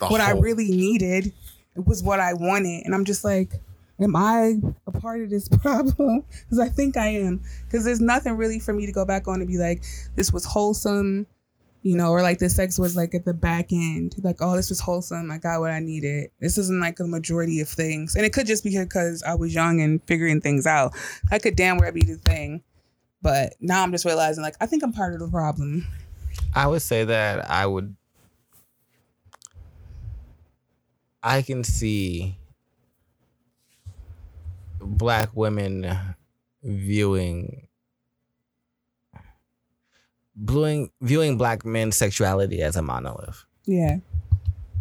The 0.00 0.06
what 0.08 0.20
I 0.20 0.32
really 0.32 0.70
needed. 0.70 1.32
It 1.76 1.86
was 1.86 2.02
what 2.02 2.20
I 2.20 2.34
wanted. 2.34 2.84
And 2.84 2.94
I'm 2.94 3.04
just 3.04 3.24
like, 3.24 3.52
am 4.00 4.16
I 4.16 4.54
a 4.86 4.92
part 4.92 5.22
of 5.22 5.30
this 5.30 5.48
problem? 5.62 6.24
Because 6.40 6.58
I 6.58 6.68
think 6.68 6.96
I 6.96 7.08
am. 7.08 7.42
Because 7.64 7.84
there's 7.84 8.00
nothing 8.00 8.36
really 8.36 8.58
for 8.58 8.72
me 8.72 8.86
to 8.86 8.92
go 8.92 9.04
back 9.04 9.28
on 9.28 9.40
and 9.40 9.48
be 9.48 9.58
like, 9.58 9.84
this 10.16 10.32
was 10.32 10.44
wholesome, 10.44 11.26
you 11.82 11.96
know, 11.96 12.10
or 12.10 12.22
like 12.22 12.38
the 12.38 12.48
sex 12.48 12.78
was 12.78 12.96
like 12.96 13.14
at 13.14 13.24
the 13.24 13.34
back 13.34 13.72
end. 13.72 14.16
Like, 14.22 14.36
oh, 14.40 14.56
this 14.56 14.68
was 14.68 14.80
wholesome. 14.80 15.30
I 15.30 15.38
got 15.38 15.60
what 15.60 15.70
I 15.70 15.80
needed. 15.80 16.30
This 16.40 16.58
isn't 16.58 16.80
like 16.80 16.98
a 17.00 17.04
majority 17.04 17.60
of 17.60 17.68
things. 17.68 18.16
And 18.16 18.24
it 18.24 18.32
could 18.32 18.46
just 18.46 18.64
be 18.64 18.76
because 18.76 19.22
I 19.22 19.34
was 19.34 19.54
young 19.54 19.80
and 19.80 20.02
figuring 20.06 20.40
things 20.40 20.66
out. 20.66 20.94
I 21.30 21.38
could 21.38 21.56
damn 21.56 21.78
well 21.78 21.92
be 21.92 22.04
the 22.04 22.16
thing. 22.16 22.62
But 23.22 23.54
now 23.58 23.82
I'm 23.82 23.90
just 23.90 24.04
realizing, 24.04 24.42
like, 24.42 24.56
I 24.60 24.66
think 24.66 24.82
I'm 24.82 24.92
part 24.92 25.14
of 25.14 25.20
the 25.20 25.28
problem. 25.28 25.86
I 26.54 26.66
would 26.66 26.82
say 26.82 27.04
that 27.04 27.50
I 27.50 27.64
would. 27.64 27.96
I 31.22 31.40
can 31.40 31.64
see 31.64 32.36
black 34.84 35.30
women 35.34 35.90
viewing 36.62 37.68
viewing 40.36 40.90
viewing 41.00 41.38
black 41.38 41.64
men's 41.64 41.96
sexuality 41.96 42.60
as 42.62 42.76
a 42.76 42.82
monolith 42.82 43.44
Yeah. 43.66 43.98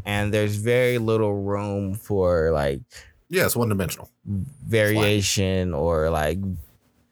and 0.06 0.34
there's 0.34 0.56
very 0.56 0.98
little 0.98 1.34
room 1.34 1.94
for 1.96 2.52
like 2.52 2.82
Yeah, 3.30 3.46
it's 3.46 3.56
one 3.56 3.70
dimensional. 3.70 4.10
variation 4.26 5.74
or 5.74 6.10
like 6.10 6.40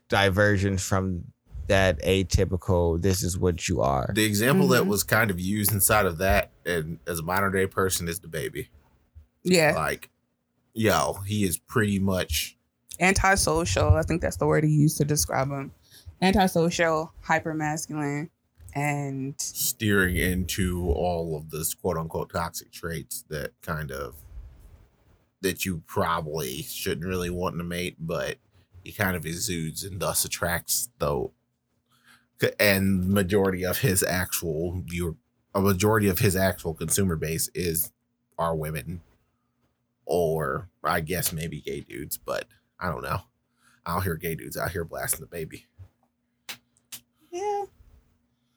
divergence 0.10 0.84
from 0.84 1.26
that 1.68 2.02
atypical 2.04 3.02
this 3.02 3.24
is 3.24 3.38
what 3.38 3.70
you 3.70 3.80
are 3.82 4.12
The 4.14 4.26
example 4.26 4.68
that 4.70 4.84
Mhm. 4.84 4.88
was 4.88 5.04
kind 5.04 5.30
of 5.32 5.40
used 5.40 5.72
inside 5.72 6.06
of 6.06 6.18
that, 6.18 6.52
and 6.66 7.00
as 7.08 7.20
a 7.20 7.24
modern 7.24 7.54
day 7.54 7.66
person, 7.68 8.10
is 8.10 8.20
the 8.20 8.28
baby. 8.28 8.70
Yeah. 9.44 9.72
Like, 9.76 10.10
yo, 10.74 11.20
he 11.26 11.44
is 11.46 11.58
pretty 11.58 11.98
much 12.00 12.58
antisocial. 13.00 13.96
I 13.96 14.04
think 14.04 14.22
that's 14.22 14.38
the 14.38 14.46
word 14.46 14.64
he 14.64 14.72
used 14.72 14.98
to 14.98 15.06
describe 15.06 15.50
him. 15.50 15.72
Antisocial, 16.22 17.12
hyper 17.22 17.54
masculine, 17.54 18.30
and 18.74 19.36
steering 19.40 20.16
into 20.16 20.90
all 20.92 21.36
of 21.36 21.50
this 21.50 21.74
quote 21.74 21.98
unquote 21.98 22.32
toxic 22.32 22.72
traits 22.72 23.26
that 23.30 23.52
kind 23.62 23.92
of 23.92 24.16
that 25.42 25.66
you 25.66 25.82
probably 25.88 26.62
shouldn't 26.62 27.08
really 27.08 27.32
want 27.32 27.56
in 27.56 27.62
a 27.62 27.64
mate, 27.64 27.96
but 28.00 28.38
he 28.84 28.92
kind 28.92 29.16
of 29.16 29.26
exudes 29.26 29.84
and 29.84 30.00
thus 30.00 30.26
attracts 30.26 30.90
though 31.00 31.32
and 32.60 33.08
majority 33.08 33.64
of 33.64 33.80
his 33.80 34.02
actual 34.02 34.82
viewer 34.86 35.16
a 35.54 35.62
majority 35.62 36.08
of 36.08 36.20
his 36.20 36.36
actual 36.36 36.74
consumer 36.74 37.16
base 37.16 37.50
is 37.54 37.92
are 38.38 38.56
women 38.56 39.02
or 40.06 40.70
I 40.84 41.02
guess 41.02 41.32
maybe 41.32 41.62
gay 41.62 41.82
dudes, 41.82 42.18
but 42.18 42.46
I 42.82 42.90
don't 42.90 43.04
know. 43.04 43.22
I 43.86 43.94
don't 43.94 44.04
hear 44.04 44.16
gay 44.16 44.36
dudes 44.36 44.58
out 44.58 44.72
here 44.72 44.84
blasting 44.84 45.22
the 45.22 45.28
baby. 45.28 45.68
yeah. 47.32 47.66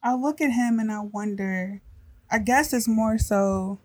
I 0.02 0.14
look 0.14 0.40
at 0.40 0.50
him 0.50 0.78
and 0.78 0.90
I 0.90 1.00
wonder. 1.00 1.82
I 2.30 2.38
guess 2.38 2.72
it's 2.72 2.88
more 2.88 3.18
so. 3.18 3.78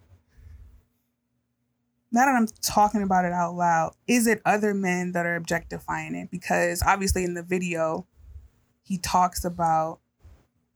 Now 2.12 2.26
that 2.26 2.36
I'm 2.36 2.48
talking 2.62 3.04
about 3.04 3.26
it 3.26 3.34
out 3.34 3.56
loud, 3.56 3.94
is 4.08 4.26
it 4.26 4.42
other 4.46 4.74
men 4.74 5.12
that 5.12 5.26
are 5.26 5.36
objectifying 5.36 6.16
it? 6.16 6.32
Because 6.32 6.82
obviously 6.82 7.24
in 7.24 7.36
the 7.36 7.44
video, 7.44 8.08
he 8.82 8.98
talks 8.98 9.46
about 9.46 10.00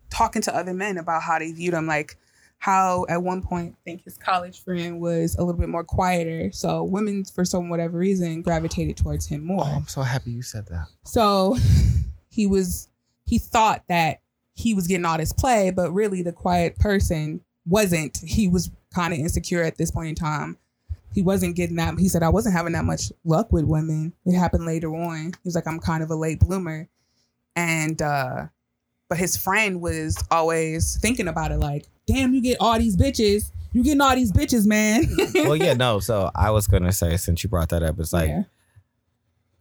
talking 0.09 0.43
to 0.43 0.55
other 0.55 0.73
men 0.73 0.97
about 0.97 1.23
how 1.23 1.39
they 1.39 1.51
viewed 1.51 1.73
him, 1.73 1.87
like 1.87 2.17
how 2.63 3.05
at 3.09 3.21
one 3.21 3.41
point 3.41 3.75
I 3.77 3.81
think 3.83 4.05
his 4.05 4.17
college 4.17 4.63
friend 4.63 5.01
was 5.01 5.35
a 5.35 5.43
little 5.43 5.59
bit 5.59 5.67
more 5.67 5.83
quieter, 5.83 6.49
so 6.53 6.83
women 6.83 7.25
for 7.25 7.43
some 7.43 7.67
whatever 7.67 7.97
reason 7.97 8.41
gravitated 8.41 8.95
towards 8.95 9.27
him 9.27 9.43
more. 9.45 9.65
oh 9.65 9.75
i'm 9.75 9.87
so 9.89 10.01
happy 10.01 10.31
you 10.31 10.41
said 10.41 10.65
that 10.67 10.85
So 11.03 11.57
he 12.29 12.47
was 12.47 12.87
he 13.25 13.37
thought 13.37 13.83
that 13.89 14.21
he 14.53 14.73
was 14.73 14.87
getting 14.87 15.03
all 15.03 15.17
this 15.17 15.33
play, 15.33 15.71
but 15.71 15.91
really 15.91 16.21
the 16.21 16.31
quiet 16.31 16.77
person 16.79 17.41
wasn't. 17.65 18.19
He 18.25 18.47
was 18.47 18.71
kind 18.95 19.11
of 19.13 19.19
insecure 19.19 19.63
at 19.63 19.77
this 19.77 19.91
point 19.91 20.09
in 20.09 20.15
time. 20.15 20.57
He 21.13 21.21
wasn't 21.21 21.55
getting 21.57 21.75
that. 21.77 21.99
He 21.99 22.07
said, 22.07 22.23
I 22.23 22.29
wasn't 22.29 22.55
having 22.55 22.73
that 22.73 22.85
much 22.85 23.11
luck 23.25 23.51
with 23.51 23.65
women. 23.65 24.13
It 24.25 24.37
happened 24.37 24.65
later 24.65 24.89
on. 24.95 25.25
He 25.25 25.45
was 25.45 25.55
like, 25.55 25.67
I'm 25.67 25.79
kind 25.79 26.01
of 26.01 26.11
a 26.11 26.15
late 26.15 26.39
bloomer. 26.39 26.87
And 27.55 28.01
uh 28.01 28.45
but 29.09 29.17
his 29.17 29.35
friend 29.37 29.81
was 29.81 30.17
always 30.31 30.97
thinking 31.01 31.27
about 31.27 31.51
it 31.51 31.57
like, 31.57 31.85
damn, 32.07 32.33
you 32.33 32.41
get 32.41 32.57
all 32.59 32.77
these 32.79 32.97
bitches. 32.97 33.51
You 33.73 33.83
getting 33.83 34.01
all 34.01 34.15
these 34.15 34.31
bitches, 34.31 34.65
man. 34.67 35.05
well 35.35 35.55
yeah 35.55 35.73
no 35.73 35.99
so 36.09 36.29
i 36.35 36.51
was 36.51 36.67
gonna 36.67 36.91
say 36.91 37.17
since 37.17 37.43
you 37.43 37.49
brought 37.49 37.69
that 37.69 37.81
up 37.81 37.99
it's 37.99 38.13
like 38.13 38.29
Yeah. 38.29 38.43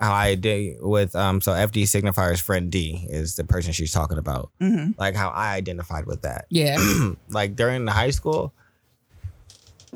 how 0.01 0.13
I 0.13 0.35
did 0.35 0.77
with 0.81 1.15
um 1.17 1.41
so 1.41 1.53
FD 1.53 1.87
Signifier's 1.89 2.41
friend 2.41 2.71
D 2.71 3.07
is 3.09 3.37
the 3.37 3.45
person 3.45 3.73
she's 3.73 3.93
talking 3.93 4.19
about. 4.19 4.51
hmm 4.61 4.91
Like 4.99 5.15
how 5.15 5.31
I 5.31 5.55
identified 5.55 6.07
with 6.07 6.23
that. 6.23 6.45
Yeah. 6.51 6.77
like 7.31 7.57
during 7.57 7.85
the 7.87 7.93
high 7.93 8.11
school, 8.11 8.53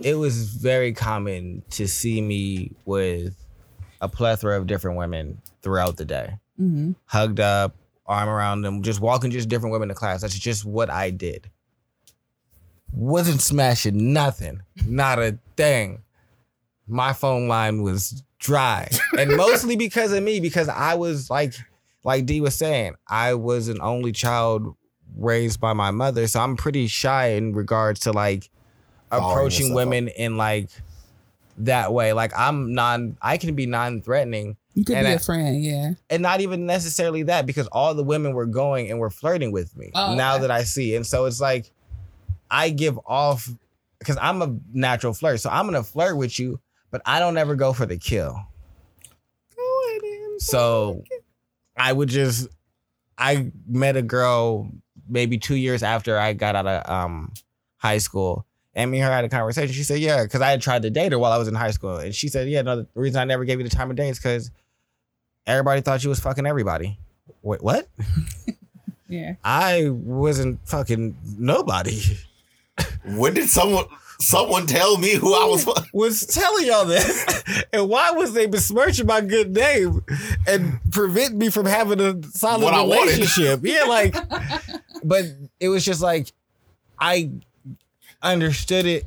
it 0.03 0.15
was 0.15 0.49
very 0.51 0.93
common 0.93 1.63
to 1.71 1.89
see 1.89 2.21
me 2.21 2.73
with 2.85 3.35
a 4.01 4.09
plethora 4.09 4.57
of 4.59 4.67
different 4.67 4.97
women 4.99 5.41
throughout 5.63 5.97
the 5.97 6.05
day. 6.05 6.39
hmm 6.57 6.93
Hugged 7.07 7.41
up, 7.41 7.75
arm 8.09 8.29
around 8.29 8.63
them, 8.63 8.83
just 8.83 9.01
walking 9.01 9.31
just 9.31 9.49
different 9.49 9.73
women 9.73 9.89
to 9.89 9.95
class. 9.95 10.21
That's 10.21 10.39
just 10.39 10.65
what 10.65 10.91
I 10.91 11.11
did. 11.11 11.51
wasn't 12.93 13.41
smashing 13.41 14.13
nothing, 14.13 14.63
not 14.87 15.19
a 15.19 15.39
thing. 15.57 16.03
My 16.87 17.13
phone 17.13 17.49
line 17.49 17.83
was 17.83 18.23
dry, 18.39 18.89
and 19.19 19.37
mostly 19.37 19.77
because 19.77 20.13
of 20.13 20.23
me, 20.23 20.41
because 20.41 20.69
I 20.69 20.95
was 20.95 21.29
like, 21.29 21.55
like 22.05 22.27
D 22.27 22.41
was 22.41 22.55
saying, 22.55 22.95
I 23.09 23.35
was 23.35 23.69
an 23.69 23.81
only 23.83 24.13
child 24.13 24.75
raised 25.17 25.61
by 25.61 25.73
my 25.73 25.91
mother, 25.91 26.27
so 26.27 26.41
I'm 26.41 26.57
pretty 26.57 26.87
shy 26.87 27.29
in 27.29 27.55
regards 27.55 28.01
to 28.01 28.13
like 28.13 28.51
approaching 29.11 29.75
women 29.75 30.09
in 30.09 30.37
like 30.37 30.71
that 31.59 31.93
way. 31.93 32.13
Like 32.13 32.33
I'm 32.37 32.73
non, 32.73 33.19
I 33.21 33.37
can 33.37 33.55
be 33.55 33.67
non-threatening, 33.67 34.57
You 34.77 34.85
could 34.85 34.97
And 34.97 35.07
be 35.07 35.11
I- 35.11 35.15
a 35.15 35.19
friend, 35.19 35.65
yeah. 35.65 35.95
and 36.11 36.23
not 36.23 36.41
even 36.43 36.65
necessarily 36.67 37.25
that 37.25 37.47
because 37.47 37.67
all 37.69 37.93
the 37.95 38.05
women 38.05 38.35
were 38.35 38.47
going 38.47 38.89
and 38.91 38.99
were 39.01 39.11
flirting 39.11 39.51
with 39.51 39.77
me 39.77 39.91
Oh, 39.95 40.15
now 40.15 40.35
okay. 40.35 40.43
that 40.43 40.51
I 40.53 40.63
see. 40.65 40.95
And 40.95 41.05
so 41.05 41.25
it's 41.25 41.41
like 41.41 41.73
I 42.51 42.69
give 42.71 42.99
off 43.07 43.49
because 43.99 44.19
I'm 44.21 44.41
a 44.43 44.55
natural 44.73 45.15
flirt. 45.15 45.41
So 45.41 45.51
I'm 45.51 45.65
gonna 45.67 45.83
flirt 45.83 46.17
with 46.17 46.39
you, 46.39 46.61
but 46.91 47.01
I 47.07 47.19
don't 47.19 47.37
ever 47.39 47.55
go 47.57 47.73
for 47.73 47.87
the 47.87 47.97
kill. 47.97 48.39
So 50.39 51.03
I 51.77 51.93
would 51.93 52.09
just 52.09 52.49
I 53.19 53.51
met 53.67 53.97
a 53.97 54.03
girl 54.03 54.71
maybe 55.09 55.39
two 55.39 55.55
years 55.57 55.83
after 55.83 56.19
I 56.19 56.35
got 56.35 56.55
out 56.57 56.67
of 56.67 56.91
um 56.91 57.33
high 57.79 57.99
school. 57.99 58.47
And 58.75 58.91
me 58.91 58.99
and 58.99 59.07
her 59.07 59.13
had 59.13 59.25
a 59.25 59.31
conversation. 59.31 59.73
She 59.73 59.83
said, 59.85 60.01
Yeah, 60.01 60.23
because 60.25 60.43
I 60.43 60.51
had 60.51 60.61
tried 60.61 60.83
to 60.83 60.91
date 60.91 61.13
her 61.13 61.19
while 61.19 61.33
I 61.33 61.39
was 61.39 61.49
in 61.49 61.55
high 61.55 61.71
school. 61.71 61.97
And 61.97 62.15
she 62.15 62.29
said, 62.29 62.49
Yeah, 62.49 62.61
no, 62.63 62.77
the 62.83 62.87
reason 62.95 63.19
I 63.21 63.25
never 63.25 63.45
gave 63.47 63.59
you 63.59 63.65
the 63.65 63.75
time 63.75 63.89
of 63.91 63.97
day 63.97 64.11
is 64.11 64.19
because 64.19 64.51
everybody 65.47 65.81
thought 65.81 66.03
you 66.03 66.11
was 66.11 66.21
fucking 66.21 66.47
everybody. 66.47 66.99
Wait, 67.43 67.63
what? 67.63 67.89
Yeah. 69.09 69.35
I 69.45 69.89
wasn't 69.91 70.59
fucking 70.69 71.17
nobody. 71.39 72.01
When 73.07 73.35
did 73.35 73.49
someone 73.49 73.85
someone 74.19 74.67
tell 74.67 74.99
me 74.99 75.15
who 75.15 75.33
I 75.33 75.45
was? 75.45 75.65
Was 75.93 76.27
telling 76.27 76.67
y'all 76.67 76.85
this. 76.85 77.43
and 77.73 77.89
why 77.89 78.11
was 78.11 78.33
they 78.35 78.47
besmirching 78.47 79.07
my 79.07 79.21
good 79.21 79.55
name 79.55 80.03
and 80.49 80.81
prevent 80.91 81.37
me 81.37 81.51
from 81.51 81.67
having 81.67 82.01
a 82.01 82.21
solid 82.25 82.65
What 82.65 82.75
relationship? 83.07 83.61
yeah, 83.63 83.85
like, 83.85 84.15
but 85.05 85.25
it 85.61 85.69
was 85.69 85.85
just 85.85 86.03
like, 86.03 86.33
I 86.99 87.31
understood 88.23 88.87
it 88.87 89.05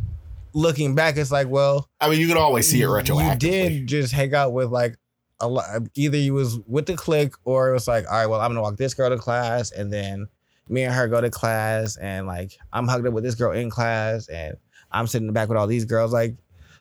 looking 0.54 0.96
back. 0.96 1.18
It's 1.18 1.32
like, 1.32 1.50
well, 1.50 1.90
I 2.00 2.10
mean, 2.10 2.20
you 2.22 2.28
can 2.28 2.38
always 2.38 2.68
see 2.70 2.82
it 2.82 2.86
retroactively. 2.86 3.08
You 3.08 3.14
retroactively. 3.32 3.40
did 3.40 3.88
just 3.88 4.14
hang 4.14 4.34
out 4.34 4.54
with 4.54 4.70
like 4.70 4.96
a 5.40 5.48
lot. 5.48 5.66
Either 5.96 6.18
you 6.18 6.34
was 6.34 6.60
with 6.68 6.86
the 6.86 6.96
clique, 6.96 7.34
or 7.44 7.70
it 7.70 7.74
was 7.74 7.88
like, 7.88 8.06
all 8.08 8.18
right, 8.18 8.28
well, 8.28 8.42
I'm 8.42 8.52
gonna 8.52 8.62
walk 8.62 8.78
this 8.78 8.94
girl 8.94 9.10
to 9.10 9.18
class, 9.18 9.72
and 9.72 9.92
then 9.92 10.28
me 10.68 10.84
and 10.84 10.94
her 10.94 11.08
go 11.08 11.22
to 11.22 11.30
class, 11.30 11.98
and 11.98 12.28
like 12.28 12.58
I'm 12.74 12.88
hugged 12.88 13.08
up 13.08 13.14
with 13.14 13.24
this 13.24 13.36
girl 13.36 13.52
in 13.52 13.70
class, 13.70 14.28
and 14.28 14.56
I'm 14.92 15.08
sitting 15.08 15.24
in 15.24 15.28
the 15.28 15.34
back 15.34 15.50
with 15.50 15.58
all 15.58 15.68
these 15.68 15.86
girls. 15.86 16.14
Like, 16.14 16.36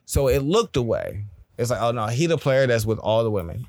so 0.05 0.27
it 0.27 0.39
looked 0.39 0.77
away. 0.77 1.25
It's 1.57 1.69
like, 1.69 1.81
oh 1.81 1.91
no, 1.91 2.07
he 2.07 2.25
the 2.25 2.37
player 2.37 2.67
that's 2.67 2.85
with 2.85 2.99
all 2.99 3.23
the 3.23 3.31
women. 3.31 3.67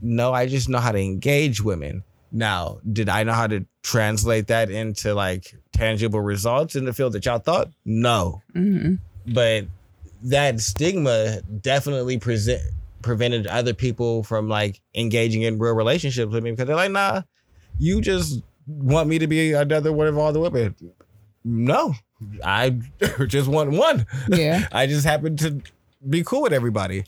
No, 0.00 0.32
I 0.32 0.46
just 0.46 0.68
know 0.68 0.78
how 0.78 0.92
to 0.92 0.98
engage 0.98 1.60
women. 1.60 2.04
Now, 2.30 2.78
did 2.92 3.08
I 3.08 3.24
know 3.24 3.32
how 3.32 3.46
to 3.46 3.64
translate 3.82 4.48
that 4.48 4.70
into 4.70 5.14
like 5.14 5.54
tangible 5.72 6.20
results 6.20 6.76
in 6.76 6.84
the 6.84 6.92
field 6.92 7.14
that 7.14 7.24
y'all 7.24 7.38
thought? 7.38 7.70
No 7.84 8.42
hmm 8.52 8.96
but 9.28 9.66
that 10.22 10.60
stigma 10.60 11.40
definitely 11.60 12.18
present 12.18 12.62
prevented 13.02 13.46
other 13.46 13.74
people 13.74 14.22
from 14.22 14.48
like 14.48 14.80
engaging 14.94 15.42
in 15.42 15.58
real 15.58 15.74
relationships 15.74 16.32
with 16.32 16.42
me 16.42 16.50
because 16.50 16.66
they're 16.66 16.76
like, 16.76 16.90
nah, 16.90 17.22
you 17.78 18.00
just 18.00 18.42
want 18.66 19.08
me 19.08 19.18
to 19.18 19.26
be 19.26 19.52
another 19.52 19.92
one 19.92 20.06
of 20.06 20.18
all 20.18 20.32
the 20.32 20.40
women. 20.40 20.74
No, 21.44 21.94
I 22.44 22.70
just 23.26 23.48
want 23.48 23.70
one. 23.70 24.06
Yeah. 24.28 24.66
I 24.72 24.86
just 24.86 25.06
happen 25.06 25.36
to 25.38 25.62
be 26.08 26.22
cool 26.24 26.42
with 26.42 26.52
everybody. 26.52 27.04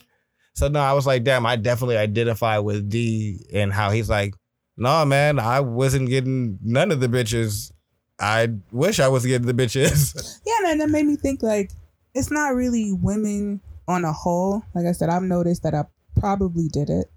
So 0.54 0.68
no, 0.68 0.80
I 0.80 0.92
was 0.92 1.06
like, 1.06 1.24
damn, 1.24 1.46
I 1.46 1.56
definitely 1.56 1.96
identify 1.96 2.58
with 2.58 2.88
D 2.88 3.46
and 3.52 3.72
how 3.72 3.90
he's 3.90 4.10
like, 4.10 4.34
no, 4.76 5.04
man, 5.04 5.38
I 5.38 5.60
wasn't 5.60 6.08
getting 6.08 6.58
none 6.62 6.90
of 6.90 7.00
the 7.00 7.08
bitches. 7.08 7.72
I 8.18 8.50
wish 8.72 9.00
I 9.00 9.08
was 9.08 9.24
getting 9.24 9.46
the 9.46 9.54
bitches. 9.54 10.40
Yeah, 10.46 10.70
and 10.70 10.80
that 10.80 10.90
made 10.90 11.06
me 11.06 11.16
think 11.16 11.42
like 11.42 11.70
it's 12.14 12.30
not 12.30 12.54
really 12.54 12.92
women 12.92 13.60
on 13.90 14.04
a 14.04 14.12
whole. 14.12 14.62
Like 14.74 14.86
I 14.86 14.92
said, 14.92 15.08
I've 15.08 15.22
noticed 15.22 15.64
that 15.64 15.74
I 15.74 15.84
probably 16.18 16.68
did 16.68 16.88
it. 16.88 17.10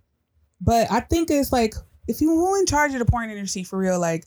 But 0.59 0.91
I 0.91 1.01
think 1.01 1.29
it's 1.29 1.51
like 1.51 1.75
if 2.07 2.19
you 2.21 2.35
were 2.35 2.57
in 2.57 2.65
charge 2.65 2.93
of 2.93 2.99
the 2.99 3.05
porn 3.05 3.29
industry 3.29 3.63
for 3.63 3.77
real, 3.77 3.99
like 3.99 4.25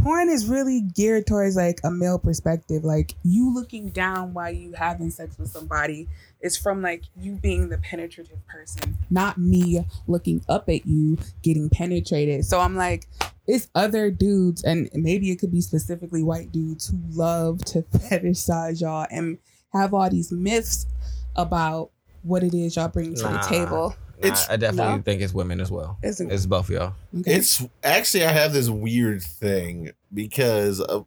porn 0.00 0.28
is 0.28 0.46
really 0.46 0.80
geared 0.80 1.26
towards 1.26 1.56
like 1.56 1.80
a 1.84 1.90
male 1.90 2.18
perspective. 2.18 2.84
Like 2.84 3.14
you 3.22 3.52
looking 3.52 3.90
down 3.90 4.32
while 4.32 4.50
you 4.50 4.72
having 4.72 5.10
sex 5.10 5.38
with 5.38 5.50
somebody 5.50 6.08
is 6.40 6.56
from 6.56 6.82
like 6.82 7.04
you 7.16 7.34
being 7.34 7.68
the 7.68 7.78
penetrative 7.78 8.44
person, 8.46 8.96
not 9.10 9.38
me 9.38 9.84
looking 10.06 10.42
up 10.48 10.68
at 10.68 10.86
you 10.86 11.18
getting 11.42 11.68
penetrated. 11.68 12.44
So 12.44 12.60
I'm 12.60 12.76
like, 12.76 13.06
it's 13.48 13.68
other 13.76 14.10
dudes, 14.10 14.64
and 14.64 14.90
maybe 14.92 15.30
it 15.30 15.36
could 15.36 15.52
be 15.52 15.60
specifically 15.60 16.22
white 16.22 16.50
dudes 16.50 16.88
who 16.88 16.98
love 17.10 17.64
to 17.66 17.82
fetishize 17.92 18.80
y'all 18.80 19.06
and 19.10 19.38
have 19.72 19.94
all 19.94 20.08
these 20.10 20.32
myths 20.32 20.86
about 21.36 21.90
what 22.22 22.42
it 22.42 22.54
is 22.54 22.76
y'all 22.76 22.88
bring 22.88 23.14
to 23.14 23.22
Nah. 23.22 23.42
the 23.42 23.48
table. 23.48 23.96
It's- 24.18 24.48
I, 24.48 24.54
I 24.54 24.56
definitely 24.56 24.96
No? 24.96 25.02
think 25.02 25.20
it's 25.20 25.34
women 25.34 25.60
as 25.60 25.70
well. 25.70 25.98
It's, 26.02 26.20
It's 26.20 26.46
both 26.46 26.70
y'all. 26.70 26.94
okay. 27.20 27.34
It's 27.34 27.62
actually 27.84 28.24
I 28.24 28.32
have 28.32 28.52
this 28.52 28.68
weird 28.70 29.22
thing 29.22 29.90
because 30.12 30.80
uh, 30.80 31.02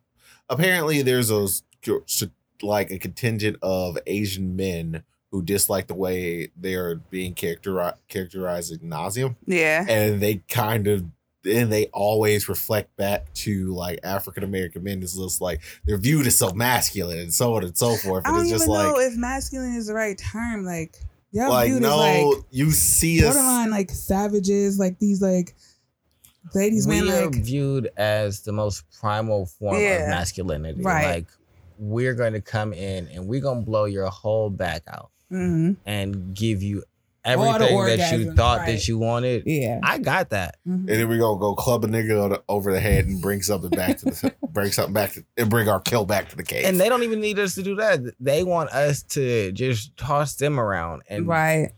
apparently 0.49 1.01
there's 1.01 1.31
a 1.31 1.47
like 2.61 2.91
a 2.91 2.99
contingent 2.99 3.57
of 3.61 3.97
Asian 4.05 4.55
men 4.55 5.03
who 5.31 5.41
dislike 5.43 5.87
the 5.87 5.93
way 5.93 6.51
they're 6.57 6.95
being 6.95 7.33
characteri- 7.33 7.93
characterized 8.09 8.73
ad 8.73 8.81
nauseum, 8.81 9.35
yeah. 9.45 9.85
and 9.87 10.19
they 10.21 10.37
kind 10.49 10.87
of 10.87 11.05
and 11.45 11.71
they 11.71 11.87
always 11.87 12.49
reflect 12.49 12.95
back 12.97 13.31
to 13.33 13.73
like 13.73 13.99
African 14.03 14.43
American 14.43 14.83
men 14.83 15.01
is 15.01 15.15
just 15.15 15.41
like 15.41 15.61
they're 15.85 15.97
viewed 15.97 16.27
as 16.27 16.37
so 16.37 16.51
masculine 16.53 17.19
and 17.19 17.33
so 17.33 17.55
on 17.55 17.63
and 17.63 17.77
so 17.77 17.95
forth, 17.95 18.25
I 18.25 18.29
and 18.29 18.37
don't 18.37 18.41
it's 18.41 18.47
even 18.49 18.57
just 18.59 18.67
like 18.69 18.87
know 18.87 18.99
if 18.99 19.15
masculine 19.15 19.75
is 19.75 19.87
the 19.87 19.93
right 19.93 20.17
term. 20.17 20.65
Like, 20.65 20.97
y'all 21.31 21.49
like 21.49 21.71
no, 21.71 21.97
like 21.97 22.43
you 22.51 22.71
see 22.71 23.25
us. 23.25 23.35
borderline 23.35 23.71
like 23.71 23.89
savages, 23.91 24.77
like 24.79 24.99
these 24.99 25.21
like 25.21 25.55
ladies, 26.53 26.87
man, 26.87 27.03
we 27.03 27.11
are 27.11 27.25
like 27.25 27.35
viewed 27.35 27.89
as 27.97 28.41
the 28.41 28.51
most 28.51 28.83
primal 28.99 29.45
form 29.45 29.79
Yeah. 29.79 30.03
of 30.03 30.09
masculinity. 30.09 30.81
Right. 30.81 31.15
Like 31.15 31.27
we're 31.77 32.13
going 32.15 32.33
to 32.33 32.41
come 32.41 32.73
in 32.73 33.07
and 33.07 33.27
we're 33.27 33.41
going 33.41 33.59
to 33.59 33.65
blow 33.65 33.85
your 33.85 34.07
whole 34.07 34.49
back 34.49 34.83
out 34.87 35.11
mhm. 35.31 35.77
and 35.85 36.33
give 36.33 36.61
you 36.61 36.83
the 37.23 37.29
everything 37.29 37.97
that 37.97 38.17
you 38.17 38.33
thought 38.33 38.59
right. 38.59 38.67
that 38.67 38.87
you 38.87 38.97
wanted. 38.97 39.43
yeah. 39.45 39.79
I 39.83 39.97
got 39.97 40.29
that. 40.29 40.55
Mhm. 40.67 40.73
And 40.73 40.87
then 40.87 41.07
we 41.07 41.17
gonna 41.17 41.39
go 41.39 41.53
club 41.55 41.83
a 41.83 41.87
nigga 41.87 42.41
over 42.47 42.71
the 42.71 42.79
head 42.79 43.05
and 43.05 43.21
bring 43.21 43.41
something 43.41 43.69
back 43.69 43.97
to 43.99 44.05
the 44.05 44.33
bring 44.51 44.71
something 44.71 44.93
back 44.93 45.13
to, 45.13 45.23
and 45.37 45.49
bring 45.49 45.67
our 45.67 45.79
kill 45.79 46.05
back 46.05 46.29
to 46.29 46.35
the 46.35 46.43
cave. 46.43 46.65
And 46.65 46.79
they 46.79 46.89
don't 46.89 47.03
even 47.03 47.19
need 47.19 47.39
us 47.39 47.55
to 47.55 47.63
do 47.63 47.75
that. 47.75 47.99
They 48.19 48.43
want 48.43 48.69
us 48.71 49.03
to 49.03 49.51
just 49.51 49.95
toss 49.97 50.35
them 50.35 50.59
around 50.59 51.03
and 51.09 51.27
right. 51.27 51.71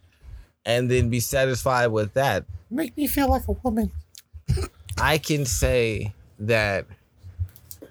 and 0.66 0.89
then 0.89 1.10
be 1.10 1.20
satisfied 1.20 1.88
with 1.88 2.14
that. 2.14 2.46
make 2.70 2.96
me 2.96 3.08
feel 3.08 3.30
like 3.30 3.48
a 3.48 3.54
woman. 3.54 3.92
I 4.98 5.18
can 5.18 5.46
say 5.46 6.14
that 6.39 6.86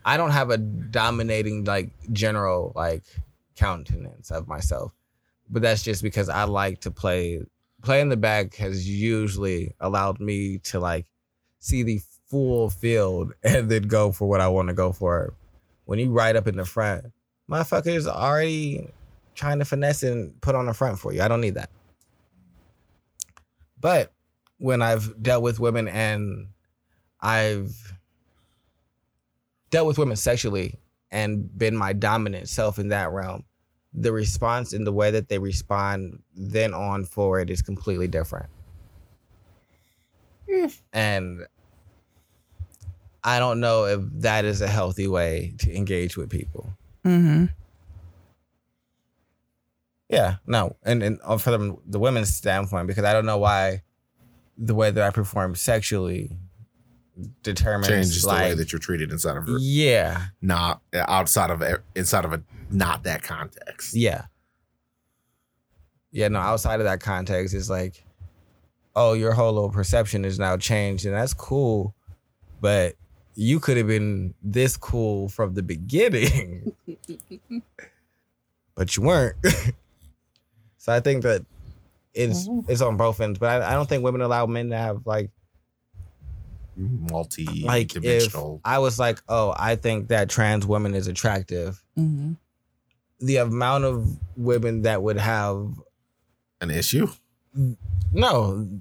I 0.05 0.17
don't 0.17 0.31
have 0.31 0.51
a 0.51 0.57
dominating 0.57 1.65
like 1.65 1.91
general 2.13 2.73
like 2.75 3.03
countenance 3.57 4.31
of 4.31 4.49
myself. 4.49 4.93
But 5.51 5.63
that's 5.63 5.83
just 5.83 6.03
because 6.03 6.29
I 6.29 6.45
like 6.45 6.81
to 6.83 6.91
play 6.91 7.43
play 7.83 8.01
in 8.01 8.09
the 8.09 8.17
back 8.17 8.55
has 8.57 8.89
usually 8.89 9.75
allowed 9.81 10.21
me 10.21 10.59
to 10.59 10.79
like 10.79 11.07
see 11.59 11.83
the 11.83 12.01
full 12.29 12.71
field 12.71 13.33
and 13.43 13.71
then 13.71 13.83
go 13.83 14.13
for 14.13 14.29
what 14.29 14.41
I 14.41 14.49
want 14.49 14.69
to 14.69 14.75
go 14.75 14.93
for. 14.93 15.35
When 15.85 15.99
you 15.99 16.11
ride 16.11 16.37
up 16.37 16.47
in 16.47 16.57
the 16.57 16.65
front, 16.65 17.07
motherfuckers 17.51 18.07
already 18.07 18.89
trying 19.35 19.59
to 19.59 19.65
finesse 19.65 20.03
and 20.03 20.39
put 20.41 20.55
on 20.55 20.67
the 20.67 20.75
front 20.75 20.99
for 20.99 21.13
you. 21.13 21.23
I 21.23 21.29
don't 21.29 21.41
need 21.41 21.55
that. 21.55 21.71
But 23.81 24.13
when 24.59 24.83
I've 24.83 25.21
dealt 25.23 25.43
with 25.43 25.59
women 25.59 25.89
and 25.89 26.49
I've 27.21 27.95
dealt 29.71 29.87
with 29.87 29.99
women 29.99 30.17
sexually 30.17 30.79
and 31.11 31.57
been 31.59 31.77
my 31.77 31.93
dominant 31.93 32.49
self 32.49 32.79
in 32.79 32.89
that 32.89 33.11
realm, 33.11 33.45
the 33.93 34.13
response 34.13 34.73
and 34.73 34.87
the 34.87 34.93
way 34.93 35.11
that 35.11 35.29
they 35.29 35.39
respond 35.39 36.23
then 36.35 36.75
on 36.75 37.05
forward 37.05 37.51
is 37.51 37.63
completely 37.63 38.09
different. 38.09 38.47
And 40.93 41.47
I 43.23 43.39
don't 43.39 43.61
know 43.61 43.85
if 43.85 44.01
that 44.21 44.45
is 44.45 44.61
a 44.61 44.69
healthy 44.69 45.07
way 45.07 45.55
to 45.59 45.75
engage 45.75 46.17
with 46.17 46.31
people. 46.31 46.73
Mm-hmm. 47.05 47.47
Yeah, 50.09 50.37
no, 50.45 50.77
and 50.83 51.03
and 51.05 51.21
uh, 51.23 51.37
from 51.37 51.79
the 51.87 52.01
women's 52.01 52.35
standpoint, 52.35 52.89
because 52.89 53.05
I 53.05 53.13
don't 53.13 53.27
know 53.27 53.39
why 53.39 53.83
the 54.59 54.75
way 54.75 54.91
that 54.91 55.03
I 55.05 55.11
perform 55.11 55.55
sexually 55.55 56.37
determines 57.43 57.89
Changes 57.89 58.23
the 58.23 58.31
way 58.31 58.55
that 58.55 58.73
you're 58.73 58.81
treated 58.81 59.13
inside 59.13 59.37
of 59.37 59.49
a, 59.49 59.57
yeah, 59.61 60.27
not 60.43 60.83
outside 60.93 61.51
of 61.51 61.63
inside 61.95 62.25
of 62.25 62.33
a 62.33 62.43
not 62.71 63.03
that 63.05 63.23
context. 63.23 63.95
yeah, 63.95 64.25
yeah. 66.13 66.29
No, 66.29 66.39
outside 66.39 66.81
of 66.81 66.85
that 66.85 67.01
context, 67.01 67.55
it's 67.55 67.71
like, 67.71 68.05
oh, 68.97 69.13
your 69.15 69.33
whole 69.33 69.53
little 69.53 69.71
perception 69.71 70.25
is 70.25 70.39
now 70.39 70.57
changed, 70.57 71.07
and 71.07 71.15
that's 71.15 71.35
cool, 71.35 71.95
but 72.61 72.95
you 73.35 73.61
could 73.61 73.77
have 73.77 73.87
been 73.87 74.35
this 74.43 74.77
cool 74.77 75.29
from 75.29 75.55
the 75.55 75.63
beginning, 75.63 76.73
but 78.75 78.97
you 78.97 79.03
weren't. 79.03 79.37
so 80.79 80.93
I 80.93 81.01
think 81.01 81.23
that 81.23 81.45
it's 82.13 82.49
it's 82.69 82.81
on 82.81 82.97
both 82.97 83.21
ends, 83.21 83.39
but 83.39 83.63
I, 83.63 83.71
I 83.71 83.75
don't 83.75 83.89
think 83.89 84.03
women 84.03 84.21
allow 84.21 84.47
men 84.47 84.71
to 84.71 84.77
have 84.77 85.07
like 85.07 85.31
Multi 86.77 87.63
like 87.65 87.95
if. 87.97 88.35
I 88.65 88.79
was 88.79 88.99
like, 88.99 89.21
oh, 89.29 89.55
I 89.57 89.77
think 89.77 90.09
that 90.09 90.29
trans 90.31 90.67
woman 90.67 90.95
is 90.95 91.07
attractive. 91.09 91.83
hmm 91.95 92.33
The 93.21 93.37
amount 93.37 93.85
of 93.85 94.19
women 94.37 94.83
that 94.83 95.03
would 95.03 95.19
have 95.19 95.73
An 96.61 96.71
issue. 96.71 97.09
no 98.13 98.81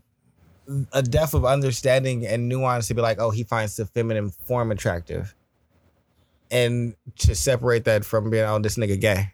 a 0.93 1.01
depth 1.01 1.33
of 1.33 1.45
understanding 1.45 2.27
and 2.27 2.47
nuance 2.47 2.87
to 2.87 2.93
be 2.93 3.01
like, 3.01 3.19
oh, 3.19 3.31
he 3.31 3.43
finds 3.43 3.75
the 3.75 3.85
feminine 3.87 4.29
form 4.29 4.71
attractive, 4.71 5.33
and 6.51 6.95
to 7.17 7.33
separate 7.33 7.85
that 7.85 8.05
from 8.05 8.29
being, 8.29 8.43
oh, 8.45 8.59
this 8.59 8.77
nigga 8.77 8.99
gay, 9.01 9.31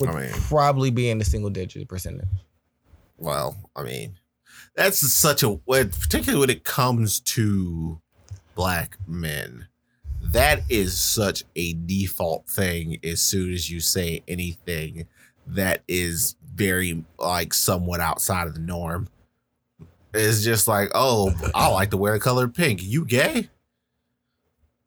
would 0.00 0.10
I 0.10 0.22
mean- 0.22 0.32
probably 0.32 0.90
be 0.90 1.08
in 1.08 1.18
the 1.18 1.24
single 1.24 1.50
digit 1.50 1.88
percentage. 1.88 2.26
Well, 3.16 3.56
I 3.76 3.84
mean, 3.84 4.18
that's 4.74 4.98
such 4.98 5.44
a 5.44 5.56
particularly 5.56 6.40
when 6.40 6.50
it 6.50 6.64
comes 6.64 7.20
to 7.20 8.00
black 8.56 8.98
men. 9.06 9.68
That 10.34 10.62
is 10.68 10.98
such 10.98 11.44
a 11.54 11.74
default 11.74 12.48
thing 12.48 12.98
as 13.04 13.20
soon 13.20 13.52
as 13.52 13.70
you 13.70 13.78
say 13.78 14.24
anything 14.26 15.06
that 15.46 15.84
is 15.86 16.34
very 16.52 17.04
like 17.20 17.54
somewhat 17.54 18.00
outside 18.00 18.48
of 18.48 18.54
the 18.54 18.60
norm. 18.60 19.06
It's 20.12 20.42
just 20.42 20.66
like, 20.66 20.90
oh, 20.92 21.32
I 21.54 21.68
like 21.72 21.90
to 21.90 21.96
wear 21.96 22.14
the 22.14 22.18
color 22.18 22.48
pink. 22.48 22.80
You 22.82 23.04
gay? 23.04 23.48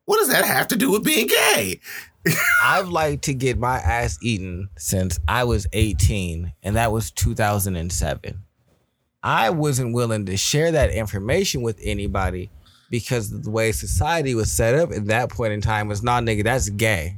What 0.03 0.17
does 0.17 0.27
that 0.27 0.43
have 0.43 0.67
to 0.67 0.75
do 0.75 0.91
with 0.91 1.05
being 1.05 1.27
gay? 1.27 1.79
I've 2.61 2.89
liked 2.89 3.23
to 3.23 3.33
get 3.33 3.57
my 3.57 3.77
ass 3.77 4.19
eaten 4.21 4.67
since 4.77 5.17
I 5.29 5.45
was 5.45 5.65
18, 5.71 6.51
and 6.61 6.75
that 6.75 6.91
was 6.91 7.09
2007. 7.11 8.43
I 9.23 9.49
wasn't 9.51 9.93
willing 9.93 10.25
to 10.25 10.35
share 10.35 10.73
that 10.73 10.91
information 10.91 11.61
with 11.61 11.79
anybody 11.81 12.49
because 12.89 13.29
the 13.41 13.49
way 13.49 13.71
society 13.71 14.35
was 14.35 14.51
set 14.51 14.75
up 14.75 14.91
at 14.91 15.05
that 15.07 15.29
point 15.29 15.53
in 15.53 15.61
time 15.61 15.87
was, 15.87 16.01
nah, 16.03 16.19
nigga, 16.21 16.43
that's 16.43 16.69
gay. 16.69 17.17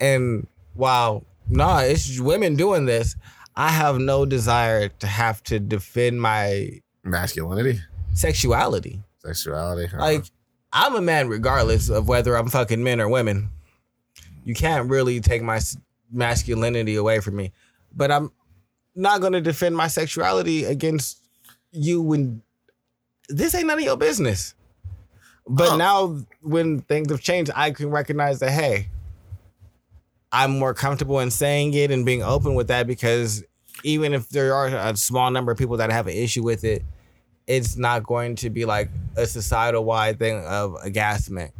And 0.00 0.46
while, 0.74 1.24
nah, 1.48 1.80
it's 1.80 2.20
women 2.20 2.56
doing 2.56 2.86
this, 2.86 3.16
I 3.54 3.70
have 3.70 3.98
no 3.98 4.26
desire 4.26 4.88
to 4.88 5.06
have 5.06 5.42
to 5.44 5.58
defend 5.58 6.20
my 6.20 6.80
Masculinity, 7.04 7.80
sexuality. 8.14 9.02
sexuality. 9.24 9.88
uh, 9.94 9.98
Like, 9.98 10.24
I'm 10.72 10.94
a 10.96 11.00
man 11.00 11.28
regardless 11.28 11.88
of 11.88 12.08
whether 12.08 12.36
I'm 12.36 12.48
fucking 12.48 12.82
men 12.82 13.00
or 13.00 13.08
women. 13.08 13.48
You 14.44 14.54
can't 14.54 14.90
really 14.90 15.20
take 15.20 15.42
my 15.42 15.60
masculinity 16.12 16.96
away 16.96 17.20
from 17.20 17.36
me. 17.36 17.52
But 17.94 18.10
I'm 18.10 18.30
not 18.94 19.20
going 19.20 19.32
to 19.32 19.40
defend 19.40 19.76
my 19.76 19.88
sexuality 19.88 20.64
against 20.64 21.18
you 21.72 22.02
when 22.02 22.42
this 23.28 23.54
ain't 23.54 23.66
none 23.66 23.78
of 23.78 23.84
your 23.84 23.96
business. 23.96 24.54
But 25.48 25.72
Oh. 25.72 25.76
now, 25.76 26.18
when 26.42 26.80
things 26.82 27.10
have 27.10 27.20
changed, 27.20 27.50
I 27.54 27.70
can 27.70 27.90
recognize 27.90 28.40
that, 28.40 28.50
hey, 28.50 28.88
I'm 30.32 30.58
more 30.58 30.74
comfortable 30.74 31.20
in 31.20 31.30
saying 31.30 31.74
it 31.74 31.90
and 31.90 32.04
being 32.04 32.22
open 32.22 32.54
with 32.54 32.68
that 32.68 32.86
because 32.86 33.44
even 33.84 34.12
if 34.12 34.28
there 34.28 34.54
are 34.54 34.66
a 34.66 34.96
small 34.96 35.30
number 35.30 35.52
of 35.52 35.58
people 35.58 35.76
that 35.76 35.90
have 35.90 36.06
an 36.08 36.14
issue 36.14 36.42
with 36.42 36.64
it, 36.64 36.82
it's 37.46 37.76
not 37.76 38.02
going 38.02 38.34
to 38.36 38.50
be 38.50 38.64
like 38.64 38.90
a 39.16 39.24
societal 39.26 39.84
wide 39.84 40.18
thing 40.18 40.44
of 40.44 40.74
aghastment. 40.82 41.52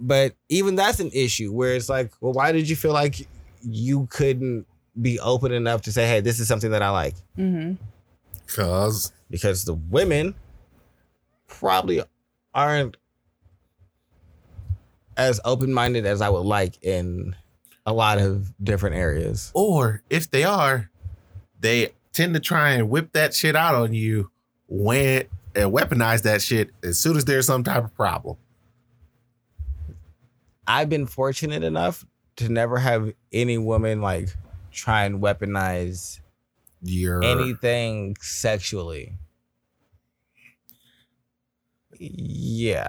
But 0.00 0.34
even 0.48 0.74
that's 0.74 0.98
an 0.98 1.10
issue 1.14 1.52
where 1.52 1.76
it's 1.76 1.88
like, 1.88 2.10
well, 2.20 2.32
why 2.32 2.50
did 2.50 2.68
you 2.68 2.74
feel 2.74 2.92
like 2.92 3.28
you 3.62 4.06
couldn't 4.10 4.66
be 5.00 5.20
open 5.20 5.52
enough 5.52 5.82
to 5.82 5.92
say, 5.92 6.08
hey, 6.08 6.20
this 6.20 6.40
is 6.40 6.48
something 6.48 6.72
that 6.72 6.82
I 6.82 6.90
like? 6.90 7.14
hmm 7.36 7.74
Cause 8.48 9.12
Because 9.30 9.64
the 9.64 9.74
women 9.74 10.34
probably 11.46 12.02
aren't 12.52 12.96
as 15.16 15.40
open 15.44 15.72
minded 15.72 16.06
as 16.06 16.20
I 16.20 16.28
would 16.28 16.40
like 16.46 16.82
in 16.82 17.36
a 17.84 17.92
lot 17.92 18.18
of 18.18 18.52
different 18.62 18.96
areas. 18.96 19.50
or 19.54 20.02
if 20.08 20.30
they 20.30 20.44
are, 20.44 20.90
they 21.60 21.90
tend 22.12 22.34
to 22.34 22.40
try 22.40 22.70
and 22.70 22.88
whip 22.90 23.12
that 23.12 23.34
shit 23.34 23.56
out 23.56 23.74
on 23.74 23.94
you 23.94 24.30
when 24.68 25.24
and 25.54 25.72
weaponize 25.72 26.22
that 26.22 26.42
shit 26.42 26.70
as 26.82 26.98
soon 26.98 27.16
as 27.16 27.24
there's 27.24 27.46
some 27.46 27.64
type 27.64 27.84
of 27.84 27.94
problem. 27.94 28.36
I've 30.66 30.88
been 30.88 31.06
fortunate 31.06 31.62
enough 31.62 32.04
to 32.36 32.48
never 32.48 32.78
have 32.78 33.12
any 33.32 33.58
woman 33.58 34.00
like 34.00 34.28
try 34.70 35.04
and 35.04 35.20
weaponize 35.20 36.20
You're 36.80 37.22
anything 37.22 38.16
sexually. 38.20 39.18
Yeah, 41.98 42.88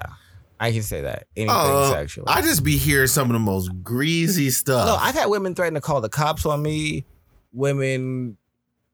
I 0.63 0.71
can 0.71 0.81
say 0.83 1.01
that 1.01 1.27
anything 1.35 1.55
Uh, 1.55 1.91
sexually. 1.91 2.27
I 2.27 2.41
just 2.41 2.63
be 2.63 2.77
hearing 2.77 3.07
some 3.07 3.29
of 3.29 3.33
the 3.33 3.39
most 3.39 3.69
greasy 3.83 4.49
stuff. 4.49 4.87
no, 4.87 4.95
I've 4.95 5.15
had 5.15 5.25
women 5.25 5.55
threaten 5.55 5.73
to 5.73 5.81
call 5.81 5.99
the 6.01 6.09
cops 6.09 6.45
on 6.45 6.61
me. 6.61 7.05
Women 7.51 8.37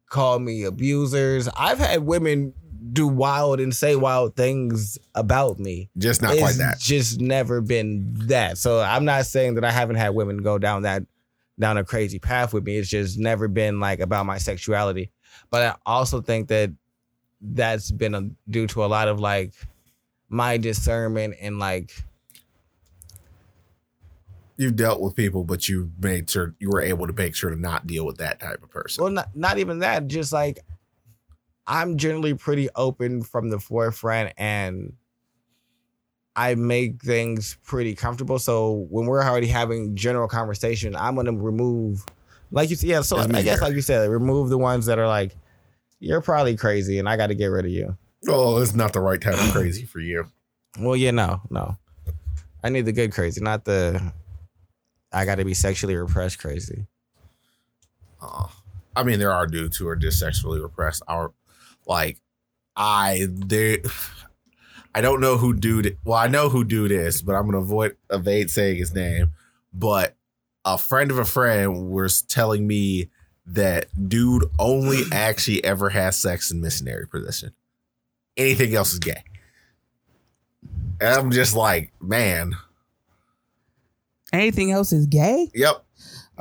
call 0.10 0.40
me 0.40 0.64
abusers. 0.64 1.48
I've 1.56 1.78
had 1.80 2.04
women 2.06 2.54
do 2.92 3.08
wild 3.08 3.60
and 3.60 3.76
say 3.76 3.96
wild 3.96 4.36
things 4.36 4.98
about 5.14 5.60
me. 5.60 5.90
just 5.98 6.22
not 6.22 6.32
it's 6.32 6.42
quite 6.42 6.56
that. 6.56 6.80
just 6.80 7.20
never 7.22 7.62
been 7.62 8.14
that. 8.28 8.58
So 8.58 8.80
I'm 8.82 9.06
not 9.06 9.26
saying 9.28 9.56
that 9.56 9.64
I 9.64 9.70
haven't 9.72 9.98
had 9.98 10.10
women 10.10 10.38
go 10.38 10.58
down 10.58 10.84
that 10.84 11.04
down 11.60 11.78
a 11.78 11.84
crazy 11.84 12.20
path 12.20 12.54
with 12.54 12.64
me. 12.64 12.78
It's 12.78 12.90
just 12.90 13.20
never 13.20 13.48
been 13.48 13.80
like 13.80 14.00
about 14.00 14.26
my 14.26 14.38
sexuality. 14.38 15.12
But 15.52 15.62
I 15.62 15.76
also 15.86 16.22
think 16.22 16.48
that 16.48 16.72
that's 17.42 17.92
been 17.92 18.16
a, 18.16 18.30
due 18.50 18.66
to 18.68 18.84
a 18.84 18.88
lot 18.88 19.08
of 19.08 19.20
like 19.20 19.54
my 20.30 20.58
discernment 20.58 21.36
and 21.42 21.60
like 21.60 21.92
You've 24.58 24.76
dealt 24.76 25.00
with 25.00 25.16
people, 25.16 25.46
but 25.46 25.70
you 25.70 25.92
made 26.02 26.30
sure 26.30 26.54
you 26.60 26.70
were 26.70 26.82
able 26.82 27.08
to 27.08 27.14
make 27.14 27.34
sure 27.34 27.50
to 27.50 27.56
not 27.56 27.88
deal 27.88 28.06
with 28.06 28.18
that 28.18 28.42
type 28.42 28.62
of 28.62 28.70
person. 28.70 29.04
well 29.04 29.14
not 29.14 29.36
not 29.36 29.58
even 29.58 29.80
that 29.80 30.08
just 30.08 30.34
like 30.34 30.60
I'm 31.66 31.98
generally 31.98 32.34
pretty 32.34 32.68
open 32.76 33.22
from 33.22 33.50
the 33.50 33.60
forefront 33.60 34.34
and 34.38 34.94
I 36.36 36.56
make 36.56 37.02
things 37.04 37.58
pretty 37.66 37.96
comfortable. 37.96 38.40
So 38.40 38.88
when 38.90 39.06
we're 39.06 39.24
already 39.24 39.48
having 39.48 39.96
general 39.96 40.28
conversation, 40.28 40.96
I'm 40.96 41.16
gonna 41.16 41.34
remove, 41.34 42.06
like 42.50 42.70
you 42.70 42.76
said, 42.76 42.90
yeah. 42.90 43.02
So 43.02 43.18
I 43.18 43.42
guess, 43.44 43.62
like 43.62 43.74
you 43.74 43.82
said, 43.82 44.10
remove 44.10 44.50
the 44.50 44.58
ones 44.58 44.86
that 44.86 44.98
are 45.00 45.08
like, 45.08 45.36
you're 46.00 46.22
probably 46.22 46.56
crazy, 46.56 46.98
and 46.98 47.10
I 47.10 47.18
got 47.18 47.28
to 47.28 47.36
get 47.36 47.48
rid 47.48 47.66
of 47.66 47.72
you. 47.72 47.98
Oh, 48.28 48.62
it's 48.62 48.74
not 48.74 48.94
the 48.94 49.00
right 49.00 49.22
type 49.22 49.36
of 49.36 49.40
crazy 49.52 49.86
for 49.86 50.00
you. 50.00 50.28
Well, 50.80 50.96
yeah, 50.96 51.12
no, 51.12 51.42
no. 51.50 51.78
I 52.64 52.70
need 52.70 52.86
the 52.86 52.92
good 52.92 53.12
crazy, 53.12 53.42
not 53.42 53.66
the. 53.66 54.14
I 55.12 55.26
got 55.26 55.36
to 55.36 55.46
be 55.46 55.54
sexually 55.54 55.96
repressed 55.96 56.40
crazy. 56.40 56.86
Uh, 58.22 58.48
I 58.96 59.04
mean, 59.04 59.20
there 59.20 59.32
are 59.32 59.48
dudes 59.48 59.78
who 59.78 59.88
are 59.88 59.96
just 59.96 60.20
sexually 60.20 60.60
repressed. 60.60 61.02
Are 61.08 61.32
like, 61.88 62.20
I 62.76 63.28
there. 63.30 63.78
I 64.96 65.02
don't 65.02 65.22
know 65.22 65.38
who 65.38 65.54
dude. 65.54 65.98
Well, 66.04 66.18
I 66.18 66.28
know 66.28 66.50
who 66.50 66.64
dude 66.64 66.92
is, 66.92 67.22
but 67.22 67.36
I'm 67.36 67.46
gonna 67.46 67.60
avoid 67.60 67.96
evade 68.10 68.50
saying 68.50 68.78
his 68.78 68.94
name. 68.94 69.34
But 69.72 70.16
a 70.66 70.78
friend 70.78 71.12
of 71.12 71.20
a 71.20 71.26
friend 71.26 71.90
was 71.90 72.24
telling 72.24 72.68
me 72.68 73.10
that 73.46 73.88
dude 74.10 74.46
only 74.58 75.04
actually 75.12 75.64
ever 75.64 75.90
has 75.90 76.18
sex 76.18 76.52
in 76.52 76.60
missionary 76.60 77.08
position. 77.08 77.54
Anything 78.38 78.74
else 78.76 78.94
is 78.94 79.00
gay. 79.00 79.24
And 81.02 81.14
I'm 81.16 81.32
just 81.32 81.56
like, 81.56 81.92
man, 82.02 82.54
Anything 84.32 84.72
else 84.72 84.92
is 84.94 85.08
gay? 85.08 85.50
yep. 85.56 85.84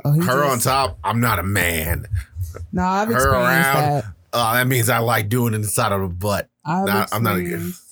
Oh, 0.05 0.11
he 0.13 0.21
Her 0.21 0.43
on 0.45 0.59
top. 0.59 0.99
I'm 1.03 1.19
not 1.19 1.39
a 1.39 1.43
man. 1.43 2.05
No, 2.71 2.83
I've 2.83 3.07
her 3.07 3.13
experienced 3.15 3.69
around. 3.69 3.75
that. 3.93 4.05
Uh, 4.31 4.53
that 4.53 4.67
means 4.67 4.89
I 4.89 4.99
like 4.99 5.27
doing 5.27 5.53
it 5.53 5.57
inside 5.57 5.91
of 5.91 6.01
a 6.01 6.07
butt. 6.07 6.49
I've 6.63 6.85
Nah, 6.85 7.07
I'm 7.11 7.23
not 7.23 7.37
a- 7.37 7.39
experienced 7.39 7.85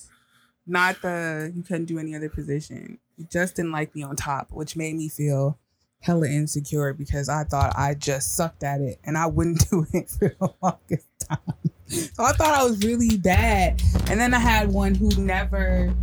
not 0.69 1.01
the 1.01 1.51
you 1.55 1.63
couldn't 1.63 1.85
do 1.85 1.97
any 1.97 2.13
other 2.15 2.27
position. 2.29 2.99
You 3.17 3.25
just 3.31 3.55
didn't 3.55 3.71
like 3.71 3.95
me 3.95 4.03
on 4.03 4.15
top, 4.17 4.51
which 4.51 4.75
made 4.75 4.95
me 4.95 5.07
feel 5.09 5.57
hella 6.01 6.27
insecure 6.27 6.93
because 6.93 7.29
I 7.29 7.45
thought 7.45 7.73
I 7.77 7.93
just 7.93 8.35
sucked 8.35 8.63
at 8.63 8.81
it 8.81 8.99
and 9.05 9.17
I 9.17 9.25
wouldn't 9.27 9.67
do 9.71 9.85
it 9.93 10.09
for 10.09 10.35
the 10.39 10.49
longest 10.61 11.07
time. 11.19 11.39
So 11.87 12.23
I 12.23 12.33
thought 12.33 12.53
I 12.53 12.63
was 12.65 12.79
really 12.83 13.17
bad. 13.17 13.81
And 14.09 14.19
then 14.19 14.33
I 14.33 14.39
had 14.39 14.69
one 14.69 14.93
who 14.95 15.09
never 15.17 15.93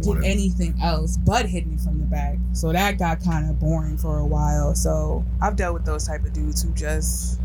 did 0.00 0.06
What 0.06 0.22
a- 0.24 0.26
anything 0.26 0.74
else 0.82 1.16
but 1.16 1.46
hit 1.46 1.66
me 1.66 1.76
from 1.78 1.98
the 2.00 2.06
back. 2.06 2.36
So 2.52 2.72
that 2.72 2.98
got 2.98 3.22
kind 3.22 3.48
of 3.48 3.58
boring 3.60 3.96
for 3.98 4.18
a 4.18 4.26
while. 4.26 4.74
So 4.74 5.24
I've 5.40 5.56
dealt 5.56 5.74
with 5.74 5.84
those 5.84 6.06
type 6.06 6.24
of 6.24 6.32
dudes 6.32 6.62
who 6.62 6.70
just 6.72 7.40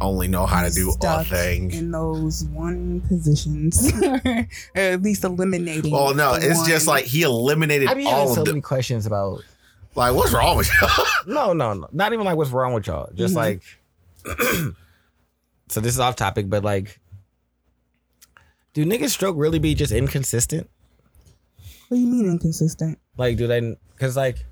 Only 0.00 0.26
know 0.28 0.44
how 0.44 0.62
to 0.66 0.70
do 0.74 0.88
a 0.90 0.92
stuck 0.92 1.26
thing. 1.28 1.70
in 1.70 1.92
those 1.92 2.44
one 2.46 3.00
positions, 3.02 3.92
or 4.02 4.20
at 4.74 5.00
least 5.02 5.22
eliminating. 5.24 5.92
Well, 5.92 6.14
no, 6.14 6.36
the 6.38 6.50
it's 6.50 6.66
just 6.66 6.86
like 6.88 7.04
he 7.04 7.22
eliminated 7.22 7.88
I 7.88 7.94
be 7.94 8.04
having 8.04 8.14
all 8.28 8.34
so 8.34 8.40
of 8.42 8.48
many 8.48 8.60
questions 8.60 9.06
about 9.06 9.42
Like, 9.94 10.14
what's 10.14 10.32
wrong 10.32 10.56
with 10.56 10.68
y'all. 10.82 11.06
No, 11.26 11.52
no, 11.52 11.72
no. 11.74 11.88
Not 11.92 12.12
even 12.12 12.24
like 12.26 12.36
what's 12.36 12.50
wrong 12.50 12.74
with 12.74 12.86
y'all. 12.88 13.08
Just 13.14 13.34
Mhm. 13.34 13.36
like 13.36 13.62
So 15.68 15.80
this 15.80 15.94
is 15.94 16.00
off 16.00 16.16
topic, 16.16 16.50
but 16.50 16.62
like 16.62 17.00
do 18.74 18.84
niggas 18.84 19.10
stroke 19.10 19.36
really 19.38 19.58
be 19.58 19.74
just 19.74 19.92
inconsistent? 19.92 20.68
What 21.88 21.96
do 21.96 22.00
you 22.02 22.06
mean 22.06 22.26
inconsistent? 22.30 22.98
Like 23.16 23.36
do 23.38 23.46
they 23.46 23.76
cuz 23.98 24.16
like 24.16 24.44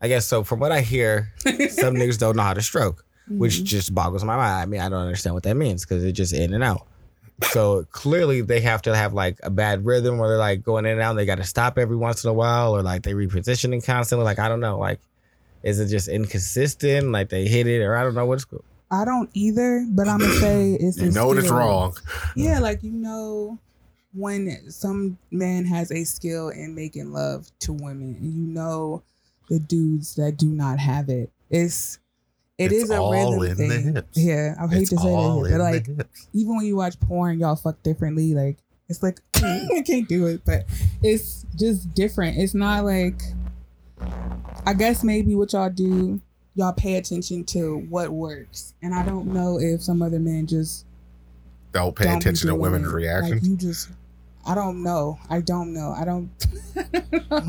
I 0.00 0.06
guess 0.08 0.26
so 0.26 0.44
from 0.44 0.60
what 0.60 0.70
I 0.70 0.80
hear, 0.80 1.32
some 1.44 1.94
niggas 1.96 2.18
don't 2.18 2.36
know 2.36 2.42
how 2.44 2.54
to 2.54 2.62
stroke, 2.62 3.04
which 3.28 3.56
Mhm. 3.60 3.64
just 3.64 3.94
boggles 3.94 4.22
my 4.22 4.36
mind. 4.36 4.62
I 4.62 4.66
mean, 4.66 4.80
I 4.80 4.88
don't 4.88 5.00
understand 5.02 5.34
what 5.34 5.42
that 5.42 5.56
means 5.56 5.84
cuz 5.84 6.04
it's 6.04 6.16
just 6.16 6.32
in 6.32 6.54
and 6.54 6.62
out. 6.62 6.86
So 7.50 7.84
clearly 7.90 8.40
they 8.42 8.60
have 8.60 8.82
to 8.82 8.94
have 8.96 9.12
like 9.14 9.38
a 9.42 9.50
bad 9.50 9.84
rhythm 9.84 10.18
where 10.18 10.28
they're 10.28 10.38
like 10.38 10.62
going 10.62 10.84
in 10.86 10.92
and 10.92 11.00
out 11.00 11.10
and 11.10 11.18
they 11.18 11.26
got 11.26 11.36
to 11.38 11.44
stop 11.44 11.78
every 11.78 11.96
once 11.96 12.24
in 12.24 12.30
a 12.30 12.32
while 12.32 12.76
or 12.76 12.82
like 12.82 13.02
they 13.02 13.12
repositioning 13.14 13.84
constantly 13.84 14.24
like 14.24 14.38
I 14.40 14.48
don't 14.48 14.60
know 14.60 14.78
like 14.78 14.98
is 15.62 15.78
it 15.80 15.86
just 15.86 16.08
inconsistent 16.08 17.10
like 17.12 17.28
they 17.28 17.46
hit 17.48 17.66
it 17.66 17.80
or 17.82 17.94
I 17.96 18.02
don't 18.02 18.14
know 18.14 18.26
what's 18.26 18.44
go- 18.44 18.64
I 18.90 19.04
don't 19.04 19.30
either, 19.34 19.86
but 19.90 20.08
I'm 20.08 20.18
gonna 20.18 20.32
say 20.40 20.72
it's 20.74 20.98
you 20.98 21.10
know 21.10 21.32
it's 21.32 21.50
wrong. 21.50 21.96
Yeah, 22.34 22.58
like 22.58 22.82
you 22.82 22.92
know, 22.92 23.58
when 24.14 24.70
some 24.70 25.18
man 25.30 25.64
has 25.66 25.90
a 25.92 26.04
skill 26.04 26.48
in 26.48 26.74
making 26.74 27.12
love 27.12 27.50
to 27.60 27.72
women, 27.72 28.16
and 28.20 28.32
you 28.32 28.46
know 28.46 29.02
the 29.48 29.58
dudes 29.58 30.14
that 30.16 30.36
do 30.36 30.48
not 30.48 30.78
have 30.78 31.08
it. 31.08 31.30
It's 31.50 31.98
it 32.58 32.72
It's 32.72 32.84
is 32.84 32.90
a 32.90 33.00
rhythm 33.00 33.42
in 33.42 33.94
the 33.94 34.02
thing. 34.02 34.02
Yeah, 34.14 34.54
I 34.60 34.66
hate 34.66 34.80
It's 34.82 34.90
to 34.90 34.96
say 34.98 35.10
that, 35.10 35.48
but 35.50 35.60
like 35.60 35.88
even 36.32 36.56
when 36.56 36.66
you 36.66 36.76
watch 36.76 36.98
porn, 37.00 37.38
y'all 37.38 37.56
fuck 37.56 37.82
differently. 37.82 38.34
Like 38.34 38.58
it's 38.88 39.02
like 39.02 39.20
I 39.36 39.82
can't 39.86 40.08
do 40.08 40.26
it, 40.26 40.42
but 40.44 40.64
it's 41.02 41.46
just 41.56 41.94
different. 41.94 42.38
It's 42.38 42.54
not 42.54 42.84
like 42.84 43.20
I 44.66 44.74
guess 44.74 45.02
maybe 45.04 45.34
what 45.34 45.52
y'all 45.52 45.70
do, 45.70 46.20
y'all 46.58 46.72
pay 46.72 46.96
attention 46.96 47.44
to 47.44 47.78
what 47.88 48.10
works, 48.10 48.74
and 48.82 48.92
I 48.92 49.04
don't 49.04 49.28
know 49.32 49.58
if 49.60 49.80
some 49.82 50.02
other 50.02 50.18
men 50.18 50.46
just 50.46 50.84
don't 51.72 51.94
pay 51.94 52.04
don't 52.06 52.16
attention 52.16 52.48
to 52.48 52.54
women's 52.56 52.88
it. 52.88 52.94
reactions. 52.94 53.42
Like 53.42 53.50
you 53.50 53.56
just, 53.56 53.90
I 54.44 54.56
don't 54.56 54.82
know. 54.82 55.18
I 55.30 55.40
don't 55.40 55.72
know. 55.72 55.94
I 55.96 56.04
don't. 56.04 56.28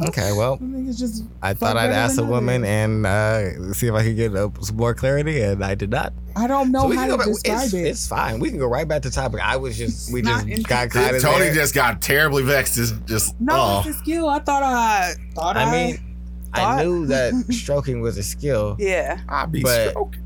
Okay, 0.09 0.33
well, 0.33 0.55
I 0.55 0.57
think 0.57 0.89
it's 0.89 0.99
just. 0.99 1.23
I 1.41 1.53
thought 1.53 1.77
I'd 1.77 1.91
ask 1.91 2.19
a 2.19 2.23
woman 2.23 2.63
others. 2.63 2.69
and 2.69 3.05
uh, 3.05 3.73
see 3.73 3.87
if 3.87 3.93
I 3.93 4.03
could 4.03 4.15
get 4.17 4.35
uh, 4.35 4.49
some 4.61 4.75
more 4.75 4.93
clarity, 4.93 5.41
and 5.41 5.63
I 5.63 5.73
did 5.75 5.89
not. 5.89 6.13
I 6.35 6.47
don't 6.47 6.71
know 6.71 6.89
So 6.91 6.95
how 6.97 7.05
to 7.05 7.11
go 7.11 7.17
back- 7.17 7.27
describe 7.27 7.63
it's, 7.65 7.73
it. 7.73 7.87
it's 7.87 8.07
fine. 8.07 8.39
We 8.39 8.49
can 8.49 8.59
go 8.59 8.67
right 8.67 8.87
back 8.87 9.03
to 9.03 9.11
topic. 9.11 9.39
I 9.41 9.55
was 9.57 9.77
just 9.77 10.11
we 10.11 10.21
just 10.21 10.67
got 10.67 10.89
caught 10.89 11.15
in 11.15 11.21
Tony 11.21 11.45
there. 11.45 11.53
just 11.53 11.73
got 11.73 12.01
terribly 12.01 12.43
vexed. 12.43 12.75
Just, 12.75 13.05
just 13.05 13.39
no, 13.39 13.53
oh. 13.55 13.79
it's 13.87 13.95
a 13.97 13.99
skill. 13.99 14.27
I 14.27 14.39
thought 14.39 14.63
I 14.63 15.13
thought 15.33 15.55
I. 15.55 15.63
I 15.63 15.71
mean, 15.71 16.08
I 16.53 16.83
knew 16.83 17.05
that 17.07 17.33
stroking 17.51 18.01
was 18.01 18.17
a 18.17 18.23
skill. 18.23 18.75
yeah. 18.79 19.19
I 19.27 19.45
be 19.45 19.61
but- 19.61 19.91
stroking. 19.91 20.23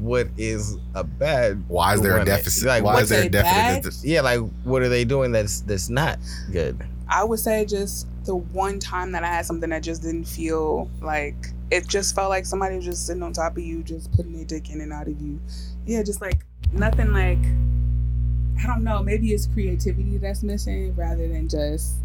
What 0.00 0.28
is 0.38 0.78
a 0.94 1.02
bad? 1.04 1.62
Why 1.68 1.94
is 1.94 2.00
there 2.00 2.12
a 2.12 2.18
woman? 2.20 2.26
deficit? 2.28 2.66
Like, 2.66 2.84
Why 2.84 3.00
is 3.00 3.08
there 3.08 3.24
a 3.24 3.26
a 3.26 3.28
deficit? 3.28 4.04
Yeah, 4.04 4.20
like 4.22 4.40
what 4.62 4.80
are 4.82 4.88
they 4.88 5.04
doing 5.04 5.32
that's 5.32 5.60
that's 5.62 5.88
not 5.90 6.18
good? 6.52 6.82
I 7.08 7.24
would 7.24 7.40
say 7.40 7.64
just 7.66 8.06
the 8.24 8.36
one 8.36 8.78
time 8.78 9.12
that 9.12 9.24
I 9.24 9.26
had 9.26 9.44
something 9.44 9.68
that 9.70 9.82
just 9.82 10.02
didn't 10.02 10.24
feel 10.26 10.88
like 11.02 11.34
it 11.70 11.88
just 11.88 12.14
felt 12.14 12.30
like 12.30 12.46
somebody 12.46 12.76
was 12.76 12.84
just 12.84 13.06
sitting 13.06 13.22
on 13.22 13.32
top 13.32 13.56
of 13.56 13.62
you, 13.62 13.82
just 13.82 14.10
putting 14.12 14.32
their 14.32 14.44
dick 14.44 14.70
in 14.70 14.80
and 14.80 14.92
out 14.92 15.08
of 15.08 15.20
you. 15.20 15.40
Yeah, 15.84 16.02
just 16.02 16.20
like 16.22 16.44
nothing 16.72 17.12
like 17.12 17.38
I 18.62 18.66
don't 18.66 18.84
know, 18.84 19.02
maybe 19.02 19.32
it's 19.32 19.46
creativity 19.48 20.16
that's 20.18 20.42
missing 20.42 20.94
rather 20.96 21.28
than 21.28 21.48
just 21.48 21.96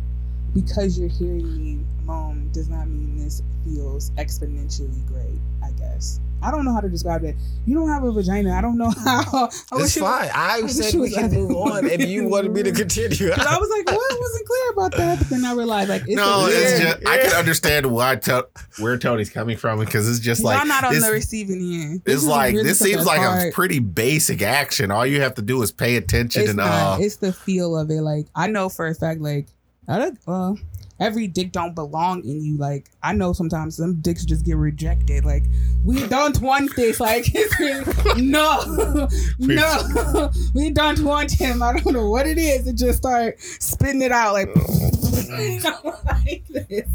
because 0.54 0.98
you're 1.00 1.10
hearing 1.10 1.58
me 1.58 1.80
moan 2.06 2.50
does 2.52 2.70
not 2.70 2.88
mean 2.88 3.18
this 3.18 3.42
feels 3.64 4.12
exponentially 4.12 5.06
great, 5.08 5.40
I 5.64 5.72
guess. 5.72 6.20
I 6.42 6.52
don't 6.52 6.66
know 6.66 6.74
how 6.74 6.82
to 6.82 6.90
describe 6.90 7.24
it. 7.24 7.38
You 7.66 7.74
don't 7.74 7.88
have 7.88 8.04
a 8.04 8.12
vagina. 8.12 8.54
I 8.54 8.60
don't 8.60 8.78
know 8.78 8.90
how. 9.06 9.46
I 9.46 9.46
It's 9.48 9.72
wish 9.72 9.80
was- 9.82 9.98
fine. 9.98 10.30
I 10.36 10.68
said 10.68 11.00
we 11.00 11.10
can 11.10 11.32
move 11.32 11.56
on, 11.56 11.90
and 11.90 12.02
you 12.04 12.28
wanted 12.30 12.52
me 12.52 12.64
to 12.64 12.74
continue. 12.74 13.32
Cause 13.32 13.46
I 13.46 13.58
was 13.58 13.70
like, 13.70 13.86
what? 13.88 14.12
I 14.12 14.18
wasn't 14.20 14.46
clear 14.48 14.72
about 14.74 14.92
that. 14.98 15.20
But 15.20 15.30
then 15.30 15.46
I 15.46 15.54
realized, 15.54 15.88
like, 15.90 16.02
it's 16.02 16.16
no, 16.18 16.46
a 16.46 16.50
it's 16.50 16.56
weird- 16.82 16.82
just 17.02 17.08
I 17.08 17.18
can 17.20 17.32
understand 17.38 17.86
why 17.86 18.18
to, 18.18 18.46
where 18.80 18.98
Tony's 18.98 19.30
coming 19.30 19.56
from 19.56 19.80
because 19.80 20.10
it's 20.10 20.20
just 20.20 20.44
like 20.44 20.60
I'm 20.60 20.68
not 20.68 20.84
on 20.84 20.94
this, 20.94 21.06
the 21.06 21.12
receiving 21.14 21.62
end. 21.62 22.02
This 22.04 22.16
it's 22.16 22.26
like 22.26 22.52
really 22.56 22.66
this 22.68 22.80
seems 22.80 23.06
like 23.06 23.22
a 23.22 23.52
pretty 23.54 23.80
basic 23.80 24.42
action. 24.42 24.92
All 24.92 25.06
you 25.06 25.22
have 25.22 25.36
to 25.36 25.42
do 25.42 25.62
is 25.64 25.72
pay 25.72 25.96
attention 25.96 26.42
It's 26.42 26.50
and 26.50 26.58
not. 26.58 27.00
uh, 27.00 27.02
It's 27.02 27.16
the 27.16 27.32
feel 27.32 27.78
of 27.78 27.90
it. 27.90 28.02
Like 28.02 28.28
I 28.36 28.48
know 28.48 28.68
for 28.68 28.86
a 28.88 28.94
fact, 28.94 29.22
like 29.22 29.48
Well, 29.88 30.14
uh, 30.28 30.56
every 31.00 31.28
dick 31.28 31.52
don't 31.52 31.76
belong 31.76 32.24
in 32.24 32.42
you. 32.44 32.58
Like 32.58 32.90
I 33.02 33.14
know 33.14 33.34
sometimes 33.34 33.78
some 33.78 33.96
dicks 34.02 34.26
just 34.26 34.46
get 34.46 34.58
rejected. 34.58 35.26
Like 35.26 35.44
we 35.84 36.06
don't 36.08 36.40
want 36.42 36.76
this. 36.76 37.00
Like 37.00 37.26
no, 38.18 39.08
no, 39.40 40.32
we 40.54 40.70
don't 40.70 41.04
want 41.04 41.32
him. 41.32 41.62
I 41.62 41.74
don't 41.74 41.94
know 41.94 42.10
what 42.10 42.28
it 42.28 42.38
is. 42.38 42.68
It 42.68 42.76
just 42.76 43.00
start 43.00 43.40
spitting 43.40 44.02
it 44.02 44.12
out 44.12 44.34
like. 44.34 44.50
Oh. 44.56 44.90
like 46.06 46.46
this. 46.48 46.88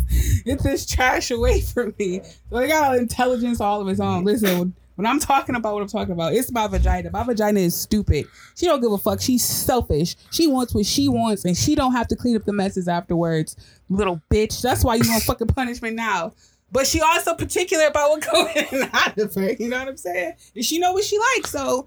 It's 0.44 0.62
this 0.62 0.86
trash 0.86 1.30
away 1.30 1.60
from 1.60 1.94
me. 1.98 2.22
So 2.50 2.58
he 2.58 2.68
got 2.68 2.96
intelligence 2.96 3.60
all 3.60 3.80
of 3.80 3.88
its 3.88 4.00
own. 4.00 4.24
Listen, 4.24 4.74
when 4.98 5.06
I'm 5.06 5.20
talking 5.20 5.54
about 5.54 5.74
what 5.74 5.82
I'm 5.82 5.88
talking 5.88 6.10
about, 6.10 6.34
it's 6.34 6.50
my 6.50 6.66
vagina. 6.66 7.10
My 7.12 7.22
vagina 7.22 7.60
is 7.60 7.72
stupid. 7.72 8.26
She 8.56 8.66
don't 8.66 8.80
give 8.80 8.90
a 8.90 8.98
fuck. 8.98 9.20
She's 9.20 9.44
selfish. 9.44 10.16
She 10.32 10.48
wants 10.48 10.74
what 10.74 10.86
she 10.86 11.08
wants, 11.08 11.44
and 11.44 11.56
she 11.56 11.76
don't 11.76 11.92
have 11.92 12.08
to 12.08 12.16
clean 12.16 12.34
up 12.34 12.44
the 12.44 12.52
messes 12.52 12.88
afterwards. 12.88 13.54
Little 13.88 14.20
bitch. 14.28 14.60
That's 14.60 14.82
why 14.82 14.96
you 14.96 15.08
want 15.08 15.22
fucking 15.22 15.46
punishment 15.46 15.94
now. 15.94 16.32
But 16.72 16.88
she 16.88 17.00
also 17.00 17.36
particular 17.36 17.86
about 17.86 18.10
what 18.10 18.26
going 18.28 18.90
out 18.92 19.16
of 19.16 19.32
her. 19.36 19.52
You 19.52 19.68
know 19.68 19.78
what 19.78 19.86
I'm 19.86 19.96
saying? 19.96 20.32
And 20.56 20.64
she 20.64 20.80
know 20.80 20.92
what 20.92 21.04
she 21.04 21.16
likes. 21.36 21.52
So 21.52 21.86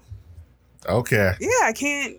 okay. 0.88 1.34
yeah, 1.38 1.48
I 1.64 1.74
can't. 1.74 2.16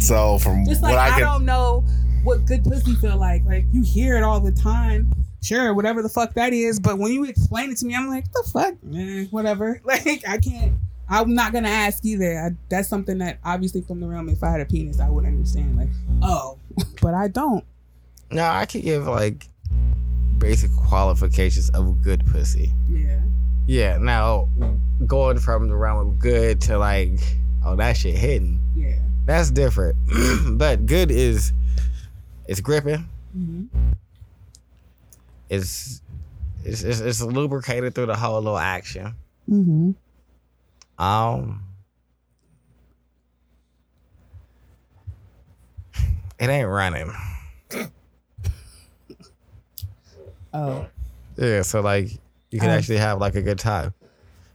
So 0.00 0.38
from 0.38 0.64
Just 0.64 0.80
like 0.80 0.92
what 0.94 1.00
I 1.00 1.08
I, 1.08 1.10
can, 1.10 1.20
don't 1.20 1.44
know 1.44 1.84
what 2.24 2.46
good 2.46 2.64
pussy 2.64 2.94
feel 2.94 3.18
like. 3.18 3.44
Like 3.44 3.66
you 3.72 3.82
hear 3.82 4.16
it 4.16 4.22
all 4.22 4.40
the 4.40 4.52
time. 4.52 5.12
Sure, 5.42 5.72
whatever 5.72 6.02
the 6.02 6.08
fuck 6.08 6.34
that 6.34 6.52
is. 6.52 6.80
But 6.80 6.98
when 6.98 7.12
you 7.12 7.24
explain 7.24 7.70
it 7.70 7.78
to 7.78 7.86
me, 7.86 7.94
I'm 7.94 8.08
like, 8.08 8.30
the 8.32 8.48
fuck, 8.52 8.74
eh, 8.94 9.26
whatever. 9.30 9.80
Like 9.84 10.26
I 10.28 10.38
can't. 10.38 10.74
I'm 11.08 11.34
not 11.34 11.52
gonna 11.52 11.68
ask 11.68 12.04
either. 12.04 12.38
I, 12.38 12.50
that's 12.68 12.88
something 12.88 13.18
that 13.18 13.38
obviously 13.44 13.80
from 13.80 14.00
the 14.00 14.06
realm. 14.06 14.28
If 14.28 14.42
I 14.42 14.50
had 14.50 14.60
a 14.60 14.66
penis, 14.66 15.00
I 15.00 15.08
would 15.08 15.24
understand. 15.24 15.76
Like, 15.76 15.88
oh, 16.22 16.58
but 17.02 17.14
I 17.14 17.28
don't. 17.28 17.64
No, 18.30 18.44
I 18.44 18.66
could 18.66 18.82
give 18.82 19.06
like 19.06 19.48
basic 20.38 20.70
qualifications 20.76 21.70
of 21.70 22.02
good 22.02 22.26
pussy. 22.26 22.72
Yeah. 22.88 23.20
Yeah. 23.66 23.98
Now 23.98 24.48
going 25.06 25.38
from 25.38 25.68
the 25.68 25.76
realm 25.76 26.08
of 26.08 26.18
good 26.18 26.60
to 26.62 26.78
like, 26.78 27.18
oh 27.64 27.76
that 27.76 27.96
shit 27.96 28.16
hidden. 28.16 28.60
Yeah. 28.76 28.98
That's 29.24 29.50
different. 29.50 29.96
but 30.58 30.84
good 30.86 31.10
is 31.10 31.52
it's 32.46 32.60
gripping. 32.60 33.08
hmm 33.32 33.64
It's 35.48 36.02
it's, 36.64 36.82
it's 36.82 37.00
it's 37.00 37.22
lubricated 37.22 37.94
through 37.94 38.06
the 38.06 38.16
whole 38.16 38.40
little 38.40 38.58
action. 38.58 39.14
Mm-hmm. 39.48 39.92
Um, 41.02 41.64
it 46.38 46.48
ain't 46.48 46.68
running. 46.68 47.12
Oh. 50.52 50.86
Yeah, 51.36 51.62
so 51.62 51.80
like 51.80 52.10
you 52.50 52.58
can 52.58 52.70
Um, 52.70 52.78
actually 52.78 52.96
have 52.98 53.20
like 53.20 53.34
a 53.34 53.42
good 53.42 53.58
time. 53.58 53.94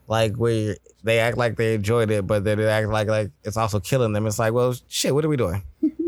Like 0.07 0.35
where 0.35 0.75
they 1.03 1.19
act 1.19 1.37
like 1.37 1.55
they 1.55 1.75
enjoyed 1.75 2.11
it, 2.11 2.27
but 2.27 2.43
then 2.43 2.57
they 2.57 2.67
act 2.67 2.87
like 2.89 3.07
like 3.07 3.31
it's 3.43 3.57
also 3.57 3.79
killing 3.79 4.11
them. 4.13 4.27
It's 4.27 4.37
like, 4.39 4.53
well, 4.53 4.75
shit, 4.87 5.13
what 5.13 5.23
are 5.23 5.29
we 5.29 5.37
doing? 5.37 5.63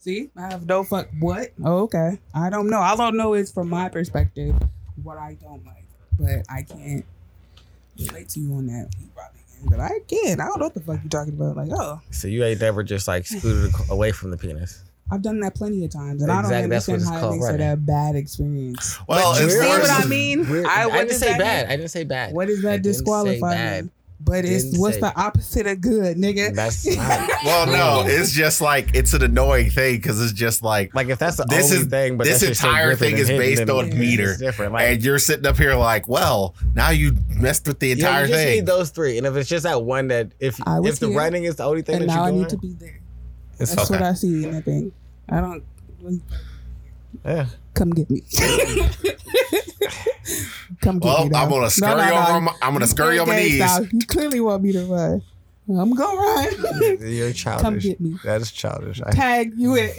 See, 0.00 0.30
I 0.36 0.48
have 0.50 0.66
no 0.66 0.82
fuck. 0.82 1.08
What? 1.18 1.50
Oh, 1.62 1.82
okay. 1.82 2.18
I 2.34 2.48
don't 2.48 2.68
know. 2.70 2.80
I 2.80 2.96
don't 2.96 3.16
know 3.16 3.34
is 3.34 3.52
from 3.52 3.68
my 3.68 3.88
perspective 3.90 4.54
what 5.02 5.18
I 5.18 5.36
don't 5.42 5.64
like, 5.66 5.84
but 6.18 6.44
I 6.48 6.62
can't 6.62 7.04
relate 7.98 8.28
to 8.30 8.40
you 8.40 8.54
on 8.54 8.66
that. 8.68 8.88
You 8.98 9.08
probably 9.14 9.40
can, 9.58 9.68
but 9.68 9.78
I 9.80 9.98
can. 10.08 10.40
I 10.40 10.46
don't 10.46 10.58
know 10.58 10.66
what 10.66 10.74
the 10.74 10.80
fuck 10.80 11.00
you're 11.02 11.10
talking 11.10 11.34
about. 11.34 11.56
Like, 11.56 11.68
oh, 11.72 12.00
So 12.10 12.28
you 12.28 12.42
ain't 12.44 12.60
never 12.62 12.82
just 12.82 13.08
like 13.08 13.26
scooted 13.26 13.72
away 13.90 14.12
from 14.12 14.30
the 14.30 14.38
penis. 14.38 14.82
I've 15.12 15.22
done 15.22 15.40
that 15.40 15.54
plenty 15.56 15.84
of 15.84 15.90
times, 15.90 16.22
and 16.22 16.30
Exactly, 16.30 16.56
I 16.56 16.60
don't 16.62 16.70
that's 16.70 16.86
what 16.88 16.94
understand 16.94 17.00
it's 17.02 17.08
how 17.10 17.16
it 17.16 17.20
called, 17.20 17.40
makes 17.40 17.48
it 17.48 17.72
a 17.72 17.76
bad 17.76 18.14
experience. 18.14 18.98
well, 19.08 19.32
But 19.34 19.42
it's 19.42 19.52
See 19.60 19.68
what 19.68 19.90
I 19.90 20.04
mean? 20.06 20.48
We're- 20.48 20.64
I, 20.64 20.84
I, 20.88 21.04
didn't 21.04 21.18
say 21.18 21.36
bad. 21.36 21.66
mean? 21.66 21.72
I 21.72 21.76
didn't 21.76 21.90
say 21.90 22.04
bad. 22.04 22.32
What 22.32 22.46
does 22.46 22.62
that 22.62 22.70
didn't 22.82 22.84
disqualify? 22.84 23.82
Bad. 24.24 24.30
me? 24.34 24.40
But 24.40 24.44
it's 24.44 24.64
Didn't 24.64 24.80
what's 24.80 24.94
say- 24.96 25.00
the 25.00 25.20
opposite 25.20 25.66
of 25.66 25.80
good, 25.80 26.16
nigga? 26.16 26.54
That's 26.54 26.86
not 26.96 27.28
Well, 27.44 27.66
no, 27.66 28.04
it's 28.08 28.32
just 28.32 28.60
like 28.60 28.94
it's 28.94 29.12
an 29.14 29.22
annoying 29.22 29.70
thing 29.70 29.96
because 29.96 30.20
it's 30.22 30.32
just 30.32 30.62
like, 30.62 30.94
like 30.94 31.08
if 31.08 31.18
that's 31.18 31.36
the 31.36 31.44
This 31.44 31.66
only 31.70 31.82
is- 31.84 31.86
thing, 31.88 32.16
but 32.16 32.26
this 32.26 32.40
that 32.40 32.46
shit's 32.46 32.60
so 32.60 32.68
entire 32.68 32.94
thing 32.96 33.16
is 33.18 33.28
based 33.28 33.68
on 33.68 33.86
it's 33.86 33.96
meter. 33.96 34.36
different. 34.36 34.72
Like, 34.72 34.86
and 34.88 35.02
you're 35.04 35.18
sitting 35.18 35.46
up 35.46 35.56
here 35.56 35.74
like, 35.74 36.08
well, 36.08 36.54
now 36.74 36.90
you 36.90 37.16
messed 37.28 37.66
with 37.66 37.78
the 37.78 37.88
you, 37.88 37.96
know, 37.96 38.06
entire 38.08 38.22
you 38.22 38.28
just 38.28 38.38
thing. 38.40 38.54
need 38.56 38.66
those 38.66 38.90
three, 38.90 39.18
and 39.18 39.26
if 39.26 39.34
it's 39.36 39.48
just 39.48 39.64
that 39.64 39.82
one 39.82 40.08
that 40.08 40.32
if 40.40 40.60
I 40.66 40.78
if 40.84 40.98
the 40.98 41.08
here, 41.08 41.16
writing 41.18 41.44
is 41.44 41.56
the 41.56 41.64
only 41.64 41.82
thing 41.82 41.96
and 41.96 42.04
that 42.04 42.08
now 42.08 42.14
you're 42.16 42.24
I 42.26 42.30
doing, 42.30 42.42
need 42.42 42.48
to 42.50 42.56
be 42.58 42.72
there. 42.74 43.00
it's 43.58 43.74
That's 43.74 43.90
okay. 43.90 44.00
what 44.00 44.08
I 44.10 44.14
see 44.14 44.44
in 44.44 44.50
that 44.52 44.64
thing. 44.64 44.92
I 45.28 45.40
don't 45.40 45.64
yeah. 47.24 47.46
come 47.74 47.90
get 47.90 48.08
me. 48.10 48.22
come 50.80 50.98
get 50.98 51.06
well, 51.06 51.28
me. 51.28 51.34
I'm 51.34 51.48
gonna 51.48 51.70
scurry 51.70 52.00
over. 52.10 52.32
On 52.32 52.44
my, 52.44 52.54
I'm 52.62 52.72
gonna 52.72 52.86
scurry 52.86 53.18
on 53.18 53.28
my 53.28 53.34
Gang 53.36 53.44
knees. 53.44 53.56
style. 53.56 53.86
You 53.92 54.06
clearly 54.06 54.40
want 54.40 54.62
me 54.62 54.72
to 54.72 54.84
run. 54.86 55.22
I'm 55.68 55.92
gonna 55.94 56.18
run. 56.20 56.96
You're 57.00 57.32
childish. 57.32 57.62
come 57.62 57.78
get 57.78 58.00
me. 58.00 58.16
That 58.24 58.40
is 58.40 58.50
childish. 58.50 59.00
I, 59.02 59.10
Tag 59.12 59.52
you 59.56 59.76
it. 59.76 59.94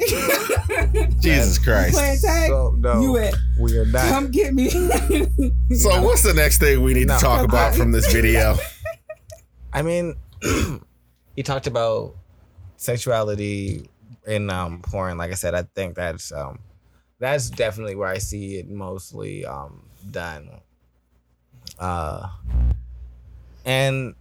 Jesus 1.22 1.58
Christ. 1.60 1.94
Playing 1.94 2.20
tag. 2.20 2.50
so, 2.50 2.76
no, 2.78 3.00
You 3.02 3.16
it. 3.18 3.36
we 3.58 3.78
are 3.78 3.86
not. 3.86 4.10
Come 4.10 4.32
get 4.32 4.54
me. 4.54 4.70
So, 5.76 6.02
what's 6.04 6.24
the 6.24 6.34
next 6.36 6.58
thing 6.58 6.84
we 6.84 6.94
need 6.94 7.08
No. 7.08 7.16
to 7.18 7.24
talk 7.24 7.46
about 7.46 7.74
from 7.74 7.94
this 7.94 8.12
video? 8.12 8.58
I 9.72 9.82
mean, 9.82 10.16
he 11.38 11.44
talked 11.44 11.68
about 11.68 12.16
sexuality 12.76 13.90
in 14.28 14.50
um, 14.50 14.82
porn. 14.82 15.18
Like 15.18 15.32
I 15.32 15.36
said, 15.36 15.56
I 15.56 15.64
think 15.76 15.96
that's 15.96 16.34
um, 16.34 16.60
that's 17.20 17.50
definitely 17.50 17.96
where 17.96 18.10
I 18.10 18.18
see 18.18 18.56
it 18.58 18.70
mostly 18.70 19.46
um, 19.46 19.84
done. 20.10 20.50
Uh, 21.80 22.28
and 23.66 24.16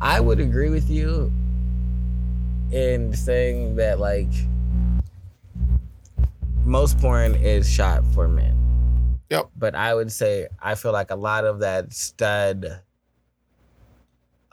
I 0.00 0.20
would 0.20 0.40
agree 0.40 0.68
with 0.68 0.90
you 0.90 1.32
in 2.72 3.14
saying 3.14 3.76
that 3.76 4.00
like 4.00 4.32
most 6.64 6.98
porn 6.98 7.34
is 7.34 7.70
shot 7.70 8.04
for 8.14 8.26
men. 8.26 9.20
Yep. 9.30 9.50
But 9.56 9.74
I 9.74 9.94
would 9.94 10.10
say 10.10 10.48
I 10.60 10.74
feel 10.74 10.92
like 10.92 11.10
a 11.10 11.16
lot 11.16 11.44
of 11.44 11.60
that 11.60 11.92
stud 11.92 12.80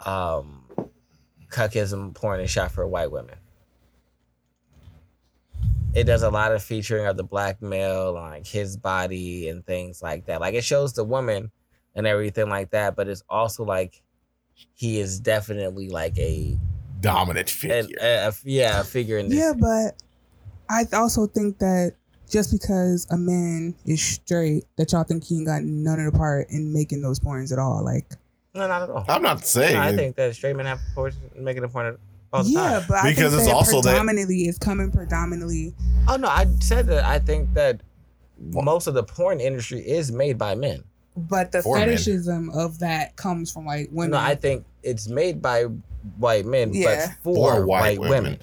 um 0.06 0.64
cuckism 1.50 2.14
porn 2.14 2.40
is 2.40 2.52
shot 2.52 2.72
for 2.72 2.88
white 2.88 3.12
women. 3.12 3.36
It 5.96 6.04
does 6.04 6.24
a 6.24 6.30
lot 6.30 6.52
of 6.52 6.62
featuring 6.64 7.08
of 7.08 7.18
the 7.18 7.24
black 7.24 7.62
male, 7.62 8.14
like 8.14 8.46
his 8.46 8.78
body 8.78 9.50
and 9.50 9.66
things 9.66 10.02
like 10.04 10.26
that. 10.26 10.40
Like 10.40 10.54
it 10.54 10.64
shows 10.64 10.94
the 10.94 11.04
woman 11.04 11.52
and 11.96 12.06
everything 12.06 12.48
like 12.50 12.72
that, 12.72 12.96
but 12.96 13.08
it's 13.08 13.24
also 13.30 13.64
like 13.64 14.02
he 14.76 15.00
is 15.00 15.20
definitely 15.20 15.90
like 15.90 16.18
a, 16.18 16.58
Dominant 17.02 17.50
figure. 17.50 17.98
a, 18.02 18.28
a 18.28 18.34
yeah 18.44 18.82
a 18.82 18.84
figure 18.84 19.18
in 19.18 19.30
this. 19.30 19.40
yeah, 19.40 19.54
but 19.58 19.96
I 20.70 20.86
also 20.94 21.28
think 21.28 21.58
that 21.60 21.94
just 22.30 22.52
because 22.52 23.08
a 23.10 23.18
man 23.18 23.74
is 23.86 24.02
straight, 24.02 24.66
that 24.78 24.92
y'all 24.92 25.04
think 25.04 25.24
he 25.24 25.38
ain't 25.38 25.48
got 25.48 25.64
none 25.64 26.00
of 26.00 26.12
the 26.12 26.18
part 26.18 26.50
in 26.50 26.72
making 26.72 27.02
those 27.02 27.20
porns 27.20 27.52
at 27.52 27.58
all. 27.60 27.84
Like, 27.84 28.16
no, 28.54 28.68
not 28.68 28.84
at 28.84 28.90
all. 28.90 29.06
I'm 29.08 29.22
not 29.22 29.46
saying. 29.46 29.76
No, 29.76 29.82
I 29.82 29.96
think 29.96 30.16
that 30.18 30.36
straight 30.36 30.56
men 30.56 30.66
have 30.66 30.80
porn 30.94 31.14
making 31.36 31.64
a 31.64 31.70
point 31.70 31.88
all 31.88 31.94
the 31.94 32.00
yeah, 32.46 32.80
time. 32.80 32.86
but 32.88 32.98
I 32.98 33.10
Because 33.10 33.32
think 33.34 33.42
it's 33.42 33.46
that 33.48 33.56
also 33.56 33.82
predominantly 33.82 34.42
is 34.44 34.58
coming 34.58 34.92
predominantly. 34.92 35.74
Oh 36.08 36.16
no, 36.16 36.28
I 36.28 36.46
said 36.62 36.88
that 36.88 37.04
I 37.06 37.20
think 37.20 37.54
that 37.54 37.82
most 38.40 38.88
of 38.88 38.94
the 38.94 39.04
porn 39.04 39.40
industry 39.40 39.80
is 39.80 40.12
made 40.12 40.38
by 40.38 40.56
men. 40.56 40.84
But 41.18 41.52
the 41.52 41.62
For 41.62 41.78
men. 41.78 41.90
fetishism 41.90 42.50
of 42.52 42.80
that 42.80 43.16
comes 43.18 43.52
from 43.52 43.66
like 43.66 43.90
women. 43.92 44.12
No, 44.12 44.18
I 44.18 44.36
think 44.36 44.66
it's 44.84 45.10
made 45.10 45.42
by 45.42 45.64
white 46.18 46.46
men, 46.46 46.74
Yeah. 46.74 47.08
but 47.08 47.24
for, 47.24 47.54
For 47.56 47.66
white 47.66 48.00
white, 48.00 48.00
women. 48.00 48.24
women. 48.24 48.40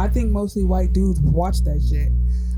I 0.00 0.08
think 0.08 0.30
mostly 0.30 0.64
white 0.64 0.92
dudes 0.92 1.20
watch 1.20 1.60
that 1.64 1.80
shit. 1.88 2.10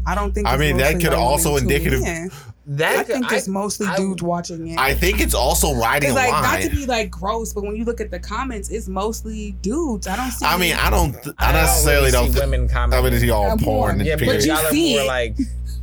I 0.06 0.14
don't 0.14 0.32
think. 0.34 0.46
I 0.48 0.56
mean, 0.56 0.76
that 0.78 1.00
could 1.00 1.12
also 1.12 1.54
women 1.54 1.68
too. 1.68 1.74
indicative- 1.74 2.00
Yeah. 2.02 2.28
That 2.64 2.98
I 3.00 3.02
think 3.02 3.32
I- 3.32 3.36
it's 3.36 3.48
mostly 3.48 3.88
I- 3.88 3.96
dudes 3.96 4.22
watching 4.22 4.68
it. 4.68 4.78
I 4.78 4.94
think 4.94 5.20
it's 5.20 5.34
also 5.34 5.74
riding 5.74 6.10
It's 6.10 6.18
a 6.18 6.22
like 6.22 6.30
not 6.30 6.60
to 6.62 6.70
be 6.70 6.86
like 6.86 7.10
gross, 7.10 7.52
but 7.52 7.64
when 7.64 7.74
you 7.74 7.84
look 7.84 8.00
at 8.00 8.12
the 8.12 8.20
comments, 8.20 8.68
it's 8.68 8.86
mostly 8.88 9.56
dudes. 9.62 10.06
I 10.06 10.14
don't 10.14 10.30
see. 10.30 10.46
I 10.46 10.56
mean, 10.56 10.76
I 10.76 10.88
don't. 10.88 11.12
th- 11.12 11.34
I, 11.40 11.48
I 11.48 11.52
don't 11.52 11.62
necessarily 11.62 12.00
really 12.02 12.12
don't. 12.12 12.26
see 12.32 12.38
think 12.38 12.40
women 12.40 12.68
I 12.94 13.00
mean, 13.02 13.12
it's 13.14 13.32
all 13.32 13.42
Yeah, 13.48 13.56
porn. 13.56 13.64
porn. 13.64 13.90
and 13.98 14.06
yeah, 14.06 14.14
but 14.14 14.20
period. 14.24 14.44
you 14.44 14.52
y'all 14.52 14.70
see 14.70 14.94
it. 14.94 15.06
like 15.08 15.36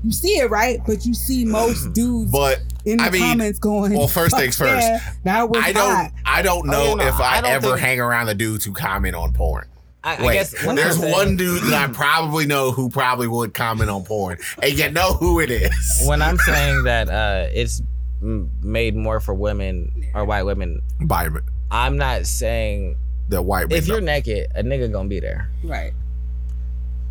you 0.06 0.12
see 0.14 0.38
it 0.40 0.50
right, 0.50 0.80
but 0.88 1.06
you 1.06 1.14
see 1.14 1.44
most 1.60 1.92
dudes 1.92 2.32
But 2.32 2.62
in 2.86 2.98
the 2.98 3.04
I 3.04 3.10
mean, 3.10 3.22
comments 3.24 3.60
going. 3.60 3.94
well, 3.94 4.08
first 4.08 4.38
things 4.38 4.56
first. 4.56 4.82
yeah, 4.88 5.02
that 5.26 5.50
was 5.50 5.62
I 5.62 5.74
don't. 5.74 5.96
hot. 5.96 6.12
I 6.26 6.42
don't 6.42 6.66
Oh, 6.70 6.72
know 6.72 6.86
yeah, 6.92 6.94
no, 6.96 7.08
if 7.10 7.20
I, 7.20 7.40
I 7.40 7.50
ever 7.50 7.68
think- 7.68 7.80
hang 7.80 8.00
around 8.00 8.28
the 8.28 8.36
dudes 8.36 8.64
who 8.64 8.72
comment 8.72 9.16
on 9.16 9.34
porn. 9.34 9.66
I, 10.04 10.28
I 10.28 10.34
guess 10.34 10.66
when 10.66 10.76
there's 10.76 10.98
say- 10.98 11.12
one 11.12 11.36
dude 11.36 11.62
that 11.64 11.90
I 11.90 11.92
probably 11.94 12.46
know 12.46 12.72
who 12.72 12.90
probably 12.90 13.28
would 13.28 13.54
comment 13.54 13.90
on 13.90 14.04
porn, 14.04 14.38
and 14.64 14.78
you 14.78 14.90
know 14.92 15.14
who 15.14 15.40
it 15.40 15.52
is. 15.52 16.04
when 16.06 16.22
I'm 16.22 16.38
saying 16.46 16.84
that 16.84 17.10
uh, 17.10 17.48
it's 17.52 17.82
made 18.22 18.96
more 18.96 19.20
for 19.20 19.34
women 19.34 20.10
or 20.14 20.26
white 20.26 20.44
women, 20.44 20.82
By 21.02 21.28
I'm 21.72 21.98
not 21.98 22.26
saying 22.26 22.98
the 23.30 23.42
white 23.42 23.70
man. 23.70 23.78
if 23.78 23.88
you're 23.88 24.02
naked, 24.02 24.50
a 24.56 24.64
nigga 24.64 24.92
gonna 24.92 25.10
be 25.10 25.20
there. 25.20 25.50
Right. 25.64 25.94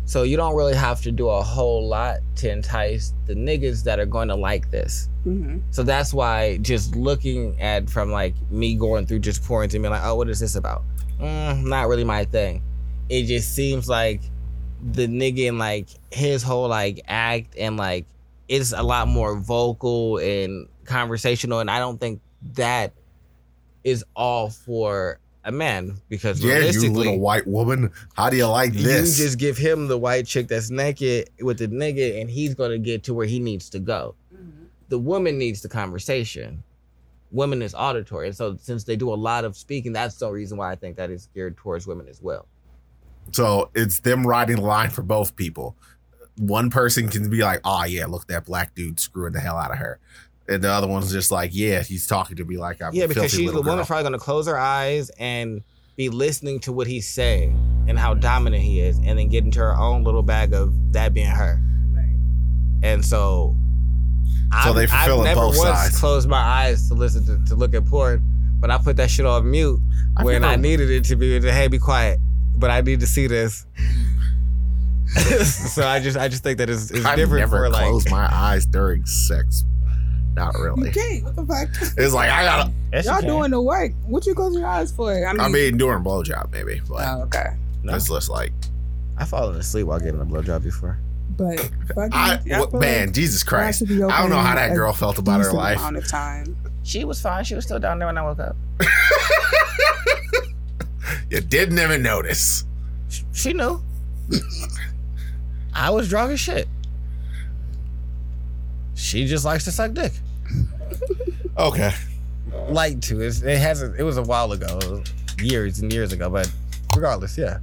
So 0.05 0.23
you 0.23 0.37
don't 0.37 0.55
really 0.55 0.73
have 0.75 1.01
to 1.03 1.11
do 1.11 1.29
a 1.29 1.43
whole 1.43 1.87
lot 1.87 2.17
to 2.37 2.51
entice 2.51 3.13
the 3.27 3.35
niggas 3.35 3.83
that 3.83 3.99
are 3.99 4.07
going 4.07 4.27
to 4.29 4.35
like 4.35 4.71
this. 4.71 5.07
hmm 5.23 5.59
So 5.69 5.83
that's 5.83 6.15
why 6.15 6.57
just 6.57 6.95
looking 6.95 7.59
at 7.61 7.87
from 7.87 8.11
like 8.11 8.33
me 8.49 8.73
going 8.73 9.05
through 9.05 9.19
just 9.19 9.43
porn 9.43 9.65
and 9.65 9.71
being 9.71 9.83
like, 9.91 10.01
oh, 10.03 10.15
what 10.15 10.27
is 10.27 10.39
this 10.39 10.55
about? 10.55 10.81
Mm, 11.21 11.65
not 11.65 11.87
really 11.87 12.03
my 12.03 12.25
thing. 12.25 12.63
It 13.09 13.23
just 13.23 13.55
seems 13.55 13.89
like 13.89 14.21
the 14.81 15.07
nigga 15.07 15.49
and 15.49 15.59
like 15.59 15.89
his 16.11 16.43
whole 16.43 16.69
like 16.69 17.01
act 17.07 17.57
and 17.57 17.75
like 17.75 18.05
it's 18.47 18.71
a 18.71 18.81
lot 18.81 19.07
more 19.07 19.39
vocal 19.39 20.17
and 20.17 20.67
conversational, 20.85 21.59
and 21.59 21.69
I 21.69 21.79
don't 21.79 21.99
think 21.99 22.21
that 22.55 22.93
is 23.83 24.03
all 24.15 24.49
for 24.49 25.19
a 25.45 25.51
man 25.51 25.97
because 26.09 26.41
yeah, 26.41 26.53
you 26.53 26.57
realistically, 26.57 26.89
little 26.89 27.19
white 27.19 27.47
woman. 27.47 27.91
How 28.15 28.29
do 28.29 28.37
you 28.37 28.47
like 28.47 28.73
this? 28.73 29.17
you 29.17 29.25
just 29.25 29.37
give 29.37 29.57
him 29.57 29.87
the 29.87 29.97
white 29.97 30.25
chick 30.25 30.47
that's 30.47 30.69
naked 30.69 31.29
with 31.41 31.59
the 31.59 31.67
nigga, 31.67 32.19
and 32.19 32.29
he's 32.29 32.55
gonna 32.55 32.79
get 32.79 33.03
to 33.03 33.13
where 33.13 33.27
he 33.27 33.39
needs 33.39 33.69
to 33.69 33.79
go. 33.79 34.15
Mm-hmm. 34.33 34.65
The 34.89 34.99
woman 34.99 35.37
needs 35.37 35.61
the 35.61 35.69
conversation. 35.69 36.63
Women 37.31 37.61
is 37.61 37.75
auditory, 37.75 38.27
and 38.27 38.35
so 38.35 38.57
since 38.59 38.83
they 38.83 38.95
do 38.95 39.13
a 39.13 39.15
lot 39.15 39.45
of 39.45 39.55
speaking, 39.55 39.93
that's 39.93 40.15
the 40.15 40.29
reason 40.29 40.57
why 40.57 40.71
I 40.71 40.75
think 40.75 40.97
that 40.97 41.11
is 41.11 41.29
geared 41.35 41.55
towards 41.57 41.85
women 41.85 42.07
as 42.07 42.21
well. 42.21 42.47
So 43.31 43.69
it's 43.75 43.99
them 44.01 44.25
riding 44.25 44.57
the 44.57 44.61
line 44.63 44.89
for 44.89 45.01
both 45.01 45.35
people. 45.35 45.75
One 46.37 46.69
person 46.69 47.09
can 47.09 47.29
be 47.29 47.41
like, 47.41 47.61
"Oh 47.63 47.83
yeah, 47.85 48.05
look 48.05 48.27
that 48.27 48.45
black 48.45 48.73
dude 48.75 48.99
screwing 48.99 49.33
the 49.33 49.39
hell 49.39 49.57
out 49.57 49.71
of 49.71 49.77
her," 49.77 49.99
and 50.47 50.61
the 50.63 50.69
other 50.69 50.87
one's 50.87 51.11
just 51.11 51.31
like, 51.31 51.51
"Yeah, 51.53 51.81
he's 51.81 52.07
talking 52.07 52.37
to 52.37 52.45
me 52.45 52.57
like 52.57 52.81
I'm 52.81 52.93
yeah, 52.93 53.07
because 53.07 53.31
she's 53.31 53.39
the 53.39 53.45
little 53.47 53.63
girl." 53.63 53.73
woman's 53.73 53.87
probably 53.87 54.03
gonna 54.03 54.19
close 54.19 54.47
her 54.47 54.57
eyes 54.57 55.09
and 55.19 55.61
be 55.97 56.07
listening 56.09 56.59
to 56.61 56.71
what 56.71 56.87
he's 56.87 57.07
saying 57.09 57.57
and 57.89 57.99
how 57.99 58.13
dominant 58.13 58.63
he 58.63 58.79
is, 58.79 58.97
and 58.99 59.19
then 59.19 59.27
get 59.27 59.43
into 59.43 59.59
her 59.59 59.75
own 59.75 60.03
little 60.05 60.23
bag 60.23 60.53
of 60.53 60.73
that 60.93 61.13
being 61.13 61.27
her. 61.27 61.59
And 62.81 63.03
so, 63.03 63.57
So 64.63 64.73
fulfilling 64.73 64.89
I've 64.91 65.23
never 65.25 65.41
both 65.41 65.57
once 65.57 65.79
sides. 65.79 65.99
closed 65.99 66.29
my 66.29 66.37
eyes 66.37 66.87
to 66.87 66.93
listen 66.93 67.25
to, 67.25 67.45
to 67.49 67.55
look 67.55 67.73
at 67.73 67.85
porn, 67.85 68.23
but 68.61 68.71
I 68.71 68.77
put 68.77 68.95
that 68.97 69.09
shit 69.11 69.25
on 69.25 69.51
mute 69.51 69.81
I 70.15 70.23
when 70.23 70.45
I 70.45 70.55
needed 70.55 70.89
it 70.89 71.03
to 71.05 71.15
be. 71.17 71.41
Hey, 71.41 71.67
be 71.67 71.77
quiet, 71.79 72.19
but 72.59 72.69
I 72.69 72.81
need 72.81 72.99
to 72.99 73.07
see 73.07 73.27
this. 73.27 73.65
so 75.73 75.87
I 75.87 75.99
just 75.99 76.17
I 76.17 76.27
just 76.27 76.43
think 76.43 76.59
that 76.59 76.69
it's, 76.69 76.91
it's 76.91 77.05
I've 77.05 77.15
different 77.15 77.39
never 77.39 77.57
for 77.57 77.69
like 77.69 77.87
closed 77.87 78.11
my 78.11 78.29
eyes 78.31 78.65
during 78.65 79.05
sex. 79.05 79.63
Not 80.33 80.53
really. 80.53 80.65
You 80.65 80.75
really. 80.75 80.91
can't. 80.91 81.23
What 81.23 81.35
the 81.35 81.45
fuck? 81.45 81.97
It's 81.97 82.13
like 82.13 82.29
I 82.29 82.43
gotta. 82.43 82.71
Yes, 82.93 83.05
you 83.05 83.11
Y'all 83.11 83.21
doing 83.21 83.51
the 83.51 83.61
work. 83.61 83.91
What 84.05 84.25
you 84.25 84.35
close 84.35 84.55
your 84.55 84.67
eyes 84.67 84.91
for? 84.91 85.11
I 85.11 85.31
mean, 85.33 85.41
I 85.41 85.47
mean, 85.47 85.77
during 85.77 86.03
blowjob 86.03 86.51
maybe, 86.51 86.81
but 86.87 87.07
oh, 87.07 87.23
okay. 87.23 87.55
No. 87.81 87.95
it's 87.95 88.09
just 88.09 88.29
like 88.29 88.51
I've 89.17 89.29
fallen 89.29 89.55
asleep 89.55 89.87
while 89.87 89.99
getting 89.99 90.21
a 90.21 90.25
blowjob 90.25 90.63
before. 90.63 90.99
But 91.37 91.59
fucking, 91.95 92.13
I, 92.13 92.39
I 92.53 92.59
what, 92.59 92.73
man, 92.73 93.07
like 93.07 93.15
Jesus 93.15 93.43
Christ. 93.43 93.79
should 93.79 93.91
I 93.91 94.21
don't 94.21 94.29
know 94.29 94.37
how 94.37 94.55
that 94.55 94.75
girl 94.75 94.93
felt 94.93 95.17
about 95.17 95.37
her 95.37 95.43
decent 95.43 95.57
life. 95.57 95.77
Amount 95.79 95.97
of 95.97 96.07
time. 96.07 96.57
She 96.83 97.05
was 97.05 97.21
fine. 97.21 97.43
She 97.43 97.55
was 97.55 97.65
still 97.65 97.79
down 97.79 97.99
there 97.99 98.07
when 98.07 98.17
I 98.17 98.23
woke 98.23 98.39
up. 98.39 98.55
You 101.29 101.41
didn't 101.41 101.79
even 101.79 102.01
notice. 102.01 102.65
She 103.33 103.53
knew. 103.53 103.81
I 105.73 105.89
was 105.89 106.09
drunk 106.09 106.31
as 106.31 106.39
shit. 106.39 106.67
She 108.95 109.25
just 109.25 109.45
likes 109.45 109.63
to 109.65 109.71
suck 109.71 109.93
dick. 109.93 110.11
Okay. 111.57 111.91
Like 112.69 113.01
to. 113.01 113.21
It's, 113.21 113.41
it 113.41 113.57
hasn't. 113.57 113.99
It 113.99 114.03
was 114.03 114.17
a 114.17 114.23
while 114.23 114.51
ago, 114.51 115.03
years 115.41 115.79
and 115.79 115.91
years 115.91 116.13
ago. 116.13 116.29
But 116.29 116.51
regardless, 116.95 117.37
yeah. 117.37 117.59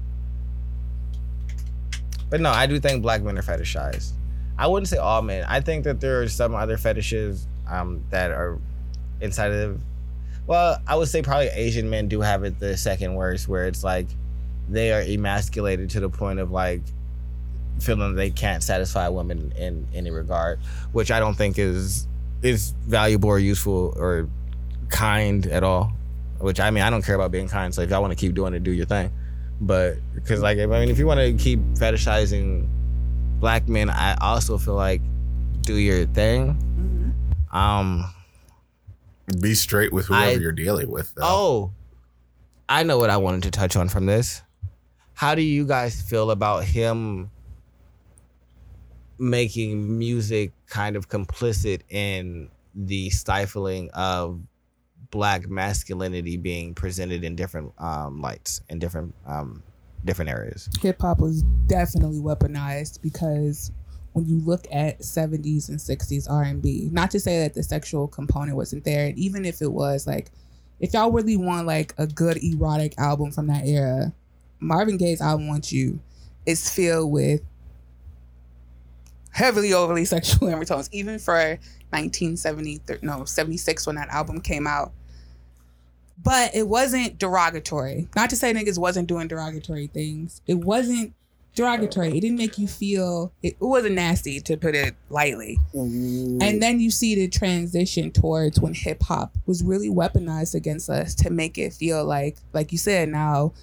But 2.29 2.41
no, 2.41 2.51
I 2.51 2.67
do 2.67 2.81
think 2.81 3.03
black 3.03 3.23
men 3.23 3.39
are 3.39 3.43
fetishized. 3.43 4.13
I 4.59 4.67
wouldn't 4.67 4.89
say 4.89 4.97
all 4.97 5.23
men. 5.23 5.45
I 5.49 5.61
think 5.61 5.85
that 5.85 6.01
there 6.01 6.23
are 6.23 6.29
some 6.29 6.55
other 6.55 6.77
fetishes 6.77 7.47
um, 7.69 8.03
that 8.11 8.31
are 8.31 8.59
inside 9.21 9.53
of 9.53 9.81
well, 10.47 10.81
I 10.87 10.97
would 10.97 11.09
say 11.09 11.23
probably 11.23 11.49
Asian 11.49 11.91
men 11.91 12.09
do 12.09 12.21
have 12.21 12.45
it 12.45 12.59
the 12.61 12.77
second 12.77 13.15
worst, 13.15 13.49
where 13.49 13.67
it's 13.67 13.83
like 13.83 14.07
they 14.69 14.93
are 14.93 15.03
emasculated 15.03 15.91
to 15.91 16.01
the 16.01 16.09
point 16.09 16.39
of 16.39 16.51
like 16.51 16.83
feeling 17.81 18.15
they 18.15 18.31
can't 18.31 18.63
satisfy 18.63 19.09
women 19.09 19.53
in 19.57 19.87
any 19.95 20.11
regard, 20.11 20.59
which 20.93 21.11
I 21.11 21.21
don't 21.21 21.35
think 21.35 21.59
is 21.59 22.07
is 22.43 22.75
valuable 22.87 23.29
or 23.29 23.39
useful 23.39 23.95
or 23.97 24.29
kind 24.89 25.47
at 25.47 25.63
all. 25.63 25.93
Which 26.39 26.61
I 26.61 26.71
mean, 26.71 26.85
I 26.85 26.91
don't 26.91 27.03
care 27.03 27.15
about 27.15 27.31
being 27.33 27.49
kind. 27.49 27.75
So 27.75 27.83
if 27.83 27.91
y'all 27.91 28.03
want 28.03 28.13
to 28.13 28.17
keep 28.17 28.35
doing 28.35 28.55
it, 28.55 28.63
do 28.63 28.71
your 28.71 28.87
thing. 28.87 29.11
But 29.61 29.97
because 30.15 30.43
like 30.43 30.59
I 30.59 30.67
mean, 30.67 30.89
if 30.91 30.99
you 30.99 31.07
want 31.07 31.21
to 31.21 31.33
keep 31.33 31.61
fetishizing 31.75 32.69
black 33.41 33.69
men, 33.69 33.89
I 33.91 34.17
also 34.21 34.59
feel 34.59 34.75
like 34.75 35.01
do 35.63 35.75
your 35.75 36.07
thing. 36.07 37.15
Mhm. 37.53 37.57
Um. 37.57 38.13
Be 39.41 39.55
straight 39.55 39.93
with 39.93 40.07
whoever 40.07 40.25
I- 40.25 40.35
you're 40.35 40.53
dealing 40.53 40.91
with. 40.91 41.15
Though. 41.15 41.23
Oh, 41.25 41.73
I 42.69 42.83
know 42.83 42.99
what 42.99 43.11
I 43.11 43.17
wanted 43.17 43.43
to 43.45 43.51
touch 43.51 43.77
on 43.77 43.89
from 43.89 44.07
this. 44.07 44.43
How 45.15 45.35
do 45.35 45.43
you 45.43 45.67
guys 45.67 46.01
feel 46.03 46.31
about 46.31 46.65
him 46.65 47.31
making 49.19 49.99
music 49.99 50.53
kind 50.67 50.97
of 50.97 51.09
complicit 51.09 51.81
in 51.89 52.51
the 52.75 53.09
stifling 53.11 53.91
of 53.95 54.41
black 55.11 55.49
masculinity 55.49 56.37
being 56.37 56.75
presented 56.75 57.25
in 57.25 57.35
different 57.35 57.73
um, 57.79 58.21
lights 58.21 58.61
in 58.69 58.79
different 58.79 59.15
um, 59.27 59.63
different 60.05 60.31
areas? 60.31 60.69
hip 60.81 61.01
hop 61.01 61.19
was 61.19 61.43
definitely 61.67 62.19
weaponized 62.19 63.01
because 63.01 63.71
when 64.17 64.25
you 64.25 64.41
look 64.47 64.67
at 64.73 65.01
70s 65.01 65.69
and 65.69 65.79
60s 65.79 66.31
R&B, 66.31 66.89
not 66.91 67.11
to 67.11 67.21
say 67.21 67.41
that 67.41 67.53
the 67.53 67.63
sexual 67.63 68.09
component 68.09 68.57
wasn't 68.57 68.83
there, 68.83 69.09
and 69.09 69.19
even 69.19 69.45
if 69.45 69.61
it 69.61 69.71
was, 69.71 70.07
like, 70.07 70.31
if 70.81 70.95
y'all 70.95 71.13
really 71.13 71.37
want 71.37 71.67
like 71.67 71.93
a 71.99 72.07
good 72.07 72.43
erotic 72.43 72.95
album 72.97 73.31
from 73.31 73.47
that 73.49 73.67
era, 73.67 74.15
Marvin 74.59 74.97
Gaye's 74.97 75.21
I 75.21 75.35
"Want 75.35 75.71
You" 75.71 76.01
is 76.47 76.71
filled 76.71 77.13
with 77.13 77.43
heavily 79.33 79.75
overly 79.75 80.05
sexual 80.07 80.49
undertones, 80.49 80.89
even 80.93 81.19
for 81.19 81.59
1970, 81.91 82.81
no 83.03 83.27
76 83.27 83.87
when 83.87 83.97
that 83.97 84.09
album 84.09 84.41
came 84.41 84.67
out. 84.67 84.93
But 86.23 86.55
it 86.55 86.67
wasn't 86.67 87.19
derogatory. 87.19 88.09
Not 88.17 88.31
to 88.31 88.37
say 88.37 88.55
niggas 88.55 88.79
wasn't 88.79 89.09
doing 89.09 89.29
derogatory 89.29 89.89
things. 89.89 90.41
It 90.47 90.55
wasn't 90.55 91.13
derogatory. 91.57 92.17
It 92.17 92.21
didn't 92.21 92.37
make 92.37 92.59
you 92.59 92.69
feel. 92.69 93.33
It, 93.43 93.57
wasn't 93.59 93.97
nasty 93.97 94.39
to 94.41 94.57
put 94.57 94.77
it 94.77 94.95
lightly. 95.11 95.59
Mm. 95.75 96.41
And 96.41 96.63
then 96.63 96.79
you 96.79 96.91
see 96.93 97.17
the 97.17 97.27
transition 97.27 98.13
towards 98.13 98.61
when 98.61 98.75
hip 98.75 99.03
hop 99.03 99.37
was 99.47 99.65
really 99.65 99.91
weaponized 99.91 100.55
against 100.55 100.89
us 100.89 101.15
to 101.17 101.31
make 101.31 101.59
it 101.59 101.73
feel 101.73 102.05
like, 102.05 102.37
like 102.53 102.71
you 102.71 102.79
said, 102.79 103.09
now 103.09 103.55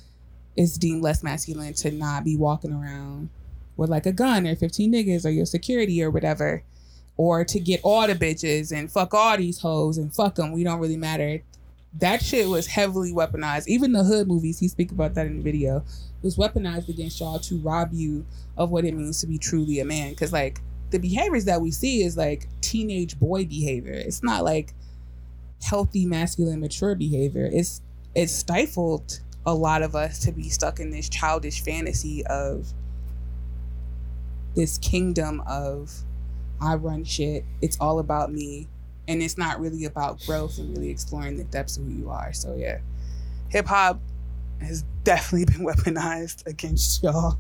it's 0.58 0.78
deemed 0.78 1.02
less 1.02 1.24
masculine 1.24 1.74
to 1.76 1.92
not 1.92 2.26
be 2.26 2.36
walking 2.36 2.74
around 2.74 3.30
with 3.78 3.90
like 3.90 4.06
a 4.06 4.12
gun 4.12 4.46
or 4.46 4.56
15 4.56 4.92
niggas 4.92 5.26
or 5.26 5.30
your 5.30 5.46
security 5.46 6.04
or 6.04 6.12
whatever. 6.12 6.64
Or 7.16 7.46
to 7.46 7.60
get 7.60 7.80
all 7.84 8.08
the 8.08 8.16
bitches 8.16 8.76
and 8.76 8.92
fuck 8.92 9.14
all 9.14 9.38
these 9.38 9.60
hoes 9.60 10.00
and 10.00 10.14
fuck 10.14 10.36
them. 10.36 10.52
We 10.52 10.64
don't 10.64 10.80
really 10.80 10.98
matter. 10.98 11.44
That 12.00 12.24
shit 12.24 12.48
was 12.48 12.68
heavily 12.68 13.12
weaponized. 13.12 13.68
Even 13.68 13.92
the 13.92 14.04
hood 14.04 14.28
movies, 14.28 14.60
he 14.60 14.68
speak 14.68 14.92
about 14.92 15.14
that 15.14 15.28
in 15.28 15.38
the 15.38 15.44
video, 15.44 15.84
was 16.22 16.38
weaponized 16.38 16.90
against 16.90 17.20
y'all 17.20 17.40
to 17.40 17.60
rob 17.60 17.90
you 17.94 18.26
of 18.58 18.72
what 18.72 18.86
it 18.86 18.94
means 18.94 19.22
to 19.22 19.28
be 19.28 19.38
truly 19.38 19.80
a 19.80 19.86
man. 19.86 20.16
Cause 20.16 20.34
like 20.34 20.60
the 20.90 21.00
behaviors 21.00 21.46
that 21.46 21.62
we 21.62 21.72
see 21.72 22.04
is 22.04 22.18
like 22.18 22.48
teenage 22.62 23.20
boy 23.20 23.46
behavior. 23.46 23.94
It's 23.94 24.24
not 24.24 24.44
like 24.44 24.74
healthy 25.64 26.06
masculine 26.06 26.60
mature 26.60 26.96
behavior. 26.96 27.50
It's 27.52 27.82
it 28.16 28.30
stifled 28.30 29.20
a 29.46 29.54
lot 29.54 29.82
of 29.82 29.96
us 29.96 30.20
to 30.20 30.32
be 30.32 30.50
stuck 30.50 30.80
in 30.80 30.92
this 30.92 31.10
childish 31.10 31.64
fantasy 31.64 32.26
of 32.28 32.72
this 34.56 34.78
kingdom 34.78 35.42
of 35.48 35.92
I 36.62 36.76
run 36.76 37.04
shit. 37.04 37.44
It's 37.62 37.78
all 37.80 38.00
about 38.00 38.32
me. 38.32 38.68
And 39.08 39.22
it's 39.22 39.38
not 39.38 39.60
really 39.60 39.86
about 39.86 40.22
growth 40.26 40.58
and 40.58 40.76
really 40.76 40.90
exploring 40.90 41.38
the 41.38 41.44
depths 41.46 41.78
of 41.78 41.84
who 41.84 41.92
you 41.92 42.10
are. 42.10 42.34
So 42.34 42.56
yeah. 42.56 42.80
Hip 43.50 43.66
hop 43.66 44.00
has 44.62 44.84
definitely 45.04 45.46
been 45.54 45.66
weaponized 45.66 46.46
against 46.48 47.04
y'all 47.04 47.40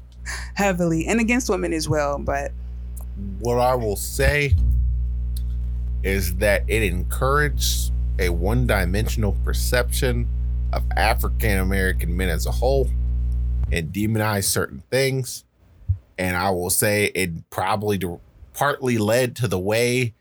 heavily 0.56 1.08
and 1.08 1.20
against 1.20 1.50
women 1.50 1.74
as 1.74 1.88
well. 1.88 2.18
But 2.20 2.52
what 3.40 3.60
I 3.60 3.76
will 3.76 3.96
say 3.96 4.56
is 6.04 6.36
that 6.36 6.64
it 6.68 6.84
encouraged 6.84 7.92
a 8.20 8.30
one 8.30 8.68
dimensional 8.68 9.34
perception 9.44 10.28
of 10.72 10.84
African 10.98 11.60
American 11.60 12.16
men 12.16 12.30
as 12.30 12.46
a 12.46 12.52
whole 12.52 12.90
and 13.72 13.92
demonized 13.92 14.50
certain 14.50 14.84
things. 14.92 15.46
And 16.18 16.36
I 16.36 16.50
will 16.52 16.70
say 16.70 17.06
it 17.16 17.50
probably 17.50 18.00
partly 18.54 18.98
led 18.98 19.36
to 19.38 19.48
the 19.48 19.60
way 19.60 20.14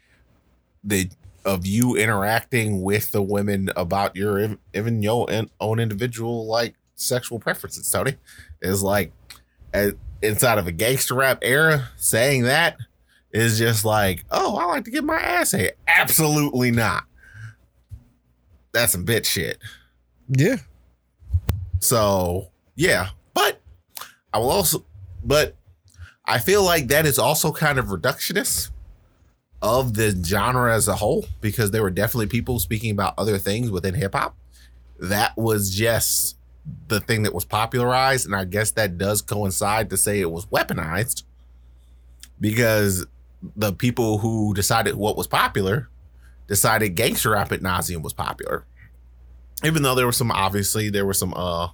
the 0.85 1.11
of 1.45 1.67
you 1.67 1.97
interacting 1.97 2.83
with 2.83 3.13
the 3.13 3.23
women 3.23 3.71
about 3.77 4.17
your 4.17 4.57
even 4.75 5.03
your 5.03 5.27
own 5.61 5.81
individual 5.81 6.47
like 6.47 6.75
sexual 6.95 7.39
preferences, 7.39 7.91
Tony. 7.91 8.15
Is 8.61 8.83
like 8.83 9.13
as, 9.73 9.95
inside 10.23 10.59
of 10.59 10.67
a 10.67 10.73
gangster 10.73 11.15
rap 11.15 11.39
era, 11.43 11.89
saying 11.97 12.43
that 12.43 12.77
is 13.33 13.59
just 13.59 13.85
like, 13.85 14.25
oh, 14.31 14.57
I 14.57 14.67
like 14.67 14.85
to 14.85 14.91
get 14.91 15.05
my 15.05 15.19
ass 15.19 15.55
ate. 15.55 15.73
Absolutely 15.89 16.71
not. 16.71 17.05
That's 18.73 18.93
some 18.93 19.05
bitch 19.05 19.27
shit. 19.27 19.59
Yeah. 20.29 20.57
So 21.81 22.49
yeah, 22.77 23.09
but 23.35 23.61
I 24.33 24.39
will 24.39 24.51
also, 24.51 24.85
but 25.25 25.57
I 26.25 26.39
feel 26.39 26.63
like 26.63 26.89
that 26.89 27.05
is 27.05 27.19
also 27.19 27.53
kind 27.53 27.79
of 27.79 27.87
reductionist 27.87 28.71
of 29.63 29.95
the 29.95 30.11
genre 30.25 30.75
as 30.75 30.89
a 30.89 30.97
whole 30.97 31.25
because 31.41 31.71
there 31.71 31.83
were 31.83 31.91
definitely 31.91 32.27
people 32.27 32.59
speaking 32.59 32.91
about 32.91 33.15
other 33.17 33.39
things 33.39 33.71
within 33.71 33.95
hip 33.95 34.15
hop. 34.15 34.37
That 34.99 35.37
was 35.37 35.71
just 35.75 36.37
the 36.89 37.01
thing 37.01 37.23
that 37.23 37.35
was 37.35 37.45
popularized, 37.45 38.27
and 38.27 38.35
I 38.35 38.45
guess 38.45 38.73
that 38.73 38.99
does 38.99 39.23
coincide 39.23 39.91
to 39.91 39.97
say 39.97 40.21
it 40.21 40.31
was 40.31 40.47
weaponized 40.47 41.23
because 42.41 43.07
the 43.57 43.73
people 43.73 44.19
who 44.19 44.55
decided 44.55 44.95
what 44.95 45.17
was 45.17 45.27
popular 45.27 45.89
decided 46.49 46.91
gangster 46.91 47.31
rap 47.31 47.51
at 47.53 47.61
nauseum 47.61 48.03
was 48.03 48.13
popular 48.13 48.65
even 49.65 49.83
though 49.83 49.95
there 49.95 50.07
were 50.07 50.13
some 50.13 50.31
obviously 50.31 50.91
there 50.91 51.07
were 51.07 51.15
some 51.15 51.33
uh 51.35 51.69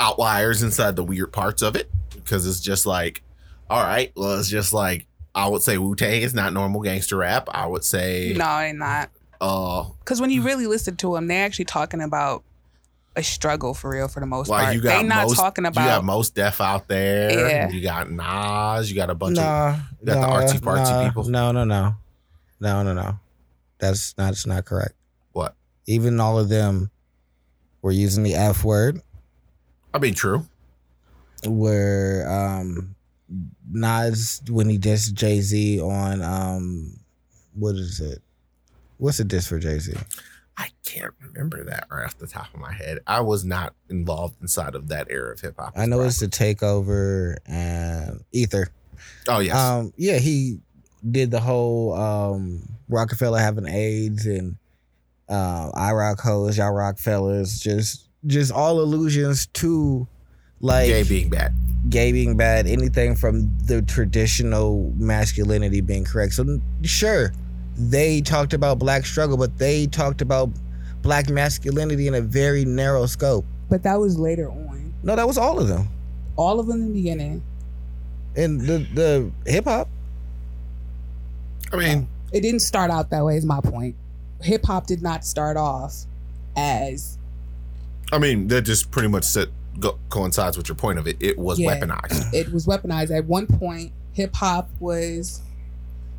outliers 0.00 0.62
inside 0.62 0.96
the 0.96 1.04
weird 1.04 1.32
parts 1.32 1.62
of 1.62 1.76
it 1.76 1.90
because 2.14 2.46
it's 2.46 2.60
just 2.60 2.86
like 2.86 3.22
all 3.70 3.82
right 3.82 4.12
well 4.16 4.38
it's 4.38 4.48
just 4.48 4.72
like 4.72 5.06
i 5.34 5.48
would 5.48 5.62
say 5.62 5.78
wu-tang 5.78 6.22
is 6.22 6.34
not 6.34 6.52
normal 6.52 6.80
gangster 6.80 7.16
rap 7.16 7.48
i 7.52 7.66
would 7.66 7.84
say 7.84 8.32
no, 8.36 8.44
they're 8.58 8.72
not. 8.74 9.10
uh 9.40 9.84
Because 10.00 10.20
when 10.20 10.30
you 10.30 10.42
really 10.42 10.66
listen 10.66 10.96
to 10.96 11.14
them, 11.14 11.26
they're 11.26 11.44
actually 11.44 11.64
talking 11.66 12.00
about 12.02 12.44
a 13.14 13.22
struggle 13.22 13.74
for 13.74 13.90
real, 13.90 14.08
for 14.08 14.20
the 14.20 14.26
most 14.26 14.48
like 14.48 14.62
part. 14.64 14.74
you 14.74 14.80
got 14.80 14.88
They're 14.88 15.02
not 15.08 15.26
most, 15.28 15.36
talking 15.36 15.64
you 15.66 15.70
got 15.72 16.02
Mos 16.04 16.30
Def 16.30 16.60
out 16.62 16.88
there 16.88 17.30
Yeah. 17.48 17.68
you 17.70 17.82
got 17.82 18.10
nas 18.10 18.90
you 18.90 18.96
got 18.96 19.10
a 19.10 19.14
bunch 19.14 19.38
of 19.38 19.76
you 20.00 20.06
got 20.06 20.14
the 20.14 20.14
nah, 20.14 20.40
artsy 20.40 20.58
fartsy 20.60 20.90
nah, 20.92 21.04
people. 21.08 21.24
No, 21.24 21.52
no, 21.52 21.64
no, 21.64 21.94
no, 22.60 22.82
no, 22.82 22.94
no. 22.94 23.18
That's 23.78 24.16
not. 24.16 24.26
That's 24.28 24.46
not 24.46 24.64
correct. 24.64 24.94
what 25.32 25.54
Even 25.86 26.20
all 26.20 26.38
of 26.38 26.48
them 26.48 26.90
were 27.82 27.92
using 27.92 28.22
the 28.22 28.34
F 28.34 28.64
word. 28.64 29.02
i 29.92 29.98
mean 29.98 30.14
true 30.14 30.46
Where 31.46 32.26
um, 32.30 32.94
Nas 33.72 34.42
when 34.48 34.68
he 34.68 34.78
dissed 34.78 35.14
Jay 35.14 35.40
Z 35.40 35.80
on 35.80 36.22
um, 36.22 36.98
what 37.54 37.74
is 37.76 38.00
it? 38.00 38.20
What's 38.98 39.18
a 39.20 39.24
diss 39.24 39.46
for 39.46 39.58
Jay 39.58 39.78
Z? 39.78 39.94
i 40.58 40.68
can't 40.84 41.14
remember 41.22 41.64
that 41.64 41.86
right 41.90 42.04
off 42.04 42.18
the 42.18 42.26
top 42.26 42.52
of 42.52 42.60
my 42.60 42.70
head 42.74 42.98
i 43.06 43.18
was 43.20 43.42
not 43.42 43.72
involved 43.88 44.34
inside 44.42 44.74
of 44.74 44.88
that 44.88 45.06
era 45.10 45.32
of 45.32 45.40
hip-hop 45.40 45.72
I 45.74 45.86
know 45.86 46.02
it's 46.02 46.20
the 46.20 46.26
takeover 46.26 47.38
and 47.46 48.22
Ether. 48.32 48.68
oh 49.28 49.38
yes 49.38 49.56
Um, 49.56 49.94
yeah, 49.96 50.18
he 50.18 50.58
did 51.10 51.30
the 51.30 51.40
whole 51.40 51.94
um 51.94 52.68
Roc-A-Fella 52.90 53.40
having 53.40 53.66
AIDS 53.66 54.26
and 54.26 54.56
uh, 55.26 55.70
I 55.74 55.92
rock 55.92 56.20
hoes, 56.20 56.58
y'all 56.58 56.70
rock 56.72 56.98
fellas, 56.98 57.58
just 57.58 58.08
just 58.26 58.52
all 58.52 58.78
allusions 58.78 59.46
to 59.46 60.06
like 60.62 60.86
gay 60.86 61.02
being 61.02 61.28
bad 61.28 61.54
gay 61.88 62.12
being 62.12 62.36
bad, 62.36 62.66
anything 62.66 63.16
from 63.16 63.56
the 63.66 63.82
traditional 63.82 64.92
masculinity 64.96 65.80
being 65.80 66.04
correct. 66.04 66.32
So 66.34 66.60
sure, 66.82 67.32
they 67.76 68.20
talked 68.20 68.52
about 68.54 68.78
black 68.78 69.04
struggle, 69.04 69.36
but 69.36 69.58
they 69.58 69.86
talked 69.86 70.22
about 70.22 70.50
black 71.02 71.28
masculinity 71.28 72.06
in 72.06 72.14
a 72.14 72.20
very 72.20 72.64
narrow 72.64 73.06
scope. 73.06 73.44
but 73.68 73.82
that 73.82 73.98
was 73.98 74.18
later 74.18 74.48
on. 74.50 74.94
No, 75.02 75.16
that 75.16 75.26
was 75.26 75.36
all 75.36 75.58
of 75.58 75.68
them. 75.68 75.88
All 76.36 76.60
of 76.60 76.66
them 76.66 76.82
in 76.82 76.88
the 76.88 76.94
beginning. 76.94 77.42
And 78.36 78.60
the 78.60 78.86
the 78.94 79.30
hip 79.50 79.64
hop. 79.64 79.88
i 81.72 81.76
mean 81.76 82.08
It 82.32 82.40
didn't 82.40 82.60
start 82.60 82.90
out 82.90 83.10
that 83.10 83.24
way. 83.24 83.36
Is 83.36 83.44
my 83.44 83.60
point. 83.60 83.96
hip 84.40 84.64
hop 84.64 84.86
did 84.86 85.02
not 85.02 85.24
start 85.24 85.56
off 85.56 86.06
as 86.56 87.18
I 88.12 88.18
mean, 88.18 88.48
that 88.48 88.62
just 88.62 88.90
pretty 88.90 89.08
much 89.08 89.24
set, 89.24 89.48
go, 89.78 89.98
coincides 90.08 90.56
with 90.56 90.68
your 90.68 90.76
point 90.76 90.98
of 90.98 91.06
it. 91.06 91.16
It 91.20 91.38
was 91.38 91.58
Yeah. 91.58 91.74
weaponized. 91.78 92.32
it 92.34 92.52
was 92.52 92.66
weaponized. 92.66 93.10
At 93.16 93.24
one 93.26 93.46
point, 93.46 93.92
hip 94.12 94.34
hop 94.34 94.70
was 94.80 95.42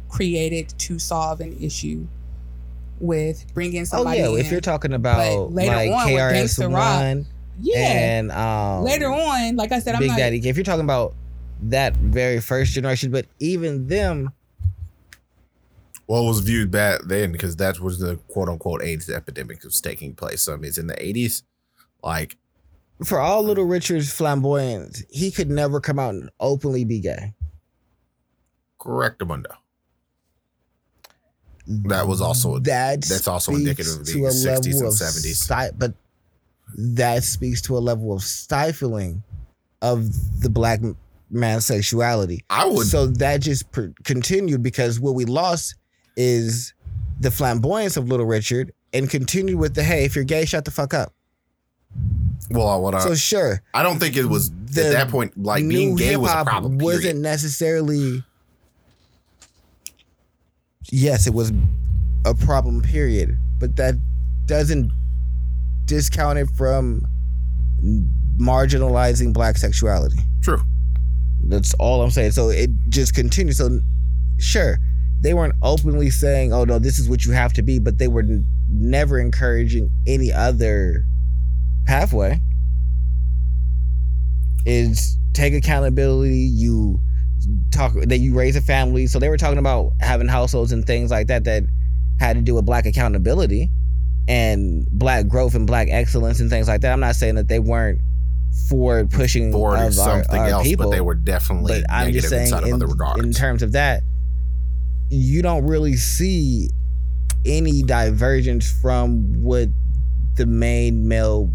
created 0.09 0.69
to 0.77 0.99
solve 0.99 1.41
an 1.41 1.57
issue 1.61 2.05
with 2.99 3.45
bringing 3.53 3.85
somebody. 3.85 4.21
Oh 4.21 4.33
yeah, 4.33 4.39
in. 4.39 4.45
if 4.45 4.51
you're 4.51 4.61
talking 4.61 4.93
about 4.93 5.51
later 5.51 5.75
like 5.75 5.91
on 5.91 6.05
with 6.13 6.21
KRS 6.21 6.33
Gangsta 6.59 6.71
One 6.71 7.25
yeah. 7.59 7.77
and 7.79 8.31
um, 8.31 8.83
later 8.83 9.11
on, 9.11 9.55
like 9.55 9.71
I 9.71 9.79
said, 9.79 9.95
I'm 9.95 10.01
Big 10.01 10.09
not. 10.09 10.17
Daddy. 10.17 10.47
If 10.47 10.55
you're 10.55 10.63
talking 10.63 10.83
about 10.83 11.13
that 11.63 11.95
very 11.97 12.39
first 12.41 12.73
generation, 12.73 13.11
but 13.11 13.25
even 13.39 13.87
them, 13.87 14.31
Well, 16.07 16.23
it 16.25 16.27
was 16.27 16.39
viewed 16.41 16.71
bad 16.71 17.01
then 17.05 17.31
because 17.31 17.55
that 17.57 17.79
was 17.79 17.99
the 17.99 18.17
quote 18.27 18.49
unquote 18.49 18.81
AIDS 18.83 19.09
epidemic 19.09 19.61
that 19.61 19.67
was 19.67 19.81
taking 19.81 20.13
place. 20.13 20.41
So, 20.41 20.53
I 20.53 20.57
mean, 20.57 20.65
it's 20.65 20.77
in 20.77 20.87
the 20.87 20.95
80s. 20.95 21.43
Like, 22.03 22.37
for 23.05 23.19
all 23.19 23.43
Little 23.43 23.65
Richard's 23.65 24.11
flamboyance, 24.11 25.03
he 25.09 25.31
could 25.31 25.49
never 25.49 25.79
come 25.79 25.99
out 25.99 26.13
and 26.15 26.29
openly 26.39 26.85
be 26.85 26.99
gay. 26.99 27.33
correct, 28.79 29.25
Mundo. 29.25 29.49
That 31.65 32.07
was 32.07 32.19
also 32.19 32.59
that. 32.59 33.01
that's 33.03 33.27
also 33.27 33.53
indicative 33.53 33.93
of 34.01 34.05
the 34.05 34.11
60s 34.11 34.43
level 34.43 34.87
and 34.87 34.93
70s. 34.93 35.35
sti- 35.35 35.71
but 35.77 35.93
that 36.77 37.23
speaks 37.23 37.61
to 37.61 37.77
a 37.77 37.79
level 37.79 38.13
of 38.13 38.21
stifling 38.21 39.23
of 39.81 40.41
the 40.41 40.49
black 40.49 40.81
man's 41.29 41.65
sexuality. 41.65 42.43
I 42.49 42.65
would. 42.65 42.85
So 42.87 43.07
that 43.07 43.41
just 43.41 43.71
per- 43.71 43.93
continued 44.03 44.61
because 44.61 44.99
what 44.99 45.15
we 45.15 45.23
lost 45.25 45.75
is 46.17 46.73
the 47.19 47.31
flamboyance 47.31 47.95
of 47.95 48.09
Little 48.09 48.25
Richard 48.25 48.73
and 48.91 49.09
continued 49.09 49.57
with 49.57 49.73
the 49.75 49.83
hey, 49.83 50.03
if 50.03 50.15
you're 50.15 50.25
gay, 50.25 50.43
shut 50.45 50.65
the 50.65 50.71
fuck 50.71 50.93
up. 50.93 51.13
Well, 52.49 52.81
what 52.81 52.95
I, 52.95 52.99
so 52.99 53.15
sure, 53.15 53.61
I 53.73 53.83
don't 53.83 53.99
think 53.99 54.15
it 54.15 54.25
was 54.25 54.49
at 54.49 54.75
that 54.75 55.09
point. 55.09 55.37
Like 55.37 55.67
being 55.67 55.95
gay 55.95 56.15
was 56.17 56.31
a 56.31 56.43
problem. 56.43 56.77
wasn't 56.77 57.19
necessarily. 57.19 58.23
Yes, 60.91 61.27
it 61.27 61.33
was 61.33 61.51
a 62.25 62.33
problem. 62.33 62.81
Period. 62.81 63.37
But 63.59 63.75
that 63.77 63.95
doesn't 64.45 64.91
discount 65.85 66.39
it 66.39 66.49
from 66.57 67.05
marginalizing 68.37 69.33
black 69.33 69.57
sexuality. 69.57 70.17
True. 70.41 70.61
That's 71.45 71.73
all 71.75 72.01
I'm 72.01 72.11
saying. 72.11 72.31
So 72.31 72.49
it 72.49 72.69
just 72.89 73.13
continues. 73.13 73.57
So 73.57 73.79
sure, 74.37 74.77
they 75.21 75.33
weren't 75.33 75.55
openly 75.61 76.09
saying, 76.09 76.53
"Oh 76.53 76.63
no, 76.63 76.79
this 76.79 76.99
is 76.99 77.07
what 77.09 77.25
you 77.25 77.31
have 77.31 77.53
to 77.53 77.61
be," 77.61 77.79
but 77.79 77.97
they 77.97 78.07
were 78.07 78.21
n- 78.21 78.45
never 78.69 79.19
encouraging 79.19 79.89
any 80.07 80.31
other 80.31 81.05
pathway. 81.85 82.39
Is 84.65 85.17
take 85.33 85.53
accountability. 85.53 86.37
You 86.37 86.99
talk 87.71 87.93
that 87.93 88.19
you 88.19 88.33
raise 88.33 88.55
a 88.55 88.61
family. 88.61 89.07
So 89.07 89.19
they 89.19 89.29
were 89.29 89.37
talking 89.37 89.57
about 89.57 89.91
having 89.99 90.27
households 90.27 90.71
and 90.71 90.85
things 90.85 91.11
like 91.11 91.27
that 91.27 91.43
that 91.43 91.63
had 92.19 92.35
to 92.35 92.41
do 92.41 92.55
with 92.55 92.65
black 92.65 92.85
accountability 92.85 93.69
and 94.27 94.87
black 94.91 95.27
growth 95.27 95.55
and 95.55 95.67
black 95.67 95.89
excellence 95.89 96.39
and 96.39 96.49
things 96.49 96.67
like 96.67 96.81
that. 96.81 96.93
I'm 96.93 96.99
not 96.99 97.15
saying 97.15 97.35
that 97.35 97.47
they 97.47 97.59
weren't 97.59 97.99
for 98.69 99.05
pushing 99.05 99.51
Forward 99.51 99.79
of 99.79 99.89
is 99.89 99.99
our, 99.99 100.23
something 100.23 100.39
our 100.39 100.47
else, 100.47 100.63
people, 100.63 100.85
but 100.85 100.91
they 100.95 101.01
were 101.01 101.15
definitely 101.15 101.81
but 101.81 101.91
I'm 101.91 102.13
just 102.13 102.29
saying, 102.29 102.53
in, 102.65 102.81
in 103.17 103.33
terms 103.33 103.63
of 103.63 103.71
that, 103.73 104.03
you 105.09 105.41
don't 105.41 105.65
really 105.65 105.95
see 105.95 106.69
any 107.45 107.83
divergence 107.83 108.71
from 108.81 109.33
what 109.41 109.69
the 110.35 110.45
main 110.45 111.07
male 111.07 111.51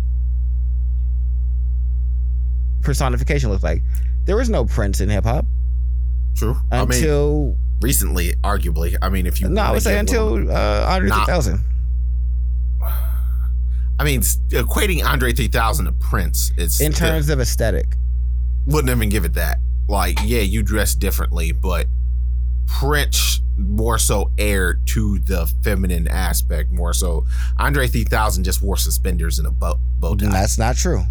personification 2.89 3.51
looks 3.51 3.63
like. 3.63 3.83
There 4.25 4.37
was 4.37 4.49
no 4.49 4.65
Prince 4.65 5.01
in 5.03 5.11
hip 5.11 5.25
hop 5.25 5.45
True. 6.35 6.57
I 6.73 6.85
mean, 6.87 6.93
until 6.99 7.57
recently, 7.83 8.33
arguably. 8.43 8.97
I 9.03 9.11
mean, 9.11 9.27
if 9.27 9.41
you 9.43 9.49
no, 9.51 9.61
I 9.61 9.73
would 9.73 9.83
say 9.83 9.99
until 9.99 10.31
one- 10.33 10.51
uh, 10.51 10.87
Andre 10.89 11.11
Nah. 11.11 11.25
3000. 11.27 11.61
I 14.01 14.05
mean, 14.05 14.21
equating 14.23 15.05
Andre 15.05 15.33
3000 15.35 15.85
to 15.87 15.93
Prince, 15.93 16.53
it's 16.57 16.81
In 16.81 16.93
terms 16.93 17.29
of 17.29 17.41
aesthetic, 17.41 17.87
wouldn't 18.67 18.91
even 18.97 19.09
give 19.11 19.25
it 19.27 19.35
that. 19.35 19.59
Like, 19.89 20.19
yeah, 20.25 20.41
you 20.41 20.63
dress 20.63 20.95
differently, 20.95 21.53
but 21.53 21.87
Prince 22.67 23.41
more 23.57 23.99
so 23.99 24.31
aired 24.39 24.87
to 24.87 25.19
the 25.19 25.47
feminine 25.63 26.07
aspect 26.09 26.71
more 26.71 26.93
so. 26.95 27.27
Andre 27.59 27.89
3000 27.89 28.45
just 28.45 28.63
wore 28.63 28.77
suspenders 28.77 29.39
and 29.39 29.49
a 29.49 29.51
bow, 29.51 29.79
bow 29.99 30.15
tie. 30.15 30.29
that's 30.31 30.59
not 30.59 30.77
true. 30.77 31.03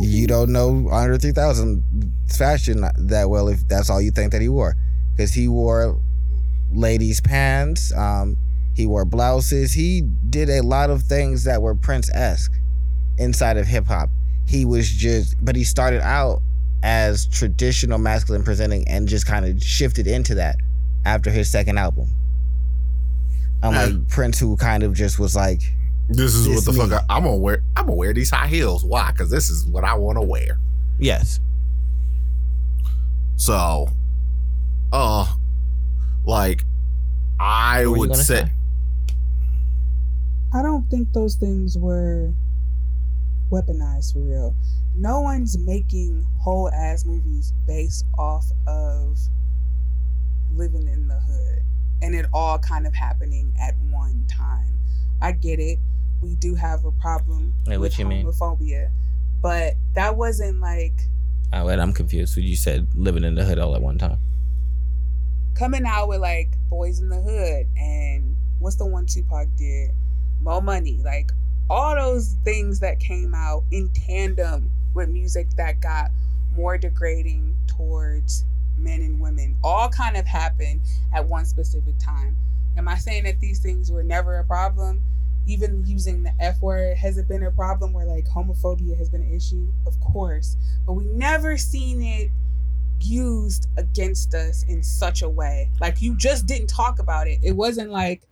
You 0.00 0.26
don't 0.26 0.52
know 0.52 0.88
Andre 0.90 1.18
3000 1.18 1.82
fashion 2.28 2.84
that 2.96 3.28
well 3.28 3.48
if 3.48 3.66
that's 3.68 3.90
all 3.90 4.00
you 4.00 4.10
think 4.10 4.32
that 4.32 4.40
he 4.40 4.48
wore. 4.48 4.74
Because 5.14 5.34
he 5.34 5.48
wore 5.48 6.00
ladies' 6.72 7.20
pants, 7.20 7.92
um, 7.94 8.36
he 8.74 8.86
wore 8.86 9.04
blouses. 9.04 9.72
He 9.72 10.02
did 10.30 10.48
a 10.48 10.62
lot 10.62 10.90
of 10.90 11.02
things 11.02 11.44
that 11.44 11.60
were 11.60 11.74
Prince 11.74 12.10
esque 12.14 12.52
inside 13.18 13.56
of 13.56 13.66
hip 13.66 13.86
hop. 13.86 14.08
He 14.46 14.64
was 14.64 14.90
just, 14.90 15.36
but 15.44 15.54
he 15.54 15.64
started 15.64 16.00
out 16.00 16.40
as 16.82 17.26
traditional 17.26 17.98
masculine 17.98 18.42
presenting 18.42 18.86
and 18.88 19.06
just 19.06 19.26
kind 19.26 19.44
of 19.44 19.62
shifted 19.62 20.06
into 20.06 20.34
that 20.34 20.56
after 21.04 21.30
his 21.30 21.50
second 21.50 21.78
album. 21.78 22.08
Unlike 23.62 24.08
Prince, 24.08 24.40
who 24.40 24.56
kind 24.56 24.82
of 24.82 24.94
just 24.94 25.18
was 25.18 25.36
like, 25.36 25.60
This 26.08 26.34
is 26.34 26.46
This 26.46 26.56
what 26.56 26.64
the 26.64 26.72
me. 26.84 26.90
fuck 26.90 27.04
I, 27.08 27.16
am 27.16 27.24
gonna 27.24 27.36
wear. 27.36 27.62
I'm 27.76 27.86
gonna 27.86 27.96
wear 27.96 28.12
these 28.12 28.30
high 28.30 28.46
heels. 28.48 28.84
Why? 28.84 29.10
Because 29.12 29.30
this 29.30 29.48
is 29.50 29.66
what 29.66 29.84
I 29.84 29.94
want 29.94 30.16
to 30.18 30.22
wear. 30.22 30.58
yes, 30.98 31.40
So, 33.36 33.88
uh, 34.92 35.26
like, 36.24 36.64
I 37.40 37.86
What 37.86 37.90
were 37.90 37.96
you 37.96 38.10
would 38.10 38.16
say, 38.16 38.22
say? 38.44 38.50
I 40.52 40.62
don't 40.62 40.88
think 40.90 41.12
those 41.12 41.34
things 41.36 41.78
were 41.78 42.32
weaponized 43.50 44.12
for 44.12 44.20
real. 44.20 44.54
No 44.94 45.20
one's 45.22 45.56
making 45.58 46.26
whole 46.38 46.68
ass 46.70 47.04
movies 47.06 47.52
based 47.66 48.04
off 48.18 48.44
of 48.66 49.18
living 50.54 50.86
in 50.88 51.08
the 51.08 51.14
hood 51.18 51.62
and 52.02 52.14
it 52.14 52.26
all 52.32 52.58
kind 52.58 52.86
of 52.86 52.94
happening 52.94 53.54
at 53.60 53.74
one 53.90 54.26
time. 54.28 54.78
I 55.22 55.32
get 55.32 55.60
it. 55.60 55.78
We 56.20 56.34
do 56.36 56.54
have 56.54 56.84
a 56.84 56.92
problem 56.92 57.54
Wait, 57.66 57.78
with 57.78 57.94
homophobia, 57.94 58.90
but 59.40 59.74
that 59.94 60.16
wasn't 60.16 60.60
like 60.60 60.92
oh, 61.52 61.64
wait, 61.66 61.78
I'm 61.78 61.92
confused. 61.92 62.36
You 62.36 62.56
said 62.56 62.88
living 62.94 63.24
in 63.24 63.34
the 63.34 63.44
hood 63.44 63.58
all 63.58 63.74
at 63.74 63.82
one 63.82 63.98
time. 63.98 64.18
coming 65.54 65.84
out 65.86 66.08
with 66.08 66.20
like 66.20 66.50
Boyz 66.70 67.00
n 67.00 67.08
the 67.08 67.20
Hood 67.20 67.66
and 67.76 68.36
what's 68.58 68.76
the 68.76 68.86
one 68.86 69.06
Tupac 69.06 69.48
did? 69.56 69.90
More 70.40 70.62
Money. 70.62 71.00
Like 71.04 71.30
all 71.70 71.94
those 71.94 72.36
things 72.44 72.80
that 72.80 73.00
came 73.00 73.34
out 73.34 73.64
in 73.70 73.90
tandem 73.90 74.70
with 74.94 75.08
music 75.08 75.48
that 75.56 75.80
got 75.80 76.10
more 76.54 76.76
degrading 76.78 77.56
towards 77.66 78.44
men 78.76 79.00
and 79.00 79.20
women 79.20 79.56
all 79.62 79.88
kind 79.88 80.16
of 80.16 80.26
happened 80.26 80.80
at 81.14 81.26
one 81.26 81.44
specific 81.44 81.94
time. 81.98 82.36
Am 82.76 82.88
I 82.88 82.96
saying 82.96 83.24
that 83.24 83.40
these 83.40 83.60
things 83.60 83.90
were 83.90 84.02
never 84.02 84.38
a 84.38 84.44
problem? 84.44 85.02
Even 85.46 85.84
using 85.84 86.22
the 86.22 86.32
F 86.40 86.60
word, 86.60 86.96
has 86.96 87.18
it 87.18 87.28
been 87.28 87.42
a 87.42 87.50
problem 87.50 87.92
where 87.92 88.06
like 88.06 88.24
homophobia 88.26 88.96
has 88.96 89.08
been 89.08 89.22
an 89.22 89.34
issue? 89.34 89.72
Of 89.86 89.98
course. 90.00 90.56
But 90.86 90.94
we 90.94 91.04
never 91.06 91.56
seen 91.56 92.02
it 92.02 92.30
used 93.00 93.66
against 93.76 94.34
us 94.34 94.64
in 94.68 94.82
such 94.82 95.22
a 95.22 95.28
way. 95.28 95.70
Like 95.80 96.00
you 96.00 96.16
just 96.16 96.46
didn't 96.46 96.68
talk 96.68 96.98
about 96.98 97.26
it. 97.26 97.40
It 97.42 97.52
wasn't 97.52 97.90
like 97.90 98.22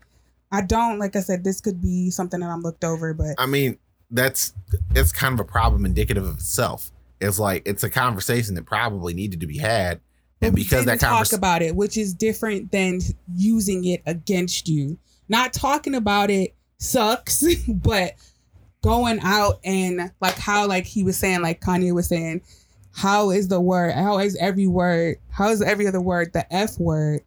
I 0.53 0.62
don't 0.62 0.99
like 0.99 1.16
I 1.16 1.20
said 1.20 1.45
this 1.45 1.61
could 1.61 1.80
be 1.80 2.11
something 2.11 2.41
that 2.41 2.49
I'm 2.49 2.62
looked 2.62 2.84
over, 2.84 3.14
but 3.14 3.34
I 3.38 3.47
mean, 3.47 3.78
that's 4.11 4.53
it's 4.95 5.12
kind 5.12 5.34
of 5.34 5.41
a 5.41 5.45
problem 5.45 5.84
indicative 5.84 6.24
of 6.24 6.36
itself. 6.36 6.91
It's 7.20 7.38
like 7.38 7.62
it's 7.66 7.84
a 7.84 7.91
conversation 7.91 8.55
that 8.55 8.66
probably 8.66 9.14
needed 9.14 9.41
to 9.41 9.47
be 9.47 9.59
had, 9.59 10.01
and 10.43 10.55
because 10.55 10.86
that 10.86 11.01
talk 11.01 11.32
about 11.32 11.62
it, 11.62 11.76
which 11.76 11.97
is 11.97 12.14
different 12.14 12.72
than 12.72 13.01
using 13.34 13.84
it 13.84 14.03
against 14.07 14.68
you. 14.68 14.99
Not 15.28 15.53
talking 15.53 15.95
about 15.95 16.30
it 16.30 16.55
sucks, 16.78 17.45
but 17.68 18.14
going 18.82 19.20
out 19.22 19.61
and 19.64 20.11
like 20.20 20.38
how 20.38 20.66
like 20.66 20.86
he 20.86 21.05
was 21.05 21.16
saying, 21.16 21.43
like 21.43 21.61
Kanye 21.61 21.95
was 21.95 22.09
saying, 22.09 22.43
how 22.93 23.30
is 23.30 23.49
the 23.49 23.61
word? 23.61 23.93
How 23.93 24.18
is 24.18 24.36
every 24.41 24.66
word? 24.66 25.16
How 25.30 25.51
is 25.51 25.62
every 25.62 25.86
other 25.86 26.01
word 26.01 26.32
the 26.32 26.53
F 26.53 26.78
word? 26.78 27.20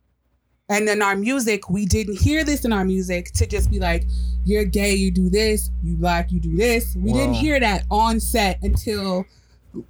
And 0.70 0.88
in 0.89 1.01
our 1.01 1.16
music, 1.16 1.70
we 1.70 1.86
didn't 1.86 2.20
hear 2.20 2.43
this 2.43 2.66
in 2.66 2.74
our 2.74 2.86
music 2.86 3.32
to 3.34 3.45
just 3.45 3.70
be 3.70 3.80
like, 3.80 4.05
you're 4.45 4.66
gay, 4.66 4.95
you 4.95 5.11
do 5.11 5.30
this, 5.30 5.70
you 5.84 5.95
black, 5.95 6.32
you 6.32 6.39
do 6.39 6.55
this. 6.55 6.95
We 6.95 7.14
didn't 7.14 7.36
hear 7.36 7.59
that 7.59 7.86
on 7.91 8.20
set 8.20 8.61
until 8.64 9.26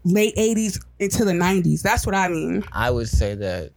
late 0.03 0.35
80s 0.35 0.83
into 0.99 1.25
the 1.25 1.31
90s. 1.33 1.81
That's 1.81 2.05
what 2.05 2.15
I 2.15 2.27
mean. 2.27 2.63
I 2.71 2.91
would 2.91 3.09
say 3.09 3.35
that, 3.35 3.71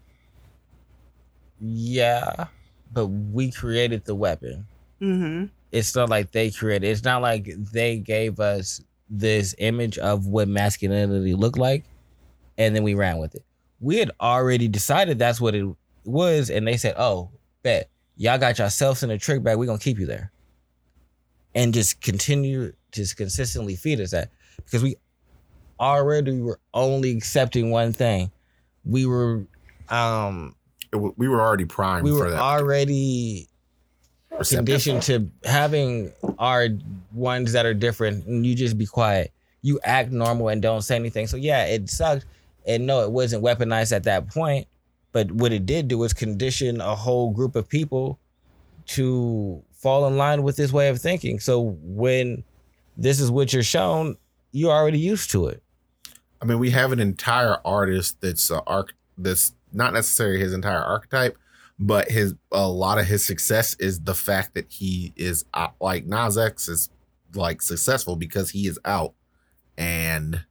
yeah, 1.60 2.46
but 2.92 3.06
we 3.06 3.50
created 3.50 4.04
the 4.04 4.14
weapon. 4.14 4.66
Mm-hmm. 5.00 5.46
It's 5.72 5.94
not 5.94 6.08
like 6.08 6.32
they 6.32 6.50
created. 6.50 6.88
It's 6.88 7.04
not 7.04 7.22
like 7.22 7.50
they 7.72 7.98
gave 7.98 8.40
us 8.40 8.80
this 9.08 9.54
image 9.58 9.98
of 9.98 10.26
what 10.26 10.48
masculinity 10.48 11.34
looked 11.34 11.58
like, 11.58 11.84
and 12.56 12.74
then 12.74 12.82
we 12.82 12.94
ran 12.94 13.18
with 13.18 13.34
it. 13.34 13.44
We 13.80 13.96
had 13.98 14.10
already 14.20 14.68
decided 14.68 15.18
that's 15.18 15.40
what 15.40 15.54
it 15.54 15.66
was, 16.04 16.50
and 16.50 16.66
they 16.66 16.76
said, 16.76 16.94
"Oh, 16.96 17.30
bet 17.62 17.90
y'all 18.16 18.38
got 18.38 18.58
yourselves 18.58 19.02
in 19.02 19.10
a 19.10 19.18
trick 19.18 19.42
bag. 19.42 19.58
We're 19.58 19.66
gonna 19.66 19.78
keep 19.78 19.98
you 19.98 20.06
there," 20.06 20.32
and 21.54 21.74
just 21.74 22.00
continue 22.00 22.72
just 22.92 23.16
consistently 23.16 23.76
feed 23.76 24.00
us 24.00 24.12
that 24.12 24.30
because 24.56 24.82
we 24.82 24.96
already 25.80 26.40
were 26.40 26.60
only 26.74 27.10
accepting 27.16 27.70
one 27.70 27.92
thing. 27.92 28.30
We 28.84 29.06
were, 29.06 29.46
um, 29.88 30.54
w- 30.92 31.14
we 31.16 31.28
were 31.28 31.40
already 31.40 31.64
primed 31.64 32.04
we 32.04 32.10
for 32.10 32.24
were 32.24 32.30
that. 32.30 32.40
already 32.40 33.48
conditioned 34.48 35.02
to 35.02 35.30
having 35.44 36.12
our 36.38 36.68
ones 37.12 37.52
that 37.52 37.64
are 37.66 37.74
different 37.74 38.26
and 38.26 38.44
you 38.46 38.54
just 38.54 38.76
be 38.76 38.86
quiet. 38.86 39.32
You 39.62 39.80
act 39.82 40.12
normal 40.12 40.48
and 40.48 40.60
don't 40.62 40.82
say 40.82 40.96
anything. 40.96 41.26
So 41.26 41.36
yeah 41.36 41.64
it 41.64 41.88
sucked. 41.88 42.26
And 42.66 42.86
no 42.86 43.02
it 43.02 43.10
wasn't 43.12 43.44
weaponized 43.44 43.92
at 43.92 44.04
that 44.04 44.28
point. 44.28 44.66
But 45.12 45.32
what 45.32 45.52
it 45.52 45.64
did 45.64 45.88
do 45.88 45.98
was 45.98 46.12
condition 46.12 46.80
a 46.80 46.94
whole 46.94 47.30
group 47.30 47.56
of 47.56 47.68
people 47.68 48.18
to 48.88 49.62
fall 49.72 50.06
in 50.06 50.16
line 50.16 50.42
with 50.42 50.56
this 50.56 50.72
way 50.72 50.88
of 50.88 51.00
thinking. 51.00 51.40
So 51.40 51.76
when 51.82 52.44
this 52.96 53.20
is 53.20 53.30
what 53.30 53.52
you're 53.52 53.62
shown 53.62 54.16
you're 54.52 54.72
already 54.72 54.98
used 54.98 55.30
to 55.30 55.46
it 55.48 55.62
I 56.40 56.44
mean, 56.44 56.58
we 56.58 56.70
have 56.70 56.92
an 56.92 57.00
entire 57.00 57.58
artist 57.64 58.20
that's 58.20 58.50
uh, 58.50 58.60
arc 58.66 58.94
that's 59.18 59.54
not 59.72 59.92
necessarily 59.92 60.38
his 60.38 60.52
entire 60.52 60.82
archetype, 60.82 61.36
but 61.78 62.10
his 62.10 62.34
a 62.52 62.68
lot 62.68 62.98
of 62.98 63.06
his 63.06 63.24
success 63.24 63.74
is 63.74 64.00
the 64.00 64.14
fact 64.14 64.54
that 64.54 64.66
he 64.70 65.12
is 65.16 65.44
out, 65.54 65.74
Lil 65.80 66.02
Nas 66.04 66.38
X 66.38 66.68
is 66.68 66.90
like 67.34 67.62
successful 67.62 68.16
because 68.16 68.50
he 68.50 68.66
is 68.66 68.78
out, 68.84 69.14
and 69.76 70.44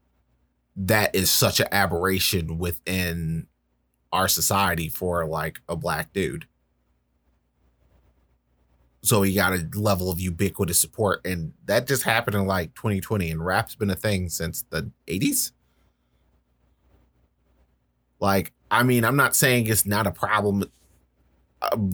that 0.75 1.15
is 1.15 1.29
such 1.31 1.59
an 1.59 1.67
aberration 1.71 2.57
within 2.57 3.47
our 4.11 4.27
society 4.27 4.89
for 4.89 5.25
like 5.25 5.59
a 5.69 5.75
black 5.75 6.13
dude. 6.13 6.47
So 9.01 9.21
he 9.21 9.35
got 9.35 9.53
a 9.53 9.69
level 9.75 10.09
of 10.09 10.19
ubiquitous 10.19 10.79
support, 10.79 11.25
and 11.25 11.53
that 11.65 11.85
just 11.85 12.03
happened 12.03 12.35
in 12.35 12.47
like 12.47 12.73
2020. 12.73 13.29
And 13.29 13.45
rap's 13.45 13.75
been 13.75 13.91
a 13.91 13.95
thing 13.95 14.29
since 14.29 14.63
the 14.69 14.89
80s. 15.07 15.51
Like, 18.19 18.53
I 18.71 18.83
mean, 18.83 19.05
I'm 19.05 19.15
not 19.15 19.35
saying 19.35 19.67
it's 19.67 19.85
not 19.85 20.07
a 20.07 20.11
problem. 20.11 20.65
Um, 21.61 21.93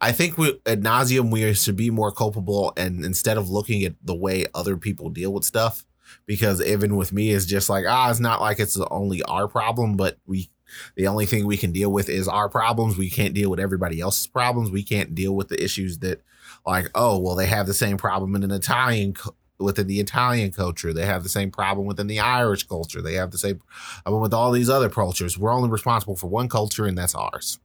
I 0.00 0.12
think 0.12 0.38
we 0.38 0.58
ad 0.66 0.82
nauseam 0.82 1.30
we 1.30 1.52
should 1.54 1.76
be 1.76 1.90
more 1.90 2.12
culpable, 2.12 2.72
and 2.76 3.04
instead 3.04 3.36
of 3.36 3.50
looking 3.50 3.84
at 3.84 3.94
the 4.02 4.14
way 4.14 4.46
other 4.54 4.76
people 4.76 5.10
deal 5.10 5.32
with 5.32 5.44
stuff, 5.44 5.84
because 6.26 6.60
even 6.62 6.96
with 6.96 7.12
me, 7.12 7.30
it's 7.30 7.46
just 7.46 7.68
like 7.68 7.84
ah, 7.88 8.10
it's 8.10 8.20
not 8.20 8.40
like 8.40 8.58
it's 8.58 8.78
only 8.90 9.22
our 9.24 9.48
problem, 9.48 9.96
but 9.96 10.18
we. 10.26 10.50
The 10.96 11.06
only 11.06 11.26
thing 11.26 11.46
we 11.46 11.56
can 11.56 11.70
deal 11.70 11.92
with 11.92 12.08
is 12.08 12.26
our 12.26 12.48
problems. 12.48 12.98
We 12.98 13.08
can't 13.08 13.34
deal 13.34 13.50
with 13.50 13.60
everybody 13.60 14.00
else's 14.00 14.26
problems. 14.26 14.68
We 14.68 14.82
can't 14.82 15.14
deal 15.14 15.36
with 15.36 15.46
the 15.46 15.62
issues 15.62 15.98
that, 16.00 16.22
like, 16.66 16.90
oh, 16.92 17.20
well, 17.20 17.36
they 17.36 17.46
have 17.46 17.68
the 17.68 17.72
same 17.72 17.96
problem 17.96 18.34
in 18.34 18.42
an 18.42 18.50
Italian 18.50 19.14
within 19.58 19.86
the 19.86 20.00
Italian 20.00 20.52
culture. 20.52 20.92
They 20.92 21.06
have 21.06 21.22
the 21.22 21.28
same 21.28 21.50
problem 21.50 21.86
within 21.86 22.06
the 22.06 22.20
Irish 22.20 22.64
culture. 22.66 23.00
They 23.00 23.14
have 23.14 23.30
the 23.30 23.38
same 23.38 23.60
problem 24.04 24.22
with 24.22 24.34
all 24.34 24.52
these 24.52 24.70
other 24.70 24.88
cultures. 24.88 25.38
We're 25.38 25.52
only 25.52 25.68
responsible 25.68 26.16
for 26.16 26.26
one 26.26 26.48
culture, 26.48 26.86
and 26.86 26.96
that's 26.96 27.14
ours. 27.14 27.58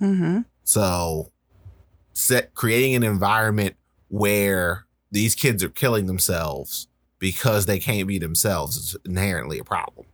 Mm-hmm. 0.00 0.40
So, 0.64 1.30
set 2.12 2.54
creating 2.54 2.94
an 2.94 3.02
environment 3.02 3.76
where 4.08 4.86
these 5.10 5.34
kids 5.34 5.62
are 5.64 5.68
killing 5.68 6.06
themselves 6.06 6.88
because 7.18 7.66
they 7.66 7.78
can't 7.78 8.08
be 8.08 8.18
themselves 8.18 8.76
is 8.76 8.96
inherently 9.04 9.58
a 9.58 9.64
problem. 9.64 10.06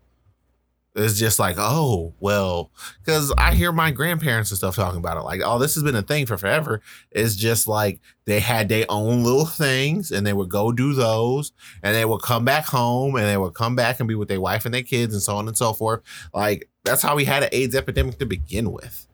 It's 0.95 1.19
just 1.19 1.39
like, 1.39 1.57
oh, 1.59 2.15
well, 2.19 2.73
because 3.05 3.33
I 3.39 3.55
hear 3.55 3.71
my 3.71 3.91
grandparents 3.93 4.51
and 4.51 4.59
stuff 4.59 4.75
talking 4.75 4.99
about 4.99 5.17
it. 5.17 5.23
Like, 5.23 5.41
oh, 5.45 5.59
this 5.59 5.75
has 5.75 5.85
been 5.85 5.95
a 5.95 6.03
thing 6.03 6.27
for 6.27 6.37
forever. 6.37 6.81
It's 7.13 7.37
just 7.37 7.69
like 7.69 8.01
they 8.25 8.41
had 8.41 8.69
their 8.69 8.87
own 8.89 9.23
little 9.23 9.47
things 9.47 10.11
and 10.11 10.27
they 10.27 10.33
would 10.33 10.49
go 10.49 10.73
do 10.73 10.95
those 10.95 11.53
and 11.83 11.95
they 11.95 12.05
would 12.05 12.23
come 12.23 12.45
back 12.45 12.65
home 12.65 13.15
and 13.15 13.27
they 13.27 13.37
would 13.37 13.55
come 13.55 13.77
back 13.77 14.01
and 14.01 14.09
be 14.09 14.17
with 14.17 14.29
their 14.29 14.41
wife 14.41 14.65
and 14.65 14.75
their 14.75 14.83
kids 14.83 15.15
and 15.15 15.23
so 15.23 15.37
on 15.37 15.47
and 15.47 15.57
so 15.57 15.73
forth. 15.73 16.03
Like, 16.35 16.69
that's 16.85 17.03
how 17.03 17.15
we 17.15 17.25
had 17.25 17.45
an 17.45 17.51
AIDS 17.53 17.77
epidemic 17.77 18.19
to 18.19 18.27
begin 18.27 18.73
with 18.73 19.07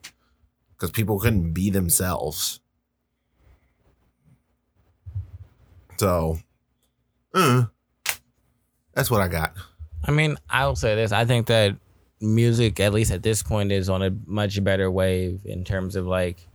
because 0.75 0.91
people 0.91 1.19
couldn't 1.19 1.51
be 1.51 1.69
themselves. 1.69 2.61
So, 5.97 6.39
uh, 7.33 7.65
that's 8.93 9.11
what 9.11 9.21
I 9.21 9.27
got. 9.27 9.53
I 10.07 10.11
mean, 10.11 10.37
I'll 10.49 10.75
say 10.75 10.95
this. 10.95 11.11
I 11.11 11.25
think 11.25 11.47
that 11.47 11.75
music, 12.21 12.79
at 12.79 12.93
least 12.93 13.11
at 13.11 13.23
this 13.23 13.41
point, 13.41 13.71
is 13.71 13.89
on 13.89 14.03
a 14.03 14.11
much 14.25 14.63
better 14.63 14.89
wave 14.89 15.41
in 15.45 15.63
terms 15.63 15.95
of 15.95 16.05
like. 16.05 16.47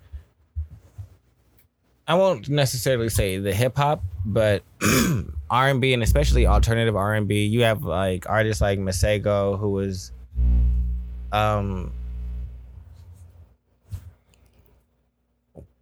I 2.07 2.15
won't 2.15 2.49
necessarily 2.49 3.09
say 3.09 3.39
the 3.39 3.55
hip 3.55 3.77
hop, 3.77 4.03
but 4.25 4.63
R 5.51 5.69
and 5.69 5.81
B 5.81 5.93
and 5.93 6.03
especially 6.03 6.47
alternative 6.47 6.97
R 6.97 7.15
and 7.15 7.29
B. 7.29 7.45
You 7.45 7.63
have 7.63 7.83
like 7.83 8.29
artists 8.29 8.61
like 8.61 8.79
Masego, 8.79 9.59
who 9.59 9.71
was, 9.71 10.11
um, 11.31 11.93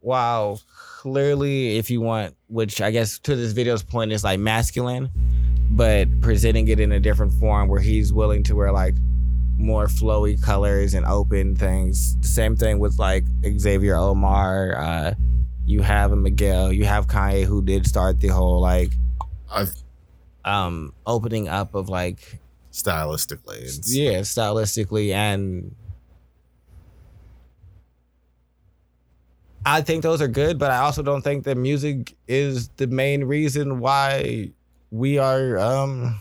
wow, 0.03 0.59
clearly, 0.77 1.79
if 1.79 1.91
you 1.91 2.03
want, 2.03 2.35
which 2.49 2.83
I 2.83 2.91
guess 2.91 3.19
to 3.21 3.35
this 3.35 3.53
video's 3.53 3.83
point 3.83 4.12
is 4.12 4.23
like 4.23 4.39
masculine 4.39 5.11
but 5.79 6.09
presenting 6.20 6.66
it 6.66 6.81
in 6.81 6.91
a 6.91 6.99
different 6.99 7.33
form 7.35 7.68
where 7.68 7.81
he's 7.81 8.12
willing 8.12 8.43
to 8.43 8.57
wear 8.57 8.72
like 8.72 8.97
more 9.57 9.87
flowy 9.87 10.41
colors 10.43 10.93
and 10.93 11.07
open 11.07 11.55
things. 11.55 12.16
Same 12.20 12.57
thing 12.57 12.81
with 12.81 12.99
like 12.99 13.22
Xavier 13.59 13.95
Omar. 13.95 14.76
Uh, 14.76 15.14
you 15.66 15.81
have 15.83 16.11
a 16.11 16.16
Miguel. 16.16 16.72
You 16.72 16.85
have 16.85 17.07
Kanye 17.07 17.45
who 17.45 17.62
did 17.62 17.87
start 17.87 18.18
the 18.18 18.26
whole 18.26 18.61
like 18.61 18.91
I've 19.49 19.72
um 20.45 20.93
opening 21.07 21.49
up 21.49 21.76
of 21.76 21.89
like 21.89 22.41
stylistically, 22.72 23.61
it's, 23.61 23.95
yeah 23.95 24.20
stylistically 24.20 25.12
and 25.12 25.76
I 29.64 29.83
think 29.83 30.03
those 30.03 30.20
are 30.20 30.29
good, 30.29 30.59
but 30.59 30.72
I 30.72 30.79
also 30.79 31.03
don't 31.03 31.22
think 31.22 31.45
that 31.45 31.57
music 31.57 32.16
is 32.26 32.68
the 32.70 32.89
main 32.89 33.24
reason 33.24 33.78
why 33.78 34.52
we 34.90 35.19
are 35.19 35.59
um 35.59 36.19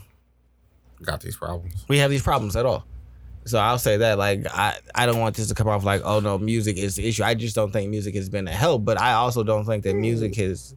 got 1.03 1.21
these 1.21 1.37
problems. 1.37 1.85
we 1.87 1.97
have 1.99 2.09
these 2.11 2.23
problems 2.23 2.55
at 2.55 2.65
all. 2.65 2.85
So 3.45 3.57
I'll 3.59 3.79
say 3.79 3.97
that 3.97 4.17
like 4.17 4.45
I 4.53 4.77
I 4.93 5.05
don't 5.05 5.19
want 5.19 5.35
this 5.37 5.47
to 5.47 5.53
come 5.55 5.67
off 5.69 5.83
like 5.85 6.01
oh 6.03 6.19
no 6.19 6.37
music 6.37 6.77
is 6.77 6.95
the 6.95 7.07
issue. 7.07 7.23
I 7.23 7.33
just 7.33 7.55
don't 7.55 7.71
think 7.71 7.89
music 7.89 8.15
has 8.15 8.29
been 8.29 8.47
a 8.47 8.51
help, 8.51 8.83
but 8.83 8.99
I 8.99 9.13
also 9.13 9.43
don't 9.43 9.63
think 9.65 9.83
that 9.83 9.95
music 9.95 10.35
has 10.35 10.75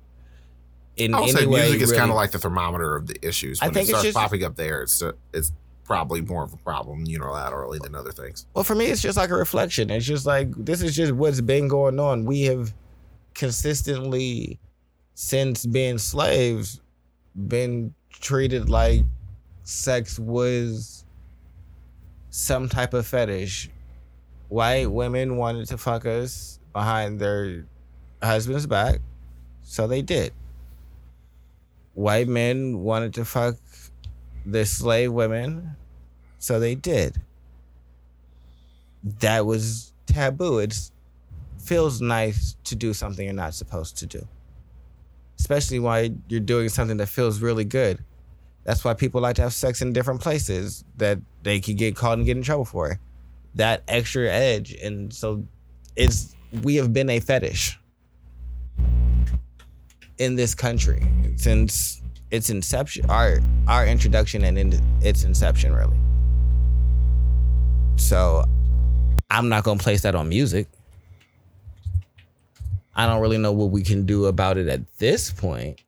in 0.97 1.15
I 1.15 1.21
would 1.21 1.31
any 1.31 1.39
say 1.39 1.47
way 1.47 1.62
music 1.62 1.81
is 1.83 1.91
really- 1.91 1.99
kind 1.99 2.11
of 2.11 2.17
like 2.17 2.31
the 2.31 2.39
thermometer 2.39 2.95
of 2.97 3.07
the 3.09 3.17
issues. 3.27 3.61
I 3.61 3.67
think 3.71 3.77
it 3.77 3.81
it's 3.81 3.89
starts 3.91 4.05
just- 4.05 4.17
popping 4.17 4.45
up 4.45 4.55
there, 4.57 4.83
it's 4.83 5.03
it's 5.33 5.53
probably 5.85 6.21
more 6.21 6.45
of 6.45 6.53
a 6.53 6.57
problem 6.59 7.05
unilaterally 7.07 7.81
than 7.81 7.97
other 7.97 8.12
things. 8.12 8.47
Well, 8.55 8.62
for 8.62 8.77
me, 8.77 8.85
it's 8.87 9.03
just 9.03 9.17
like 9.17 9.31
a 9.31 9.35
reflection. 9.35 9.91
It's 9.91 10.07
just 10.07 10.25
like 10.27 10.53
this 10.57 10.83
is 10.83 10.95
just 10.95 11.11
what's 11.12 11.41
been 11.41 11.67
going 11.67 11.99
on. 11.99 12.25
We 12.25 12.43
have 12.43 12.73
consistently, 13.35 14.61
since 15.15 15.67
being 15.67 15.99
slaves, 15.99 16.81
been 17.35 17.94
treated 18.11 18.69
like 18.69 19.05
sex 19.62 20.19
was 20.19 21.05
some 22.31 22.69
type 22.69 22.94
of 22.94 23.07
fetish. 23.07 23.70
White 24.48 24.90
women 24.90 25.36
wanted 25.36 25.69
to 25.69 25.78
fuck 25.78 26.07
us 26.07 26.59
behind 26.73 27.20
their 27.20 27.66
husband's 28.23 28.66
back, 28.66 29.01
so 29.62 29.86
they 29.86 30.02
did. 30.02 30.32
White 31.94 32.28
men 32.28 32.81
wanted 32.81 33.15
to 33.15 33.24
fuck 33.24 33.57
the 34.44 34.65
slave 34.65 35.12
women, 35.12 35.77
so 36.39 36.59
they 36.59 36.74
did 36.74 37.20
that 39.20 39.47
was 39.47 39.93
taboo. 40.07 40.59
It 40.59 40.74
feels 41.59 42.01
nice 42.01 42.57
to 42.65 42.77
do 42.77 42.93
something 42.93 43.24
you're 43.24 43.35
not 43.35 43.55
supposed 43.55 43.98
to 43.98 44.07
do, 44.07 44.27
especially 45.41 45.79
while 45.79 46.07
you're 46.29 46.39
doing 46.39 46.69
something 46.69 46.99
that 46.99 47.09
feels 47.09 47.41
really 47.41 47.65
good. 47.65 48.05
That's 48.65 48.85
why 48.85 48.93
people 48.93 49.23
like 49.23 49.37
to 49.37 49.43
have 49.43 49.55
sex 49.55 49.81
in 49.81 49.95
different 49.95 50.21
places 50.21 50.85
that 50.99 51.19
they 51.43 51.61
could 51.61 51.79
get 51.79 51.97
caught 51.97 52.19
and 52.19 52.27
get 52.27 52.37
in 52.37 52.43
trouble 52.43 52.67
for. 52.67 53.01
That 53.55 53.83
extra 53.89 54.31
edge, 54.31 54.75
and 54.75 55.12
so 55.12 55.43
it's 55.97 56.37
we 56.62 56.77
have 56.77 56.93
been 56.93 57.09
a 57.09 57.21
fetish 57.21 57.79
in 60.19 60.37
this 60.37 60.55
country 60.55 61.03
since 61.37 62.03
its 62.31 62.51
inception, 62.51 63.11
our 63.11 63.41
our 63.67 63.87
introduction 63.87 64.45
and 64.45 64.59
in 64.59 64.81
its 65.01 65.25
inception, 65.25 65.75
really. 65.75 65.97
So 67.97 68.45
I'm 69.31 69.49
not 69.49 69.65
gonna 69.65 69.81
place 69.81 70.03
that 70.03 70.15
on 70.15 70.29
music. 70.29 70.69
I 72.95 73.07
don't 73.07 73.21
really 73.21 73.39
know 73.39 73.53
what 73.53 73.71
we 73.71 73.83
can 73.83 74.05
do 74.07 74.27
about 74.27 74.57
it 74.57 74.69
at 74.69 74.81
this 74.99 75.31
point. 75.31 75.81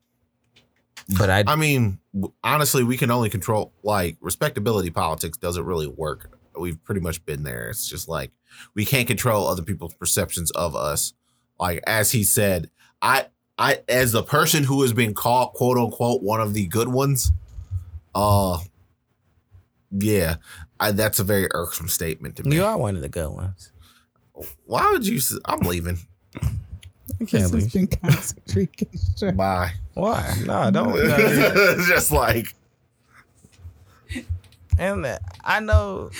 But 1.18 1.30
I, 1.30 1.44
I 1.46 1.56
mean, 1.56 1.98
honestly, 2.44 2.84
we 2.84 2.96
can 2.96 3.10
only 3.10 3.28
control 3.28 3.72
like 3.82 4.16
respectability 4.20 4.90
politics 4.90 5.36
doesn't 5.36 5.64
really 5.64 5.88
work. 5.88 6.38
We've 6.56 6.82
pretty 6.84 7.00
much 7.00 7.24
been 7.24 7.42
there. 7.42 7.68
It's 7.70 7.88
just 7.88 8.08
like 8.08 8.30
we 8.74 8.84
can't 8.84 9.08
control 9.08 9.46
other 9.46 9.62
people's 9.62 9.94
perceptions 9.94 10.50
of 10.52 10.76
us. 10.76 11.12
Like 11.58 11.82
as 11.86 12.12
he 12.12 12.24
said, 12.24 12.70
I 13.00 13.26
I 13.58 13.80
as 13.88 14.12
the 14.12 14.22
person 14.22 14.64
who 14.64 14.82
has 14.82 14.92
been 14.92 15.14
called 15.14 15.54
quote 15.54 15.76
unquote 15.76 16.22
one 16.22 16.40
of 16.40 16.54
the 16.54 16.66
good 16.66 16.88
ones, 16.88 17.32
uh 18.14 18.58
yeah, 19.90 20.36
I, 20.80 20.92
that's 20.92 21.18
a 21.18 21.24
very 21.24 21.48
irksome 21.52 21.88
statement 21.88 22.36
to 22.36 22.44
me. 22.44 22.56
you 22.56 22.64
are 22.64 22.78
one 22.78 22.96
of 22.96 23.02
the 23.02 23.08
good 23.08 23.30
ones. 23.30 23.72
Why 24.64 24.90
would 24.90 25.06
you? 25.06 25.20
I'm 25.44 25.60
leaving. 25.60 25.98
You 27.18 27.26
This 27.26 27.30
can't 27.30 27.42
has 27.42 27.52
leave. 27.54 27.72
been 27.72 27.86
constant. 28.10 29.36
Bye. 29.36 29.72
Why? 29.94 30.34
No, 30.46 30.70
don't. 30.70 30.88
no. 30.94 30.94
It's 30.96 31.88
just 31.88 32.10
like 32.10 32.54
and 34.78 35.04
uh, 35.04 35.18
I 35.44 35.60
know 35.60 36.10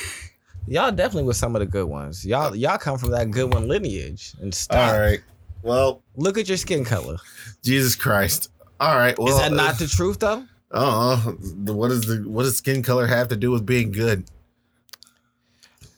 y'all 0.66 0.90
definitely 0.92 1.24
was 1.24 1.38
some 1.38 1.56
of 1.56 1.60
the 1.60 1.66
good 1.66 1.86
ones. 1.86 2.24
Y'all, 2.24 2.54
y'all 2.54 2.76
come 2.78 2.98
from 2.98 3.10
that 3.12 3.30
good 3.30 3.52
one 3.52 3.66
lineage 3.66 4.34
and 4.40 4.54
stop. 4.54 4.92
all 4.92 5.00
right. 5.00 5.20
Well, 5.62 6.02
Look 6.16 6.36
at 6.38 6.48
your 6.48 6.58
skin 6.58 6.84
color. 6.84 7.16
Jesus 7.62 7.94
Christ. 7.94 8.50
All 8.80 8.96
right. 8.96 9.18
Well, 9.18 9.28
Is 9.28 9.38
that 9.38 9.52
not 9.52 9.78
the 9.78 9.86
truth 9.86 10.18
though? 10.18 10.44
Uh, 10.70 11.16
what 11.20 11.88
does 11.88 12.02
the 12.02 12.28
what 12.28 12.42
does 12.44 12.56
skin 12.56 12.82
color 12.82 13.06
have 13.06 13.28
to 13.28 13.36
do 13.36 13.50
with 13.50 13.64
being 13.64 13.90
good? 13.92 14.24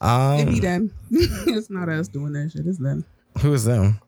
Um, 0.01 0.39
It 0.41 0.47
be 0.49 0.61
them. 0.61 0.93
it's 1.11 1.71
not 1.71 1.89
us 1.89 2.09
doing 2.09 2.33
that 2.35 2.53
shit. 2.53 2.67
It's 2.67 2.79
them. 2.79 3.05
who 3.41 3.53
is 3.55 3.65
them? 3.65 4.01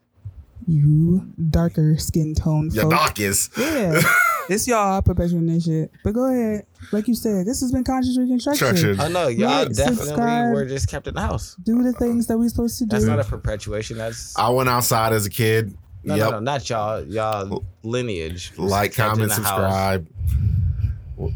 You 0.66 1.32
darker 1.50 1.96
skin 1.96 2.34
tone 2.34 2.70
Your 2.72 2.82
folk. 2.84 2.90
doc 2.92 3.20
is. 3.20 3.50
Yeah. 3.56 4.00
it's 4.48 4.66
y'all 4.66 5.00
perpetuating 5.00 5.46
this 5.46 5.64
shit. 5.64 5.92
But 6.02 6.12
go 6.12 6.24
ahead. 6.26 6.66
Like 6.92 7.06
you 7.06 7.14
said, 7.14 7.46
this 7.46 7.60
has 7.60 7.70
been 7.70 7.84
conscious 7.84 8.18
reconstruction. 8.18 8.76
Structured. 8.76 9.00
Oh 9.00 9.08
no, 9.08 9.28
y'all 9.28 9.48
Like, 9.64 9.72
definitely 9.74 10.06
subscribe. 10.06 10.52
were 10.54 10.64
just 10.66 10.88
kept 10.88 11.06
in 11.06 11.14
the 11.14 11.20
house. 11.20 11.54
Do 11.62 11.82
the 11.84 11.92
things 11.92 12.26
that 12.26 12.36
we're 12.38 12.48
supposed 12.48 12.78
to 12.78 12.84
do. 12.84 12.88
That's 12.90 13.04
not 13.04 13.20
a 13.20 13.24
perpetuation. 13.24 13.96
That's 13.98 14.36
I 14.36 14.48
went 14.48 14.68
outside 14.68 15.12
as 15.12 15.24
a 15.26 15.30
kid. 15.30 15.76
no, 16.02 16.16
yep. 16.16 16.24
no, 16.26 16.30
no, 16.32 16.38
not 16.40 16.68
y'all. 16.68 17.04
Y'all 17.04 17.64
lineage. 17.84 18.52
was 18.58 18.70
Like, 18.70 18.92
kept 18.94 19.18
in 19.20 19.28
comment, 19.28 19.28
the 19.28 19.34
house, 19.36 19.46
subscribe. 19.46 20.08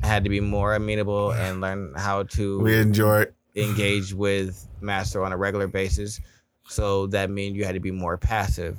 Had 0.02 0.24
to 0.24 0.31
be 0.31 0.40
more 0.40 0.74
amenable 0.74 1.31
and 1.32 1.61
learn 1.61 1.94
how 1.97 2.24
to 2.24 2.59
We 2.61 2.77
enjoy 2.77 3.20
it. 3.23 3.35
engage 3.55 4.12
with 4.12 4.66
master 4.81 5.24
on 5.24 5.32
a 5.32 5.36
regular 5.36 5.69
basis. 5.69 6.20
So 6.69 7.07
that 7.09 7.31
means 7.31 7.57
you 7.57 7.65
had 7.65 7.74
to 7.74 7.81
be 7.81 7.90
more 7.90 8.16
passive, 8.19 8.77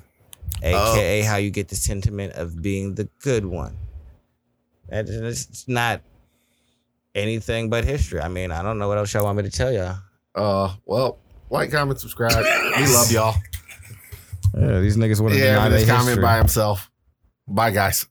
Oh. 0.63 0.93
aka 0.93 1.21
how 1.21 1.37
you 1.37 1.49
get 1.51 1.67
the 1.69 1.75
sentiment 1.75 2.33
of 2.33 2.61
being 2.61 2.95
the 2.95 3.07
good 3.21 3.45
one. 3.45 3.75
And 4.89 5.07
it's 5.07 5.45
it's 5.49 5.67
not 5.67 6.01
anything 7.15 7.69
but 7.69 7.83
history. 7.85 8.19
I 8.21 8.27
mean, 8.27 8.51
I 8.51 8.61
don't 8.61 8.77
know 8.77 8.87
what 8.87 8.97
else 8.97 9.13
y'all 9.13 9.23
want 9.23 9.37
me 9.37 9.43
to 9.43 9.49
tell 9.49 9.71
y'all. 9.71 9.97
Uh, 10.35 10.73
well, 10.85 11.17
like, 11.49 11.71
comment, 11.71 11.99
subscribe. 11.99 12.43
we 12.77 12.85
love 12.93 13.11
y'all. 13.11 13.35
Yeah, 14.57 14.79
these 14.79 14.97
niggas 14.97 15.19
want 15.21 15.33
to 15.33 15.39
Yeah, 15.39 15.53
deny 15.55 15.65
but 15.65 15.69
this 15.69 15.85
their 15.85 15.95
comment 15.95 16.07
history. 16.09 16.23
by 16.23 16.37
himself. 16.37 16.91
Bye, 17.47 17.71
guys. 17.71 18.05